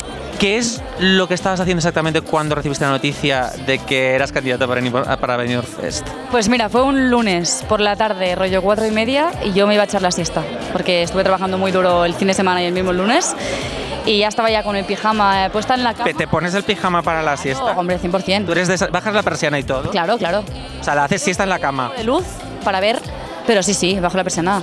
¿Qué 0.40 0.56
es 0.56 0.82
lo 0.98 1.28
que 1.28 1.34
estabas 1.34 1.60
haciendo 1.60 1.80
exactamente 1.80 2.22
cuando 2.22 2.54
recibiste 2.54 2.82
la 2.82 2.92
noticia 2.92 3.50
de 3.66 3.78
que 3.78 4.14
eras 4.14 4.32
candidata 4.32 4.66
para, 4.66 5.16
para 5.18 5.36
Benidorm 5.36 5.66
Fest? 5.66 6.08
Pues 6.30 6.48
mira, 6.48 6.70
fue 6.70 6.82
un 6.82 7.10
lunes 7.10 7.62
por 7.68 7.78
la 7.78 7.94
tarde, 7.94 8.34
rollo 8.36 8.62
cuatro 8.62 8.86
y 8.86 8.90
media, 8.90 9.32
y 9.44 9.52
yo 9.52 9.66
me 9.66 9.74
iba 9.74 9.82
a 9.82 9.84
echar 9.84 10.00
la 10.00 10.10
siesta, 10.10 10.42
porque 10.72 11.02
estuve 11.02 11.24
trabajando 11.24 11.58
muy 11.58 11.72
duro 11.72 12.06
el 12.06 12.14
fin 12.14 12.28
de 12.28 12.32
semana 12.32 12.62
y 12.62 12.64
el 12.64 12.72
mismo 12.72 12.94
lunes, 12.94 13.36
y 14.06 14.20
ya 14.20 14.28
estaba 14.28 14.50
ya 14.50 14.62
con 14.62 14.76
el 14.76 14.86
pijama 14.86 15.44
eh, 15.44 15.50
puesta 15.50 15.74
en 15.74 15.84
la 15.84 15.92
cama. 15.92 16.10
¿Te, 16.10 16.26
pones 16.26 16.54
el 16.54 16.62
pijama 16.62 17.02
para 17.02 17.22
la 17.22 17.36
siesta? 17.36 17.78
hombre, 17.78 18.00
100%. 18.00 18.46
¿Tú 18.46 18.52
eres 18.52 18.66
de 18.66 18.86
bajas 18.86 19.12
la 19.12 19.22
persiana 19.22 19.58
y 19.58 19.64
todo? 19.64 19.90
Claro, 19.90 20.16
claro. 20.16 20.42
O 20.80 20.82
sea, 20.82 20.94
la 20.94 21.04
haces 21.04 21.20
siesta 21.20 21.42
en 21.42 21.50
la 21.50 21.58
cama. 21.58 21.92
De 21.94 22.04
luz 22.04 22.24
para 22.64 22.80
ver, 22.80 22.98
pero 23.46 23.62
sí, 23.62 23.74
sí, 23.74 23.98
bajo 24.00 24.16
la 24.16 24.24
persiana. 24.24 24.62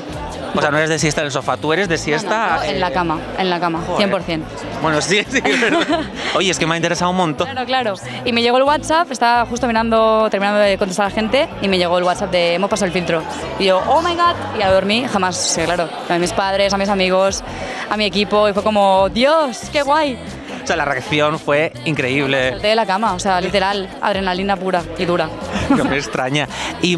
O 0.55 0.61
sea, 0.61 0.71
no 0.71 0.77
eres 0.77 0.89
de 0.89 0.97
siesta 0.97 1.21
en 1.21 1.27
el 1.27 1.31
sofá, 1.31 1.57
tú 1.57 1.71
eres 1.71 1.87
de 1.87 1.97
siesta... 1.97 2.61
en 2.65 2.79
la 2.79 2.89
eh, 2.89 2.93
cama, 2.93 3.19
en 3.37 3.49
la 3.49 3.59
cama, 3.59 3.83
Joder. 3.85 4.09
100%. 4.09 4.41
Bueno, 4.81 5.01
sí, 5.01 5.23
sí, 5.29 5.41
verdad. 5.41 6.01
Oye, 6.35 6.49
es 6.49 6.57
que 6.57 6.65
me 6.65 6.73
ha 6.73 6.77
interesado 6.77 7.11
un 7.11 7.17
montón. 7.17 7.47
Claro, 7.47 7.65
claro. 7.65 7.93
Y 8.25 8.31
me 8.31 8.41
llegó 8.41 8.57
el 8.57 8.63
WhatsApp, 8.63 9.11
estaba 9.11 9.45
justo 9.45 9.67
mirando, 9.67 10.27
terminando 10.31 10.59
de 10.59 10.77
contestar 10.77 11.07
a 11.07 11.09
la 11.09 11.15
gente, 11.15 11.47
y 11.61 11.67
me 11.67 11.77
llegó 11.77 11.97
el 11.97 12.03
WhatsApp 12.03 12.31
de 12.31 12.55
hemos 12.55 12.69
pasado 12.69 12.87
el 12.87 12.93
filtro. 12.93 13.21
Y 13.59 13.65
yo, 13.65 13.81
oh 13.87 14.01
my 14.01 14.15
god, 14.15 14.35
y 14.57 14.63
a 14.63 14.71
dormí, 14.71 15.05
jamás, 15.07 15.35
sí, 15.35 15.61
claro. 15.61 15.89
A 16.09 16.17
mis 16.17 16.33
padres, 16.33 16.73
a 16.73 16.77
mis 16.77 16.89
amigos, 16.89 17.43
a 17.89 17.97
mi 17.97 18.05
equipo, 18.05 18.49
y 18.49 18.53
fue 18.53 18.63
como, 18.63 19.09
Dios, 19.09 19.69
qué 19.71 19.83
guay. 19.83 20.17
O 20.63 20.67
sea, 20.67 20.75
la 20.75 20.85
reacción 20.85 21.39
fue 21.39 21.71
increíble. 21.85 22.49
Salté 22.49 22.67
de 22.67 22.75
la 22.75 22.85
cama, 22.85 23.13
o 23.13 23.19
sea, 23.19 23.39
literal, 23.39 23.87
adrenalina 24.01 24.57
pura 24.57 24.83
y 24.97 25.05
dura. 25.05 25.29
No 25.69 25.85
me 25.85 25.97
extraña. 25.97 26.47
Y 26.81 26.97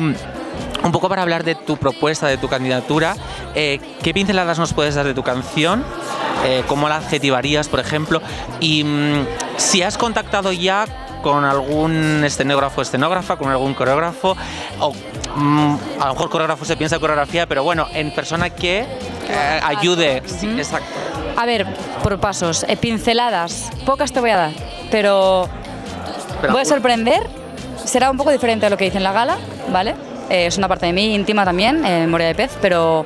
un 0.84 0.92
poco 0.92 1.10
para 1.10 1.22
hablar 1.22 1.44
de 1.44 1.56
tu 1.56 1.78
propuesta, 1.78 2.28
de 2.28 2.38
tu 2.38 2.48
candidatura, 2.48 3.16
eh, 3.56 3.80
¿qué 4.04 4.14
pinceladas 4.14 4.60
nos 4.60 4.74
puedes 4.74 4.96
dar 4.96 5.06
de 5.06 5.14
tu 5.14 5.24
canción? 5.24 5.84
Eh, 6.46 6.64
¿Cómo 6.68 6.88
la 6.88 6.98
adjetivarías, 6.98 7.68
por 7.68 7.80
ejemplo? 7.80 8.22
Y 8.60 8.84
mm, 8.84 9.26
si 9.58 9.84
has 9.84 9.98
contactado 9.98 10.52
ya 10.52 10.86
con 11.22 11.44
algún 11.44 12.24
escenógrafo, 12.24 12.82
escenógrafa, 12.82 13.36
con 13.36 13.50
algún 13.50 13.74
coreógrafo, 13.74 14.38
o 14.80 14.94
mm, 15.36 15.76
a 16.00 16.08
lo 16.08 16.14
mejor 16.14 16.30
coreógrafo 16.30 16.64
se 16.64 16.78
piensa 16.78 16.98
coreografía, 17.00 17.46
pero 17.46 17.64
bueno, 17.64 17.88
en 17.94 18.14
persona 18.14 18.50
que 18.50 18.80
eh, 18.80 19.60
ayude. 19.64 20.24
Sí, 20.26 20.48
exacto. 20.58 20.88
A 21.36 21.46
ver, 21.46 21.68
por 22.04 22.20
pasos, 22.20 22.66
pinceladas, 22.80 23.70
pocas 23.86 24.12
te 24.12 24.20
voy 24.22 24.30
a 24.30 24.38
dar, 24.38 24.52
pero, 24.92 25.48
Pero 26.42 26.54
voy 26.54 26.62
a 26.62 26.66
sorprender. 26.66 27.30
Será 27.84 28.12
un 28.12 28.18
poco 28.18 28.32
diferente 28.32 28.66
a 28.66 28.70
lo 28.70 28.78
que 28.78 28.86
dice 28.86 28.98
en 28.98 29.04
la 29.04 29.14
gala, 29.14 29.38
¿vale? 29.72 29.96
Eh, 30.30 30.46
es 30.46 30.58
una 30.58 30.68
parte 30.68 30.86
de 30.86 30.94
mí 30.94 31.14
íntima 31.16 31.44
también, 31.46 31.84
eh, 31.86 32.02
memoria 32.02 32.28
de 32.28 32.36
pez, 32.36 32.58
pero 32.62 33.06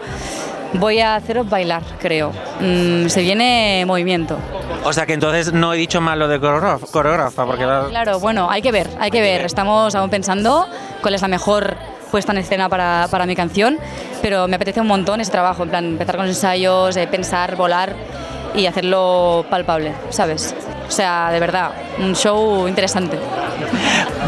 voy 0.73 0.99
a 0.99 1.15
haceros 1.15 1.49
bailar, 1.49 1.81
creo. 1.99 2.31
Mm, 2.59 3.07
se 3.07 3.21
viene 3.21 3.83
movimiento. 3.87 4.37
O 4.83 4.91
sea 4.91 5.05
que 5.05 5.13
entonces 5.13 5.53
no 5.53 5.73
he 5.73 5.77
dicho 5.77 6.01
mal 6.01 6.19
lo 6.19 6.27
de 6.27 6.39
coreógrafa, 6.39 7.45
porque 7.45 7.65
va- 7.65 7.87
Claro, 7.89 8.19
bueno, 8.19 8.49
hay 8.49 8.61
que 8.61 8.71
ver, 8.71 8.89
hay 8.99 9.11
que 9.11 9.21
ver. 9.21 9.41
Estamos 9.45 9.95
aún 9.95 10.09
pensando 10.09 10.67
cuál 11.01 11.13
es 11.13 11.21
la 11.21 11.27
mejor 11.27 11.75
puesta 12.11 12.31
en 12.31 12.39
escena 12.39 12.69
para, 12.69 13.07
para 13.09 13.25
mi 13.25 13.35
canción, 13.35 13.77
pero 14.21 14.47
me 14.47 14.55
apetece 14.57 14.81
un 14.81 14.87
montón 14.87 15.19
ese 15.21 15.31
trabajo, 15.31 15.63
en 15.63 15.69
plan, 15.69 15.85
empezar 15.85 16.15
con 16.17 16.27
los 16.27 16.35
ensayos, 16.35 16.95
eh, 16.97 17.07
pensar, 17.07 17.55
volar 17.55 17.93
y 18.55 18.65
hacerlo 18.65 19.45
palpable, 19.49 19.93
¿sabes? 20.09 20.53
O 20.87 20.91
sea, 20.91 21.31
de 21.31 21.39
verdad, 21.39 21.71
un 21.99 22.15
show 22.15 22.67
interesante. 22.67 23.17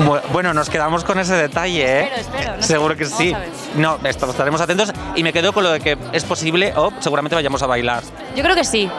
Bu- 0.06 0.22
Bueno, 0.32 0.54
nos 0.54 0.70
quedamos 0.70 1.04
con 1.04 1.20
ese 1.20 1.34
detalle, 1.36 1.84
¿eh? 2.02 2.04
Espero, 2.16 2.22
espero, 2.22 2.56
no 2.58 2.62
sé, 2.62 2.68
Seguro 2.68 2.96
que 2.98 3.06
sí. 3.06 3.34
No, 3.76 3.98
esto- 4.04 4.30
estaremos 4.30 4.62
atentos 4.62 4.92
y 5.16 5.24
me 5.24 5.32
quedo 5.34 5.54
con 5.54 5.64
lo 5.64 5.72
de 5.72 5.80
que 5.80 5.98
es 6.12 6.24
posible 6.24 6.74
o 6.76 6.92
seguramente 7.00 7.36
vayamos 7.36 7.62
a 7.62 7.68
bailar. 7.68 8.04
Yo 8.36 8.44
creo 8.44 8.56
que 8.56 8.64
sí. 8.64 8.90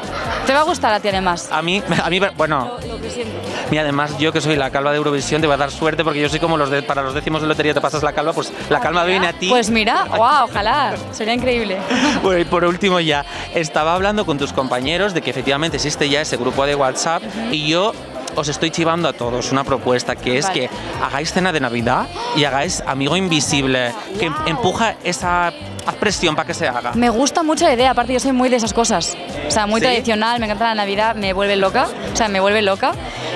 Te 0.47 0.53
va 0.53 0.61
a 0.61 0.64
gustar 0.64 0.93
a 0.93 1.01
ti 1.01 1.09
además. 1.09 1.49
A 1.51 1.61
mí, 1.62 1.83
a 2.03 2.09
mí, 2.11 2.20
bueno, 2.37 2.72
Lo 2.89 3.01
que 3.01 3.11
siento. 3.11 3.35
Y 3.70 3.78
además 3.78 4.16
yo 4.18 4.32
que 4.32 4.40
soy 4.40 4.56
la 4.56 4.70
calva 4.70 4.90
de 4.90 4.98
Eurovisión 4.98 5.40
te 5.40 5.46
voy 5.46 5.54
a 5.54 5.56
dar 5.56 5.70
suerte 5.70 6.04
porque 6.04 6.20
yo 6.20 6.28
soy 6.28 6.40
como 6.40 6.56
los 6.56 6.70
de, 6.70 6.82
para 6.82 7.02
los 7.02 7.14
décimos 7.14 7.42
de 7.42 7.48
lotería 7.48 7.74
te 7.74 7.80
pasas 7.80 8.02
la 8.02 8.12
calva, 8.12 8.32
pues 8.32 8.52
la 8.70 8.80
calma 8.80 9.04
viene 9.04 9.26
a 9.26 9.32
ti. 9.32 9.48
Pues 9.48 9.70
mira, 9.70 10.04
wow, 10.04 10.44
ojalá, 10.44 10.94
sería 11.12 11.34
increíble. 11.34 11.78
Bueno, 12.22 12.40
y 12.40 12.44
por 12.44 12.64
último 12.64 12.98
ya, 12.98 13.24
estaba 13.54 13.94
hablando 13.94 14.24
con 14.26 14.38
tus 14.38 14.52
compañeros 14.52 15.14
de 15.14 15.22
que 15.22 15.30
efectivamente 15.30 15.76
existe 15.76 16.08
ya 16.08 16.20
ese 16.20 16.36
grupo 16.36 16.66
de 16.66 16.74
WhatsApp 16.74 17.22
y 17.52 17.68
yo 17.68 17.92
os 18.36 18.48
estoy 18.48 18.70
chivando 18.70 19.08
a 19.08 19.12
todos 19.12 19.52
una 19.52 19.64
propuesta 19.64 20.16
que 20.16 20.38
es 20.38 20.46
Vale. 20.46 20.60
que 20.60 20.70
hagáis 21.02 21.32
cena 21.32 21.52
de 21.52 21.60
Navidad 21.60 22.06
y 22.36 22.44
hagáis 22.44 22.82
Amigo 22.86 23.16
Invisible, 23.16 23.92
que 24.18 24.30
empuja 24.46 24.96
esa 25.04 25.52
presión 25.94 26.34
para 26.34 26.46
que 26.46 26.54
se 26.54 26.68
haga. 26.68 26.92
Me 26.94 27.08
gusta 27.08 27.42
mucho 27.42 27.64
la 27.64 27.74
idea, 27.74 27.92
aparte 27.92 28.12
yo 28.12 28.20
soy 28.20 28.32
muy 28.32 28.48
de 28.48 28.56
esas 28.56 28.72
cosas. 28.72 29.16
O 29.46 29.50
sea, 29.50 29.66
muy 29.66 29.80
¿Sí? 29.80 29.86
tradicional, 29.86 30.38
me 30.40 30.46
encanta 30.46 30.66
la 30.66 30.74
Navidad, 30.74 31.14
me 31.14 31.32
vuelve 31.32 31.56
loca. 31.56 31.88
O 32.12 32.16
sea, 32.16 32.28
me 32.28 32.40
vuelve 32.40 32.62
loca. 32.62 32.92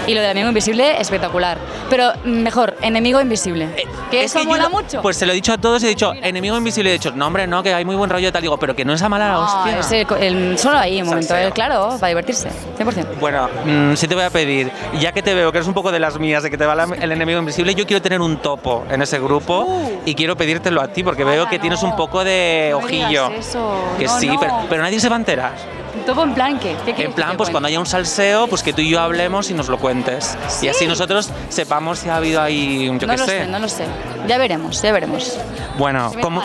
Y 0.06 0.14
lo 0.14 0.20
del 0.22 0.30
amigo 0.30 0.48
invisible, 0.48 1.00
espectacular. 1.00 1.58
Pero 1.88 2.12
mejor, 2.24 2.76
enemigo 2.82 3.20
invisible. 3.20 3.68
que 4.10 4.24
Es 4.24 4.30
eso 4.32 4.38
que 4.40 4.44
yo 4.44 4.50
mola 4.50 4.68
mucho. 4.68 5.02
Pues 5.02 5.16
se 5.16 5.26
lo 5.26 5.32
he 5.32 5.34
dicho 5.34 5.52
a 5.52 5.58
todos 5.58 5.82
y 5.82 5.86
he 5.86 5.88
dicho, 5.90 6.12
enemigo 6.22 6.56
invisible. 6.56 6.90
He 6.90 6.94
dicho, 6.94 7.12
no, 7.14 7.26
hombre, 7.26 7.46
no, 7.46 7.62
que 7.62 7.72
hay 7.74 7.84
muy 7.84 7.96
buen 7.96 8.10
rollo 8.10 8.28
y 8.28 8.32
tal. 8.32 8.42
Digo, 8.42 8.56
pero 8.58 8.74
que 8.74 8.84
no 8.84 8.92
es 8.92 9.02
a 9.02 9.08
mala 9.08 9.28
No, 9.32 9.40
hostia. 9.44 9.78
es 9.78 9.92
el- 9.92 10.06
el- 10.22 10.58
solo 10.58 10.78
ahí 10.78 11.00
un 11.02 11.08
momento, 11.08 11.36
eh, 11.36 11.50
claro, 11.52 11.96
para 12.00 12.08
divertirse, 12.08 12.48
100%. 12.76 13.18
Bueno, 13.20 13.48
mm, 13.64 13.94
sí 13.94 14.08
te 14.08 14.14
voy 14.14 14.24
a 14.24 14.30
pedir, 14.30 14.70
ya 14.98 15.12
que 15.12 15.22
te 15.22 15.34
veo 15.34 15.52
que 15.52 15.58
eres 15.58 15.68
un 15.68 15.74
poco 15.74 15.92
de 15.92 16.00
las 16.00 16.18
mías, 16.18 16.42
de 16.42 16.50
que 16.50 16.58
te 16.58 16.66
va 16.66 16.74
la- 16.74 16.84
el 17.00 17.12
enemigo 17.12 17.38
invisible, 17.38 17.74
yo 17.74 17.86
quiero 17.86 18.02
tener 18.02 18.20
un 18.20 18.38
topo 18.38 18.84
en 18.90 19.02
ese 19.02 19.18
grupo 19.20 19.60
Uh. 19.66 20.00
y 20.06 20.14
quiero 20.14 20.36
pedírtelo 20.36 20.80
a 20.80 20.88
ti 20.88 21.02
porque 21.04 21.24
veo 21.24 21.48
que 21.48 21.58
tienes 21.58 21.82
un 21.82 21.94
poco 21.96 22.24
de 22.24 22.68
No 22.72 22.78
ojillo. 22.78 23.30
eso, 23.30 23.94
Que 23.98 24.04
no, 24.06 24.18
sí. 24.18 24.30
Pero, 24.40 24.54
pero 24.68 24.82
nadie 24.82 24.98
se 25.00 25.08
va 25.08 25.16
a 25.16 25.18
enterar. 25.18 25.52
Un 25.94 26.04
topo 26.04 26.22
en 26.22 26.34
plan, 26.34 26.58
¿qué? 26.58 26.76
¿Qué 26.84 27.04
En 27.04 27.12
plan, 27.12 27.32
que 27.32 27.36
pues 27.38 27.50
cuando 27.50 27.66
haya 27.68 27.78
un 27.80 27.86
salseo, 27.86 28.46
pues 28.46 28.62
que 28.62 28.72
tú 28.72 28.80
y 28.80 28.90
yo 28.90 29.00
hablemos 29.00 29.50
y 29.50 29.54
nos 29.54 29.68
lo 29.68 29.78
cuentes. 29.78 30.36
Sí. 30.48 30.66
Y 30.66 30.68
así 30.68 30.86
nosotros 30.86 31.30
sepamos 31.48 31.98
si 31.98 32.08
ha 32.08 32.16
habido 32.16 32.40
ahí, 32.40 32.86
yo 32.86 32.92
No 32.92 32.98
qué 32.98 33.06
lo 33.06 33.18
sé. 33.18 33.26
sé, 33.26 33.46
no 33.46 33.58
lo 33.58 33.68
sé. 33.68 33.84
Ya 34.28 34.38
veremos, 34.38 34.80
ya 34.82 34.92
veremos. 34.92 35.38
Bueno, 35.78 36.12
como, 36.22 36.42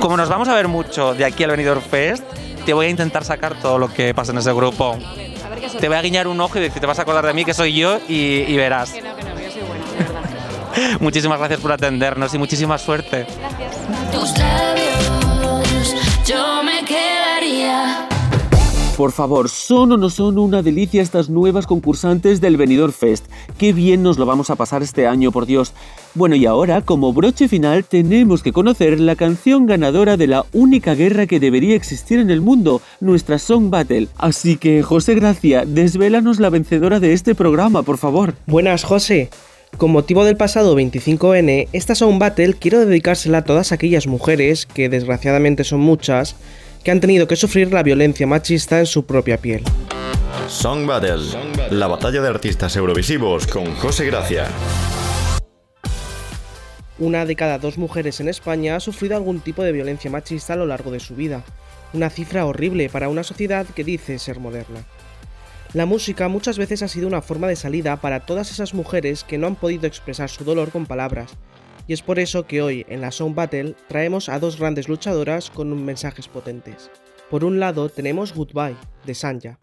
como 0.00 0.16
nos 0.16 0.28
vamos 0.28 0.48
a 0.48 0.54
ver 0.54 0.68
mucho 0.68 1.14
de 1.14 1.24
aquí 1.24 1.44
al 1.44 1.50
Benidorm 1.50 1.82
Fest, 1.82 2.24
te 2.64 2.72
voy 2.72 2.86
a 2.86 2.88
intentar 2.88 3.24
sacar 3.24 3.54
todo 3.60 3.78
lo 3.78 3.92
que 3.92 4.14
pasa 4.14 4.32
en 4.32 4.38
ese 4.38 4.52
grupo. 4.52 4.96
A 5.44 5.48
ver 5.48 5.60
qué 5.60 5.68
Te 5.68 5.88
voy 5.88 5.96
a 5.96 6.02
guiñar 6.02 6.26
un 6.28 6.40
ojo 6.40 6.58
y 6.58 6.62
decir, 6.62 6.80
te 6.80 6.86
vas 6.86 6.98
a 6.98 7.02
acordar 7.02 7.26
de 7.26 7.32
mí 7.34 7.44
que 7.44 7.54
soy 7.54 7.74
yo 7.74 7.98
y, 8.08 8.44
y 8.46 8.56
verás. 8.56 8.90
Que 8.92 9.02
no, 9.02 9.16
que 9.16 9.22
no, 9.24 9.34
que 9.34 9.44
yo 9.44 9.50
soy 9.50 9.62
buena, 9.62 9.84
de 9.84 10.12
verdad. 10.12 10.98
Muchísimas 11.00 11.38
gracias 11.38 11.60
por 11.60 11.72
atendernos 11.72 12.32
y 12.34 12.38
muchísima 12.38 12.78
suerte. 12.78 13.26
Tus 14.12 14.36
labios, 14.38 15.94
yo 16.26 16.62
me 16.62 16.84
quedaría. 16.84 18.06
Por 19.00 19.12
favor, 19.12 19.48
¿son 19.48 19.92
o 19.92 19.96
no 19.96 20.10
son 20.10 20.38
una 20.38 20.60
delicia 20.60 21.00
estas 21.00 21.30
nuevas 21.30 21.66
concursantes 21.66 22.42
del 22.42 22.58
Benidorm 22.58 22.92
Fest? 22.92 23.24
Qué 23.56 23.72
bien 23.72 24.02
nos 24.02 24.18
lo 24.18 24.26
vamos 24.26 24.50
a 24.50 24.56
pasar 24.56 24.82
este 24.82 25.06
año, 25.06 25.32
por 25.32 25.46
Dios. 25.46 25.72
Bueno, 26.14 26.36
y 26.36 26.44
ahora, 26.44 26.82
como 26.82 27.14
broche 27.14 27.48
final, 27.48 27.84
tenemos 27.84 28.42
que 28.42 28.52
conocer 28.52 29.00
la 29.00 29.16
canción 29.16 29.64
ganadora 29.64 30.18
de 30.18 30.26
la 30.26 30.44
única 30.52 30.94
guerra 30.94 31.26
que 31.26 31.40
debería 31.40 31.76
existir 31.76 32.18
en 32.18 32.28
el 32.28 32.42
mundo, 32.42 32.82
nuestra 33.00 33.38
Song 33.38 33.70
Battle. 33.70 34.08
Así 34.18 34.58
que, 34.58 34.82
José 34.82 35.14
Gracia, 35.14 35.64
desvélanos 35.64 36.38
la 36.38 36.50
vencedora 36.50 37.00
de 37.00 37.14
este 37.14 37.34
programa, 37.34 37.82
por 37.82 37.96
favor. 37.96 38.34
Buenas, 38.46 38.84
José. 38.84 39.30
Con 39.78 39.92
motivo 39.92 40.26
del 40.26 40.36
pasado 40.36 40.76
25N, 40.76 41.68
esta 41.72 41.94
Sound 41.94 42.18
Battle 42.20 42.52
quiero 42.52 42.84
dedicársela 42.84 43.38
a 43.38 43.44
todas 43.44 43.72
aquellas 43.72 44.06
mujeres, 44.06 44.66
que 44.66 44.90
desgraciadamente 44.90 45.64
son 45.64 45.80
muchas, 45.80 46.36
que 46.82 46.90
han 46.90 47.00
tenido 47.00 47.26
que 47.26 47.36
sufrir 47.36 47.72
la 47.72 47.82
violencia 47.82 48.26
machista 48.26 48.78
en 48.78 48.86
su 48.86 49.04
propia 49.06 49.38
piel. 49.38 49.62
Song 50.48 50.86
Battle, 50.86 51.22
la 51.70 51.86
batalla 51.86 52.20
de 52.20 52.28
artistas 52.28 52.74
eurovisivos 52.76 53.46
con 53.46 53.74
José 53.76 54.06
Gracia. 54.06 54.48
Una 56.98 57.24
de 57.24 57.36
cada 57.36 57.58
dos 57.58 57.78
mujeres 57.78 58.20
en 58.20 58.28
España 58.28 58.76
ha 58.76 58.80
sufrido 58.80 59.16
algún 59.16 59.40
tipo 59.40 59.62
de 59.62 59.72
violencia 59.72 60.10
machista 60.10 60.54
a 60.54 60.56
lo 60.56 60.66
largo 60.66 60.90
de 60.90 61.00
su 61.00 61.14
vida. 61.14 61.44
Una 61.92 62.10
cifra 62.10 62.46
horrible 62.46 62.88
para 62.88 63.08
una 63.08 63.22
sociedad 63.22 63.66
que 63.66 63.84
dice 63.84 64.18
ser 64.18 64.38
moderna. 64.38 64.84
La 65.72 65.86
música 65.86 66.28
muchas 66.28 66.58
veces 66.58 66.82
ha 66.82 66.88
sido 66.88 67.06
una 67.06 67.22
forma 67.22 67.46
de 67.46 67.56
salida 67.56 67.96
para 68.00 68.26
todas 68.26 68.50
esas 68.50 68.74
mujeres 68.74 69.22
que 69.22 69.38
no 69.38 69.46
han 69.46 69.54
podido 69.54 69.86
expresar 69.86 70.28
su 70.28 70.44
dolor 70.44 70.70
con 70.70 70.84
palabras. 70.84 71.30
Y 71.90 71.92
es 71.92 72.02
por 72.02 72.20
eso 72.20 72.46
que 72.46 72.62
hoy 72.62 72.86
en 72.88 73.00
la 73.00 73.10
Sound 73.10 73.34
Battle 73.34 73.74
traemos 73.88 74.28
a 74.28 74.38
dos 74.38 74.60
grandes 74.60 74.88
luchadoras 74.88 75.50
con 75.50 75.84
mensajes 75.84 76.28
potentes. 76.28 76.88
Por 77.28 77.42
un 77.42 77.58
lado 77.58 77.88
tenemos 77.88 78.32
Goodbye, 78.32 78.76
de 79.04 79.12
Sanja. 79.12 79.58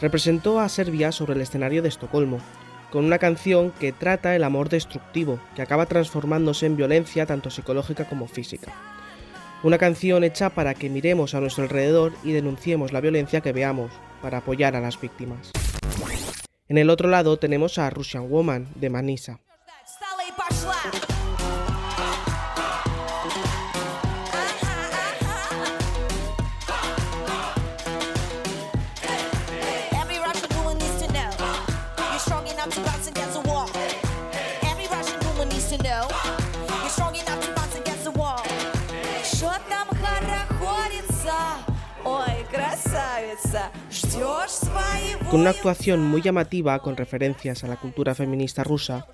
Representó 0.00 0.60
a 0.60 0.68
Serbia 0.68 1.12
sobre 1.12 1.34
el 1.34 1.40
escenario 1.40 1.82
de 1.82 1.88
Estocolmo, 1.88 2.40
con 2.90 3.04
una 3.04 3.18
canción 3.18 3.70
que 3.72 3.92
trata 3.92 4.34
el 4.34 4.44
amor 4.44 4.68
destructivo, 4.68 5.38
que 5.54 5.62
acaba 5.62 5.86
transformándose 5.86 6.66
en 6.66 6.76
violencia 6.76 7.26
tanto 7.26 7.50
psicológica 7.50 8.04
como 8.08 8.26
física. 8.26 8.72
Una 9.62 9.76
canción 9.76 10.24
hecha 10.24 10.50
para 10.50 10.74
que 10.74 10.88
miremos 10.88 11.34
a 11.34 11.40
nuestro 11.40 11.64
alrededor 11.64 12.12
y 12.22 12.32
denunciemos 12.32 12.92
la 12.92 13.00
violencia 13.00 13.40
que 13.40 13.52
veamos, 13.52 13.90
para 14.22 14.38
apoyar 14.38 14.76
a 14.76 14.80
las 14.80 15.00
víctimas. 15.00 15.52
En 16.68 16.78
el 16.78 16.90
otro 16.90 17.08
lado 17.08 17.38
tenemos 17.38 17.78
a 17.78 17.90
Russian 17.90 18.28
Woman 18.28 18.68
de 18.74 18.90
Manisa. 18.90 19.40
Con 45.30 45.40
una 45.40 45.50
actuación 45.50 46.04
muy 46.04 46.22
llamativa 46.22 46.78
con 46.80 46.96
referencias 46.96 47.64
a 47.64 47.68
la 47.68 47.76
cultura 47.76 48.14
feminista 48.14 48.64
rusa, 48.64 49.06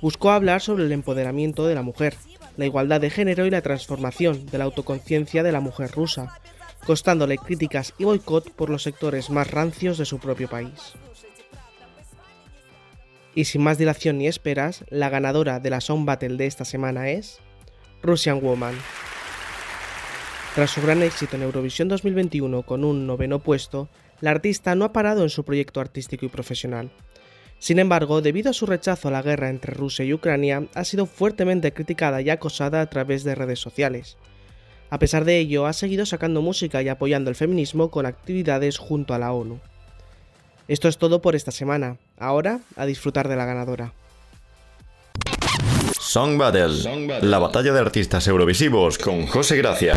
buscó 0.00 0.30
hablar 0.30 0.60
sobre 0.60 0.84
el 0.84 0.92
empoderamiento 0.92 1.66
de 1.66 1.74
la 1.74 1.82
mujer, 1.82 2.16
la 2.56 2.66
igualdad 2.66 3.00
de 3.00 3.10
género 3.10 3.46
y 3.46 3.50
la 3.50 3.62
transformación 3.62 4.46
de 4.46 4.58
la 4.58 4.64
autoconciencia 4.64 5.42
de 5.42 5.52
la 5.52 5.60
mujer 5.60 5.90
rusa, 5.90 6.38
costándole 6.86 7.38
críticas 7.38 7.94
y 7.98 8.04
boicot 8.04 8.50
por 8.50 8.70
los 8.70 8.82
sectores 8.82 9.30
más 9.30 9.50
rancios 9.50 9.98
de 9.98 10.04
su 10.04 10.18
propio 10.18 10.48
país. 10.48 10.92
Y 13.34 13.46
sin 13.46 13.62
más 13.62 13.78
dilación 13.78 14.18
ni 14.18 14.26
esperas, 14.26 14.84
la 14.90 15.08
ganadora 15.08 15.58
de 15.58 15.70
la 15.70 15.80
Song 15.80 16.04
Battle 16.04 16.36
de 16.36 16.46
esta 16.46 16.64
semana 16.64 17.08
es 17.08 17.38
Russian 18.02 18.40
Woman. 18.40 18.74
Tras 20.54 20.70
su 20.70 20.82
gran 20.82 21.02
éxito 21.02 21.36
en 21.36 21.44
Eurovisión 21.44 21.88
2021 21.88 22.62
con 22.64 22.84
un 22.84 23.06
noveno 23.06 23.38
puesto, 23.38 23.88
la 24.20 24.32
artista 24.32 24.74
no 24.74 24.84
ha 24.84 24.92
parado 24.92 25.22
en 25.22 25.30
su 25.30 25.44
proyecto 25.44 25.80
artístico 25.80 26.26
y 26.26 26.28
profesional. 26.28 26.90
Sin 27.58 27.78
embargo, 27.78 28.20
debido 28.20 28.50
a 28.50 28.52
su 28.52 28.66
rechazo 28.66 29.08
a 29.08 29.10
la 29.10 29.22
guerra 29.22 29.48
entre 29.48 29.72
Rusia 29.72 30.04
y 30.04 30.12
Ucrania, 30.12 30.66
ha 30.74 30.84
sido 30.84 31.06
fuertemente 31.06 31.72
criticada 31.72 32.20
y 32.20 32.28
acosada 32.28 32.82
a 32.82 32.90
través 32.90 33.24
de 33.24 33.34
redes 33.34 33.60
sociales. 33.60 34.18
A 34.90 34.98
pesar 34.98 35.24
de 35.24 35.38
ello, 35.38 35.64
ha 35.64 35.72
seguido 35.72 36.04
sacando 36.04 36.42
música 36.42 36.82
y 36.82 36.88
apoyando 36.90 37.30
el 37.30 37.36
feminismo 37.36 37.90
con 37.90 38.04
actividades 38.04 38.76
junto 38.76 39.14
a 39.14 39.18
la 39.18 39.32
ONU. 39.32 39.58
Esto 40.68 40.88
es 40.88 40.98
todo 40.98 41.22
por 41.22 41.34
esta 41.34 41.50
semana. 41.50 41.96
Ahora, 42.18 42.60
a 42.76 42.84
disfrutar 42.84 43.26
de 43.26 43.36
la 43.36 43.46
ganadora. 43.46 43.94
Song 46.12 46.36
Battle, 46.36 47.22
la 47.22 47.38
batalla 47.38 47.72
de 47.72 47.80
artistas 47.80 48.28
eurovisivos 48.28 48.98
con 48.98 49.26
José 49.26 49.56
Gracia. 49.56 49.94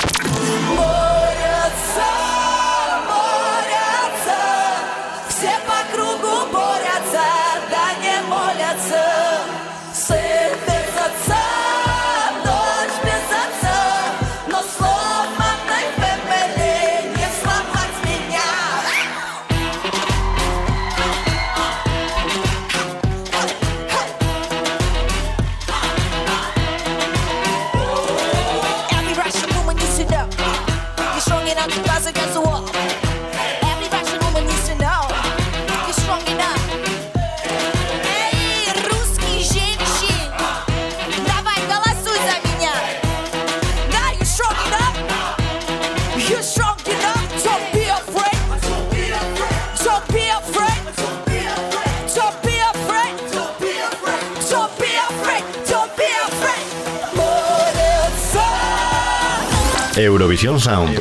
Eurovisión 59.97 60.59
Sound. 60.59 60.99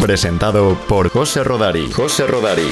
Presentado 0.00 0.78
por 0.88 1.10
José 1.10 1.44
Rodari. 1.44 1.92
José 1.92 2.26
Rodari. 2.26 2.70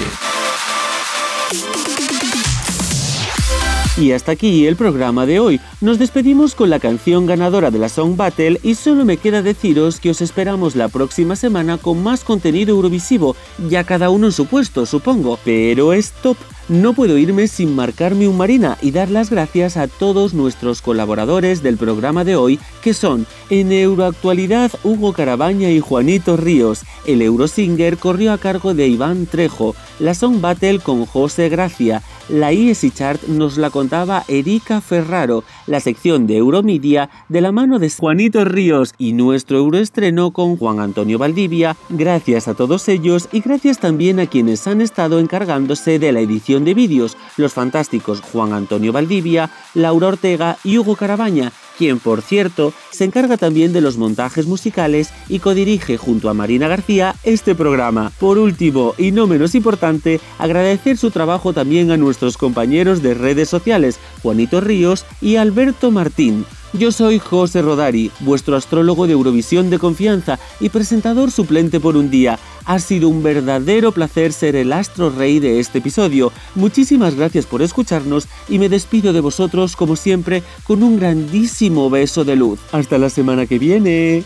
Y 3.98 4.12
hasta 4.12 4.32
aquí 4.32 4.66
el 4.66 4.76
programa 4.76 5.26
de 5.26 5.38
hoy. 5.38 5.60
Nos 5.82 5.98
despedimos 5.98 6.54
con 6.54 6.70
la 6.70 6.80
canción 6.80 7.26
ganadora 7.26 7.70
de 7.70 7.78
la 7.78 7.90
Song 7.90 8.16
Battle 8.16 8.60
y 8.62 8.76
solo 8.76 9.04
me 9.04 9.18
queda 9.18 9.42
deciros 9.42 10.00
que 10.00 10.10
os 10.10 10.22
esperamos 10.22 10.74
la 10.74 10.88
próxima 10.88 11.36
semana 11.36 11.76
con 11.76 12.02
más 12.02 12.24
contenido 12.24 12.74
eurovisivo, 12.74 13.36
ya 13.68 13.84
cada 13.84 14.08
uno 14.08 14.26
en 14.26 14.32
su 14.32 14.46
puesto, 14.46 14.86
supongo. 14.86 15.38
Pero 15.44 15.92
stop, 15.92 16.38
no 16.68 16.94
puedo 16.94 17.16
irme 17.16 17.46
sin 17.48 17.74
marcarme 17.74 18.26
un 18.26 18.36
marina 18.36 18.76
y 18.82 18.90
dar 18.90 19.10
las 19.10 19.30
gracias 19.30 19.76
a 19.76 19.86
todos 19.86 20.34
nuestros 20.34 20.82
colaboradores 20.82 21.62
del 21.62 21.76
programa 21.76 22.24
de 22.24 22.36
hoy, 22.36 22.58
que 22.82 22.94
son 22.94 23.26
en 23.50 23.70
Euroactualidad 23.70 24.72
Hugo 24.82 25.12
Carabaña 25.12 25.70
y 25.70 25.80
Juanito 25.80 26.36
Ríos. 26.36 26.82
El 27.06 27.22
Eurosinger 27.22 27.98
corrió 27.98 28.32
a 28.32 28.38
cargo 28.38 28.74
de 28.74 28.88
Iván 28.88 29.26
Trejo, 29.26 29.76
la 29.98 30.14
Song 30.14 30.40
Battle 30.40 30.80
con 30.80 31.06
José 31.06 31.48
Gracia, 31.48 32.02
la 32.28 32.52
ESI 32.52 32.90
Chart 32.90 33.22
nos 33.24 33.56
la 33.56 33.70
contaba 33.70 34.24
Erika 34.28 34.80
Ferraro, 34.80 35.44
la 35.66 35.80
sección 35.80 36.26
de 36.26 36.36
Euromedia 36.36 37.10
de 37.28 37.40
la 37.40 37.52
mano 37.52 37.78
de 37.78 37.90
Juanito 37.90 38.44
Ríos 38.44 38.94
y 38.98 39.12
nuestro 39.12 39.58
Euroestreno 39.58 40.32
con 40.32 40.56
Juan 40.56 40.80
Antonio 40.80 41.18
Valdivia. 41.18 41.76
Gracias 41.88 42.48
a 42.48 42.54
todos 42.54 42.88
ellos 42.88 43.28
y 43.32 43.40
gracias 43.40 43.78
también 43.78 44.20
a 44.20 44.26
quienes 44.26 44.66
han 44.66 44.80
estado 44.80 45.18
encargándose 45.18 45.98
de 45.98 46.12
la 46.12 46.20
edición 46.20 46.64
de 46.64 46.74
vídeos, 46.74 47.16
los 47.36 47.52
fantásticos 47.52 48.20
Juan 48.20 48.52
Antonio 48.52 48.92
Valdivia, 48.92 49.50
Laura 49.74 50.08
Ortega 50.08 50.58
y 50.64 50.78
Hugo 50.78 50.96
Carabaña, 50.96 51.52
quien 51.76 51.98
por 51.98 52.22
cierto 52.22 52.72
se 52.90 53.04
encarga 53.04 53.36
también 53.36 53.72
de 53.72 53.80
los 53.80 53.96
montajes 53.96 54.46
musicales 54.46 55.10
y 55.28 55.38
codirige 55.38 55.96
junto 55.96 56.28
a 56.28 56.34
Marina 56.34 56.68
García 56.68 57.14
este 57.24 57.54
programa. 57.54 58.12
Por 58.18 58.38
último, 58.38 58.94
y 58.98 59.12
no 59.12 59.26
menos 59.26 59.54
importante, 59.54 60.20
agradecer 60.38 60.96
su 60.96 61.10
trabajo 61.10 61.52
también 61.52 61.90
a 61.90 61.96
nuestros 61.96 62.36
compañeros 62.36 63.02
de 63.02 63.14
redes 63.14 63.48
sociales, 63.48 63.98
Juanito 64.22 64.60
Ríos 64.60 65.04
y 65.20 65.36
Alberto 65.36 65.90
Martín. 65.90 66.44
Yo 66.78 66.92
soy 66.92 67.18
José 67.18 67.62
Rodari, 67.62 68.10
vuestro 68.20 68.54
astrólogo 68.54 69.06
de 69.06 69.14
Eurovisión 69.14 69.70
de 69.70 69.78
confianza 69.78 70.38
y 70.60 70.68
presentador 70.68 71.30
suplente 71.30 71.80
por 71.80 71.96
un 71.96 72.10
día. 72.10 72.38
Ha 72.66 72.78
sido 72.80 73.08
un 73.08 73.22
verdadero 73.22 73.92
placer 73.92 74.32
ser 74.32 74.56
el 74.56 74.72
astro 74.72 75.08
rey 75.08 75.38
de 75.38 75.58
este 75.58 75.78
episodio. 75.78 76.32
Muchísimas 76.54 77.14
gracias 77.14 77.46
por 77.46 77.62
escucharnos 77.62 78.28
y 78.48 78.58
me 78.58 78.68
despido 78.68 79.14
de 79.14 79.20
vosotros 79.20 79.74
como 79.74 79.96
siempre 79.96 80.42
con 80.64 80.82
un 80.82 80.98
grandísimo 80.98 81.88
beso 81.88 82.24
de 82.24 82.36
luz. 82.36 82.58
Hasta 82.72 82.98
la 82.98 83.08
semana 83.08 83.46
que 83.46 83.58
viene. 83.58 84.24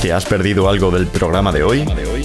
¿Te 0.00 0.12
has 0.12 0.24
perdido 0.24 0.68
algo 0.68 0.90
del 0.90 1.06
programa 1.06 1.52
de 1.52 1.62
hoy? 1.62 1.84